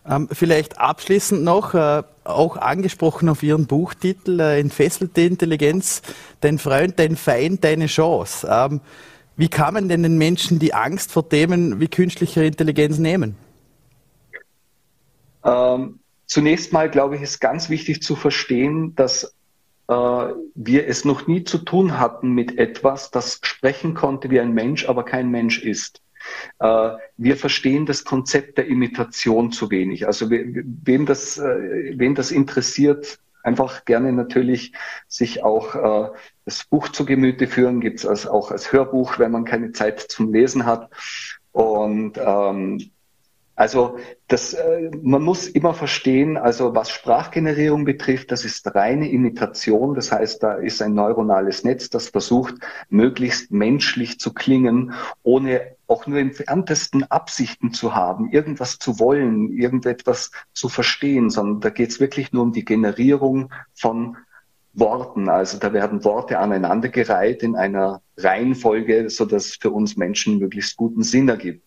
Ähm, 0.07 0.29
vielleicht 0.31 0.79
abschließend 0.79 1.43
noch, 1.43 1.73
äh, 1.73 2.03
auch 2.25 2.57
angesprochen 2.57 3.27
auf 3.27 3.41
Ihren 3.41 3.65
Buchtitel, 3.65 4.39
äh, 4.39 4.59
Entfesselte 4.59 5.21
Intelligenz, 5.21 6.03
dein 6.41 6.59
Freund, 6.59 6.99
dein 6.99 7.15
Feind, 7.15 7.63
deine 7.63 7.87
Chance. 7.87 8.47
Ähm, 8.49 8.81
wie 9.35 9.47
kann 9.47 9.73
man 9.73 9.89
denn 9.89 10.03
den 10.03 10.19
Menschen 10.19 10.59
die 10.59 10.75
Angst 10.75 11.11
vor 11.11 11.27
Themen 11.27 11.79
wie 11.79 11.87
künstlicher 11.87 12.43
Intelligenz 12.43 12.99
nehmen? 12.99 13.35
Ähm, 15.43 15.99
Zunächst 16.27 16.73
mal, 16.73 16.89
glaube 16.89 17.15
ich, 17.15 17.21
ist 17.21 17.39
ganz 17.39 17.69
wichtig 17.69 18.03
zu 18.03 18.15
verstehen, 18.15 18.93
dass 18.95 19.35
äh, 19.87 19.93
wir 19.93 20.87
es 20.87 21.05
noch 21.05 21.25
nie 21.27 21.43
zu 21.43 21.59
tun 21.59 21.99
hatten 21.99 22.31
mit 22.31 22.57
etwas, 22.57 23.11
das 23.11 23.39
sprechen 23.41 23.93
konnte 23.93 24.29
wie 24.29 24.39
ein 24.39 24.53
Mensch, 24.53 24.87
aber 24.87 25.03
kein 25.03 25.31
Mensch 25.31 25.63
ist. 25.63 26.01
Äh, 26.59 26.91
wir 27.15 27.37
verstehen 27.37 27.85
das 27.85 28.03
Konzept 28.03 28.57
der 28.57 28.67
Imitation 28.67 29.51
zu 29.51 29.71
wenig. 29.71 30.05
Also 30.05 30.29
wem 30.29 31.05
das, 31.05 31.37
äh, 31.37 31.93
wem 31.97 32.15
das 32.15 32.31
interessiert, 32.31 33.19
einfach 33.43 33.85
gerne 33.85 34.11
natürlich 34.11 34.73
sich 35.07 35.43
auch 35.43 35.75
äh, 35.75 36.09
das 36.43 36.65
Buch 36.65 36.89
zu 36.89 37.05
Gemüte 37.05 37.47
führen, 37.47 37.79
gibt 37.79 38.03
es 38.03 38.27
auch 38.27 38.51
als 38.51 38.73
Hörbuch, 38.73 39.19
wenn 39.19 39.31
man 39.31 39.45
keine 39.45 39.71
Zeit 39.71 40.01
zum 40.01 40.33
Lesen 40.33 40.65
hat. 40.65 40.89
Und 41.53 42.17
ähm, 42.17 42.91
also 43.57 43.97
das, 44.27 44.53
äh, 44.53 44.91
man 45.01 45.23
muss 45.23 45.47
immer 45.47 45.73
verstehen, 45.73 46.37
also 46.37 46.75
was 46.75 46.91
Sprachgenerierung 46.91 47.85
betrifft, 47.85 48.31
das 48.31 48.45
ist 48.45 48.73
reine 48.75 49.09
Imitation. 49.09 49.95
Das 49.95 50.11
heißt, 50.11 50.43
da 50.43 50.53
ist 50.53 50.79
ein 50.83 50.93
neuronales 50.93 51.63
Netz, 51.63 51.89
das 51.89 52.09
versucht, 52.09 52.53
möglichst 52.89 53.51
menschlich 53.51 54.19
zu 54.19 54.31
klingen, 54.31 54.93
ohne 55.23 55.75
auch 55.87 56.05
nur 56.05 56.19
im 56.19 56.27
entferntesten 56.27 57.03
Absichten 57.05 57.73
zu 57.73 57.95
haben, 57.95 58.29
irgendwas 58.31 58.77
zu 58.77 58.99
wollen, 58.99 59.51
irgendetwas 59.51 60.29
zu 60.53 60.69
verstehen, 60.69 61.31
sondern 61.31 61.59
da 61.59 61.71
geht 61.71 61.89
es 61.89 61.99
wirklich 61.99 62.31
nur 62.31 62.43
um 62.43 62.53
die 62.53 62.65
Generierung 62.65 63.51
von 63.73 64.17
Worten. 64.73 65.29
Also 65.29 65.57
da 65.57 65.73
werden 65.73 66.03
Worte 66.03 66.37
aneinandergereiht 66.37 67.41
in 67.41 67.55
einer 67.55 68.03
Reihenfolge, 68.17 69.09
so 69.09 69.25
dass 69.25 69.47
es 69.47 69.55
für 69.55 69.71
uns 69.71 69.97
Menschen 69.97 70.37
möglichst 70.37 70.77
guten 70.77 71.01
Sinn 71.01 71.27
ergibt. 71.27 71.63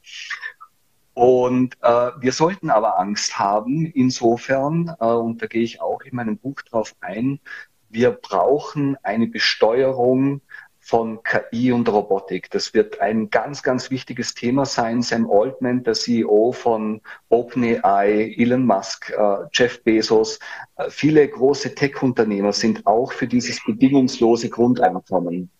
Und 1.14 1.76
äh, 1.82 2.10
wir 2.20 2.32
sollten 2.32 2.70
aber 2.70 2.98
Angst 2.98 3.38
haben, 3.38 3.86
insofern, 3.86 4.94
äh, 5.00 5.04
und 5.04 5.42
da 5.42 5.46
gehe 5.46 5.62
ich 5.62 5.80
auch 5.80 6.02
in 6.02 6.16
meinem 6.16 6.38
Buch 6.38 6.62
drauf 6.62 6.94
ein, 7.00 7.40
wir 7.88 8.12
brauchen 8.12 8.96
eine 9.02 9.26
Besteuerung 9.26 10.42
von 10.90 11.22
KI 11.22 11.72
und 11.72 11.88
Robotik. 11.88 12.50
Das 12.50 12.74
wird 12.74 13.00
ein 13.00 13.30
ganz, 13.30 13.62
ganz 13.62 13.90
wichtiges 13.90 14.34
Thema 14.34 14.64
sein. 14.64 15.02
Sam 15.02 15.30
Altman, 15.30 15.82
der 15.82 15.94
CEO 15.94 16.52
von 16.52 17.00
OpenAI, 17.28 18.34
Elon 18.36 18.64
Musk, 18.64 19.10
äh, 19.10 19.46
Jeff 19.52 19.82
Bezos, 19.84 20.38
äh, 20.76 20.88
viele 20.90 21.28
große 21.28 21.74
Tech-Unternehmer 21.74 22.52
sind 22.52 22.86
auch 22.86 23.12
für 23.12 23.28
dieses 23.28 23.62
bedingungslose 23.64 24.48
Grundeinkommen. 24.48 25.50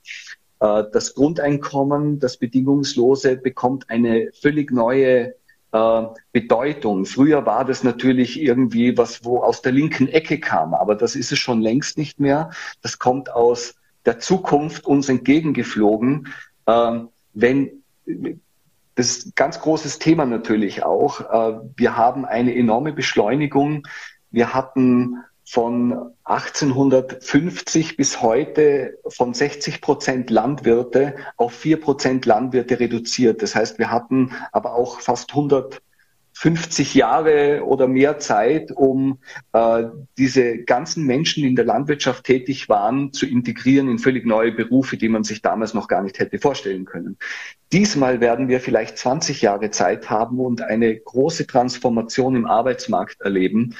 Äh, 0.60 0.84
das 0.92 1.14
Grundeinkommen, 1.14 2.18
das 2.18 2.36
bedingungslose, 2.36 3.36
bekommt 3.36 3.88
eine 3.88 4.30
völlig 4.40 4.72
neue 4.72 5.34
äh, 5.72 6.02
Bedeutung. 6.32 7.04
Früher 7.04 7.46
war 7.46 7.64
das 7.64 7.84
natürlich 7.84 8.40
irgendwie 8.40 8.96
was, 8.96 9.24
wo 9.24 9.42
aus 9.42 9.62
der 9.62 9.72
linken 9.72 10.08
Ecke 10.08 10.40
kam, 10.40 10.74
aber 10.74 10.94
das 10.94 11.14
ist 11.16 11.32
es 11.32 11.38
schon 11.38 11.60
längst 11.60 11.98
nicht 11.98 12.20
mehr. 12.20 12.50
Das 12.82 12.98
kommt 12.98 13.30
aus 13.32 13.74
der 14.04 14.18
Zukunft 14.18 14.86
uns 14.86 15.08
entgegengeflogen. 15.08 16.28
Ähm, 16.66 17.08
wenn 17.34 17.82
das 18.94 19.10
ist 19.10 19.26
ein 19.26 19.32
ganz 19.34 19.60
großes 19.60 19.98
Thema 19.98 20.26
natürlich 20.26 20.82
auch. 20.82 21.20
Äh, 21.20 21.60
wir 21.76 21.96
haben 21.96 22.24
eine 22.24 22.54
enorme 22.54 22.92
Beschleunigung. 22.92 23.86
Wir 24.30 24.52
hatten 24.52 25.16
von 25.50 26.12
1850 26.22 27.96
bis 27.96 28.22
heute 28.22 28.98
von 29.08 29.34
60 29.34 29.80
Prozent 29.80 30.30
Landwirte 30.30 31.16
auf 31.36 31.52
4 31.52 31.80
Prozent 31.80 32.24
Landwirte 32.24 32.78
reduziert. 32.78 33.42
Das 33.42 33.56
heißt, 33.56 33.80
wir 33.80 33.90
hatten 33.90 34.30
aber 34.52 34.76
auch 34.76 35.00
fast 35.00 35.30
100 35.30 35.82
50 36.32 36.94
Jahre 36.94 37.64
oder 37.66 37.86
mehr 37.86 38.18
Zeit, 38.18 38.72
um 38.72 39.18
äh, 39.52 39.84
diese 40.16 40.58
ganzen 40.58 41.04
Menschen, 41.04 41.42
die 41.42 41.48
in 41.50 41.56
der 41.56 41.66
Landwirtschaft 41.66 42.24
tätig 42.24 42.68
waren, 42.70 43.12
zu 43.12 43.26
integrieren 43.26 43.90
in 43.90 43.98
völlig 43.98 44.24
neue 44.24 44.52
Berufe, 44.52 44.96
die 44.96 45.10
man 45.10 45.24
sich 45.24 45.42
damals 45.42 45.74
noch 45.74 45.86
gar 45.86 46.02
nicht 46.02 46.18
hätte 46.18 46.38
vorstellen 46.38 46.86
können. 46.86 47.18
Diesmal 47.72 48.20
werden 48.20 48.48
wir 48.48 48.60
vielleicht 48.60 48.96
20 48.96 49.42
Jahre 49.42 49.70
Zeit 49.70 50.08
haben 50.08 50.40
und 50.40 50.62
eine 50.62 50.98
große 50.98 51.46
Transformation 51.46 52.36
im 52.36 52.46
Arbeitsmarkt 52.46 53.20
erleben. 53.20 53.74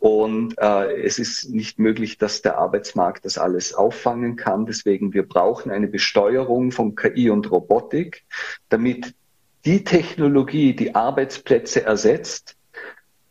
Und 0.00 0.56
äh, 0.58 1.02
es 1.02 1.18
ist 1.18 1.50
nicht 1.50 1.78
möglich, 1.78 2.16
dass 2.16 2.40
der 2.40 2.56
Arbeitsmarkt 2.56 3.26
das 3.26 3.36
alles 3.36 3.74
auffangen 3.74 4.36
kann. 4.36 4.64
Deswegen, 4.64 5.12
wir 5.12 5.28
brauchen 5.28 5.70
eine 5.70 5.88
Besteuerung 5.88 6.72
von 6.72 6.94
KI 6.94 7.28
und 7.28 7.50
Robotik, 7.50 8.24
damit 8.70 9.14
die 9.66 9.84
Technologie, 9.84 10.74
die 10.74 10.94
Arbeitsplätze 10.94 11.84
ersetzt, 11.84 12.56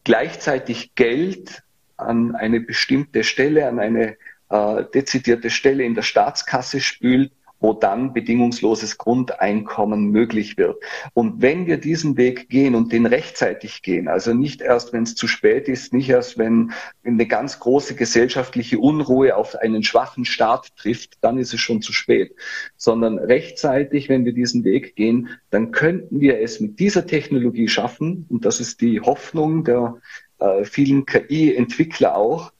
gleichzeitig 0.03 0.93
Geld 0.93 1.63
an 1.97 2.35
eine 2.35 2.59
bestimmte 2.59 3.23
Stelle, 3.23 3.67
an 3.67 3.79
eine 3.79 4.15
äh, 4.49 4.83
dezidierte 4.93 5.49
Stelle 5.49 5.83
in 5.83 5.95
der 5.95 6.03
Staatskasse 6.03 6.81
spült, 6.81 7.31
wo 7.59 7.73
dann 7.73 8.13
bedingungsloses 8.13 8.97
Grundeinkommen 8.97 10.11
möglich 10.11 10.57
wird. 10.57 10.81
Und 11.13 11.41
wenn 11.41 11.67
wir 11.67 11.77
diesen 11.77 12.17
Weg 12.17 12.49
gehen 12.49 12.75
und 12.75 12.91
den 12.91 13.05
rechtzeitig 13.05 13.81
gehen, 13.81 14.07
also 14.07 14.33
nicht 14.33 14.61
erst, 14.61 14.93
wenn 14.93 15.03
es 15.03 15.15
zu 15.15 15.27
spät 15.27 15.67
ist, 15.67 15.93
nicht 15.93 16.09
erst, 16.09 16.37
wenn 16.37 16.71
eine 17.03 17.25
ganz 17.25 17.59
große 17.59 17.95
gesellschaftliche 17.95 18.79
Unruhe 18.79 19.35
auf 19.35 19.55
einen 19.55 19.83
schwachen 19.83 20.25
Staat 20.25 20.75
trifft, 20.77 21.17
dann 21.21 21.37
ist 21.37 21.53
es 21.53 21.59
schon 21.59 21.81
zu 21.81 21.91
spät, 21.91 22.33
sondern 22.77 23.19
rechtzeitig, 23.19 24.09
wenn 24.09 24.25
wir 24.25 24.33
diesen 24.33 24.63
Weg 24.63 24.95
gehen, 24.95 25.29
dann 25.49 25.71
könnten 25.71 26.21
wir 26.21 26.39
es 26.39 26.59
mit 26.59 26.79
dieser 26.79 27.05
Technologie 27.05 27.67
schaffen, 27.67 28.25
und 28.29 28.45
das 28.45 28.59
ist 28.59 28.81
die 28.81 29.01
Hoffnung 29.01 29.63
der 29.63 29.97
äh, 30.39 30.63
vielen 30.63 31.05
KI-Entwickler 31.05 32.15
auch, 32.15 32.53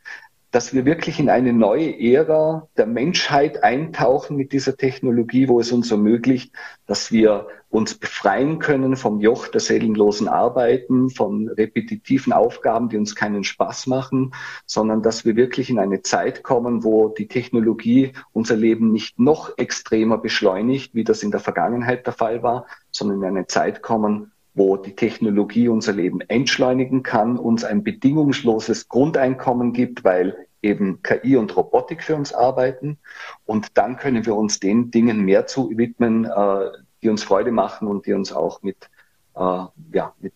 dass 0.52 0.74
wir 0.74 0.86
wirklich 0.86 1.20
in 1.20 1.30
eine 1.30 1.54
neue 1.54 2.00
Ära 2.00 2.68
der 2.76 2.88
Menschheit 2.88 3.64
eintauchen 3.64 4.36
mit 4.36 4.52
dieser 4.52 4.76
Technologie, 4.78 5.48
wo 5.48 5.60
es 5.60 5.72
uns 5.72 5.92
ermöglicht, 5.92 6.54
dass 6.88 7.12
wir 7.12 7.48
uns 7.70 7.94
befreien 7.94 8.58
können 8.58 8.96
vom 8.96 9.20
Joch 9.20 9.48
der 9.48 9.62
seelenlosen 9.62 10.28
Arbeiten, 10.28 11.12
von 11.12 11.50
repetitiven 11.50 12.34
Aufgaben, 12.34 12.90
die 12.90 12.98
uns 12.98 13.16
keinen 13.16 13.44
Spaß 13.44 13.86
machen, 13.86 14.34
sondern 14.66 15.04
dass 15.04 15.24
wir 15.24 15.36
wirklich 15.36 15.70
in 15.70 15.78
eine 15.78 16.02
Zeit 16.02 16.42
kommen, 16.42 16.84
wo 16.84 17.10
die 17.10 17.28
Technologie 17.28 18.14
unser 18.34 18.56
Leben 18.56 18.92
nicht 18.92 19.20
noch 19.20 19.56
extremer 19.58 20.18
beschleunigt, 20.18 20.96
wie 20.96 21.04
das 21.04 21.22
in 21.22 21.30
der 21.30 21.40
Vergangenheit 21.40 22.08
der 22.08 22.14
Fall 22.14 22.42
war, 22.42 22.66
sondern 22.90 23.22
in 23.22 23.26
eine 23.26 23.46
Zeit 23.46 23.84
kommen, 23.84 24.32
wo 24.60 24.76
die 24.76 24.94
Technologie 24.94 25.70
unser 25.70 25.94
Leben 25.94 26.20
entschleunigen 26.20 27.02
kann, 27.02 27.38
uns 27.38 27.64
ein 27.64 27.82
bedingungsloses 27.82 28.90
Grundeinkommen 28.90 29.72
gibt, 29.72 30.04
weil 30.04 30.36
eben 30.62 31.02
KI 31.02 31.38
und 31.38 31.56
Robotik 31.56 32.04
für 32.04 32.18
uns 32.18 32.34
arbeiten. 32.34 32.98
Und 33.46 33.78
dann 33.78 33.96
können 33.96 34.26
wir 34.26 34.36
uns 34.36 34.60
den 34.60 34.92
Dingen 34.92 35.22
mehr 35.22 35.48
zu 35.48 35.72
widmen, 35.78 36.26
äh, 36.26 36.72
die 37.02 37.08
uns 37.08 37.24
Freude 37.24 37.54
machen 37.54 37.88
und 37.88 38.06
die 38.06 38.12
uns 38.12 38.34
auch 38.34 38.62
mit, 38.62 38.90
äh, 39.36 39.64
ja, 39.94 40.14
mit, 40.20 40.34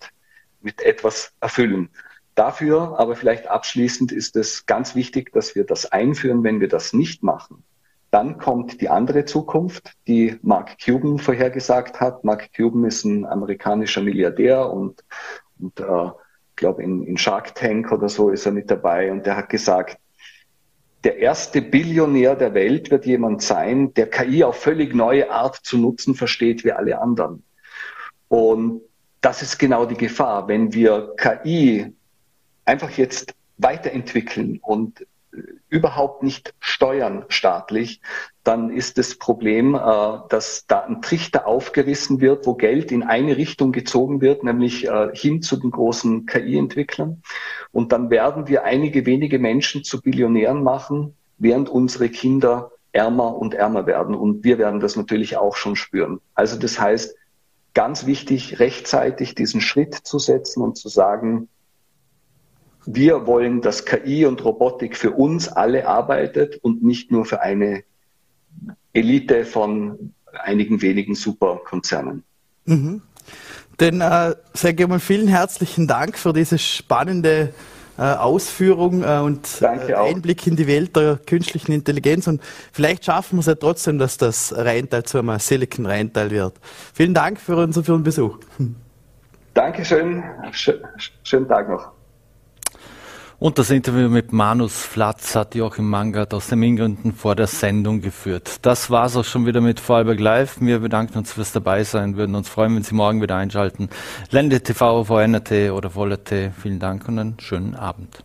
mit 0.61 0.81
etwas 0.81 1.33
erfüllen. 1.41 1.89
Dafür 2.33 2.97
aber 2.97 3.17
vielleicht 3.17 3.47
abschließend 3.47 4.13
ist 4.13 4.37
es 4.37 4.65
ganz 4.65 4.95
wichtig, 4.95 5.33
dass 5.33 5.53
wir 5.53 5.65
das 5.65 5.91
einführen, 5.91 6.45
wenn 6.45 6.61
wir 6.61 6.69
das 6.69 6.93
nicht 6.93 7.23
machen 7.23 7.65
dann 8.13 8.37
kommt 8.37 8.79
die 8.79 8.89
andere 8.89 9.25
Zukunft, 9.25 9.93
die 10.05 10.37
Mark 10.43 10.77
Cuban 10.77 11.17
vorhergesagt 11.17 11.99
hat. 11.99 12.23
Mark 12.23 12.53
Cuban 12.55 12.85
ist 12.85 13.03
ein 13.05 13.25
amerikanischer 13.25 14.01
Milliardär 14.01 14.69
und, 14.69 15.03
und 15.59 15.79
äh, 15.79 16.11
glaube 16.55 16.83
in, 16.83 17.01
in 17.07 17.17
Shark 17.17 17.55
Tank 17.55 17.91
oder 17.91 18.09
so 18.09 18.29
ist 18.29 18.45
er 18.45 18.51
mit 18.51 18.69
dabei 18.69 19.11
und 19.11 19.25
der 19.25 19.35
hat 19.35 19.49
gesagt, 19.49 19.97
der 21.03 21.17
erste 21.17 21.63
Billionär 21.63 22.35
der 22.35 22.53
Welt 22.53 22.91
wird 22.91 23.07
jemand 23.07 23.41
sein, 23.41 23.95
der 23.95 24.07
KI 24.11 24.43
auf 24.43 24.57
völlig 24.57 24.93
neue 24.93 25.31
Art 25.31 25.55
zu 25.63 25.79
nutzen 25.79 26.13
versteht 26.13 26.63
wie 26.63 26.71
alle 26.71 27.01
anderen. 27.01 27.43
Und 28.27 28.81
das 29.21 29.41
ist 29.41 29.57
genau 29.57 29.87
die 29.87 29.97
Gefahr, 29.97 30.47
wenn 30.47 30.71
wir 30.71 31.15
KI 31.17 31.95
einfach 32.63 32.91
jetzt 32.91 33.33
weiterentwickeln 33.57 34.59
und 34.61 35.03
überhaupt 35.69 36.23
nicht 36.23 36.53
steuern 36.59 37.25
staatlich, 37.29 38.01
dann 38.43 38.69
ist 38.69 38.97
das 38.97 39.15
Problem, 39.15 39.75
äh, 39.75 39.79
dass 40.29 40.65
da 40.67 40.81
ein 40.81 41.01
Trichter 41.01 41.47
aufgerissen 41.47 42.21
wird, 42.21 42.45
wo 42.45 42.53
Geld 42.53 42.91
in 42.91 43.03
eine 43.03 43.37
Richtung 43.37 43.71
gezogen 43.71 44.21
wird, 44.21 44.43
nämlich 44.43 44.87
äh, 44.87 45.09
hin 45.13 45.41
zu 45.41 45.57
den 45.57 45.71
großen 45.71 46.25
KI-Entwicklern. 46.25 47.23
Und 47.71 47.91
dann 47.91 48.09
werden 48.09 48.47
wir 48.47 48.63
einige 48.63 49.05
wenige 49.05 49.39
Menschen 49.39 49.83
zu 49.83 50.01
Billionären 50.01 50.63
machen, 50.63 51.15
während 51.37 51.69
unsere 51.69 52.09
Kinder 52.09 52.71
ärmer 52.91 53.35
und 53.35 53.55
ärmer 53.55 53.87
werden. 53.87 54.15
Und 54.15 54.43
wir 54.43 54.59
werden 54.59 54.79
das 54.79 54.95
natürlich 54.95 55.37
auch 55.37 55.55
schon 55.55 55.75
spüren. 55.75 56.19
Also 56.35 56.59
das 56.59 56.79
heißt, 56.79 57.15
ganz 57.73 58.05
wichtig, 58.05 58.59
rechtzeitig 58.59 59.33
diesen 59.33 59.61
Schritt 59.61 59.95
zu 59.95 60.19
setzen 60.19 60.61
und 60.61 60.77
zu 60.77 60.89
sagen, 60.89 61.49
wir 62.85 63.27
wollen, 63.27 63.61
dass 63.61 63.85
KI 63.85 64.25
und 64.25 64.43
Robotik 64.43 64.97
für 64.97 65.11
uns 65.11 65.47
alle 65.47 65.87
arbeitet 65.87 66.57
und 66.63 66.83
nicht 66.83 67.11
nur 67.11 67.25
für 67.25 67.41
eine 67.41 67.83
Elite 68.93 69.45
von 69.45 70.13
einigen 70.33 70.81
wenigen 70.81 71.15
Superkonzernen. 71.15 72.23
Mhm. 72.65 73.01
Denn 73.79 74.01
äh, 74.01 74.35
sehr 74.53 74.73
gerne 74.73 74.99
vielen 74.99 75.27
herzlichen 75.27 75.87
Dank 75.87 76.17
für 76.17 76.33
diese 76.33 76.57
spannende 76.57 77.53
äh, 77.97 78.01
Ausführung 78.01 79.03
äh, 79.03 79.19
und 79.19 79.61
äh, 79.61 79.93
Einblick 79.93 80.47
in 80.47 80.55
die 80.55 80.67
Welt 80.67 80.95
der 80.95 81.19
künstlichen 81.25 81.71
Intelligenz. 81.71 82.27
Und 82.27 82.41
vielleicht 82.71 83.05
schaffen 83.05 83.37
wir 83.37 83.41
es 83.41 83.45
ja 83.47 83.55
trotzdem, 83.55 83.97
dass 83.97 84.17
das 84.17 84.53
Rheintal 84.55 85.03
zu 85.03 85.19
einem 85.19 85.37
Silicon 85.39 85.85
Rheintal 85.85 86.31
wird. 86.31 86.53
Vielen 86.93 87.13
Dank 87.13 87.39
für 87.39 87.55
unseren 87.55 88.03
Besuch. 88.03 88.39
Dankeschön. 89.53 90.23
Schönen 90.51 91.47
Tag 91.47 91.69
noch. 91.69 91.91
Und 93.39 93.57
das 93.57 93.69
Interview 93.69 94.09
mit 94.09 94.31
Manus 94.31 94.83
Flatz 94.85 95.35
hat 95.35 95.55
Joachim 95.55 95.89
Mangert 95.89 96.33
aus 96.33 96.47
den 96.47 96.63
Ingründen 96.63 97.13
vor 97.13 97.35
der 97.35 97.47
Sendung 97.47 98.01
geführt. 98.01 98.59
Das 98.61 98.89
war's 98.89 99.17
auch 99.17 99.25
schon 99.25 99.45
wieder 99.45 99.59
mit 99.59 99.79
Vorarlberg 99.79 100.19
Live. 100.19 100.57
Wir 100.61 100.79
bedanken 100.79 101.17
uns 101.17 101.33
fürs 101.33 101.51
Dabeisein, 101.51 102.15
würden 102.15 102.35
uns 102.35 102.47
freuen, 102.47 102.75
wenn 102.75 102.83
Sie 102.83 102.95
morgen 102.95 103.21
wieder 103.21 103.35
einschalten. 103.35 103.89
Lende 104.29 104.61
TV, 104.61 105.03
VNRT 105.03 105.71
oder 105.71 105.89
VollRT. 105.89 106.51
Vielen 106.61 106.79
Dank 106.79 107.07
und 107.07 107.19
einen 107.19 107.39
schönen 107.39 107.75
Abend. 107.75 108.23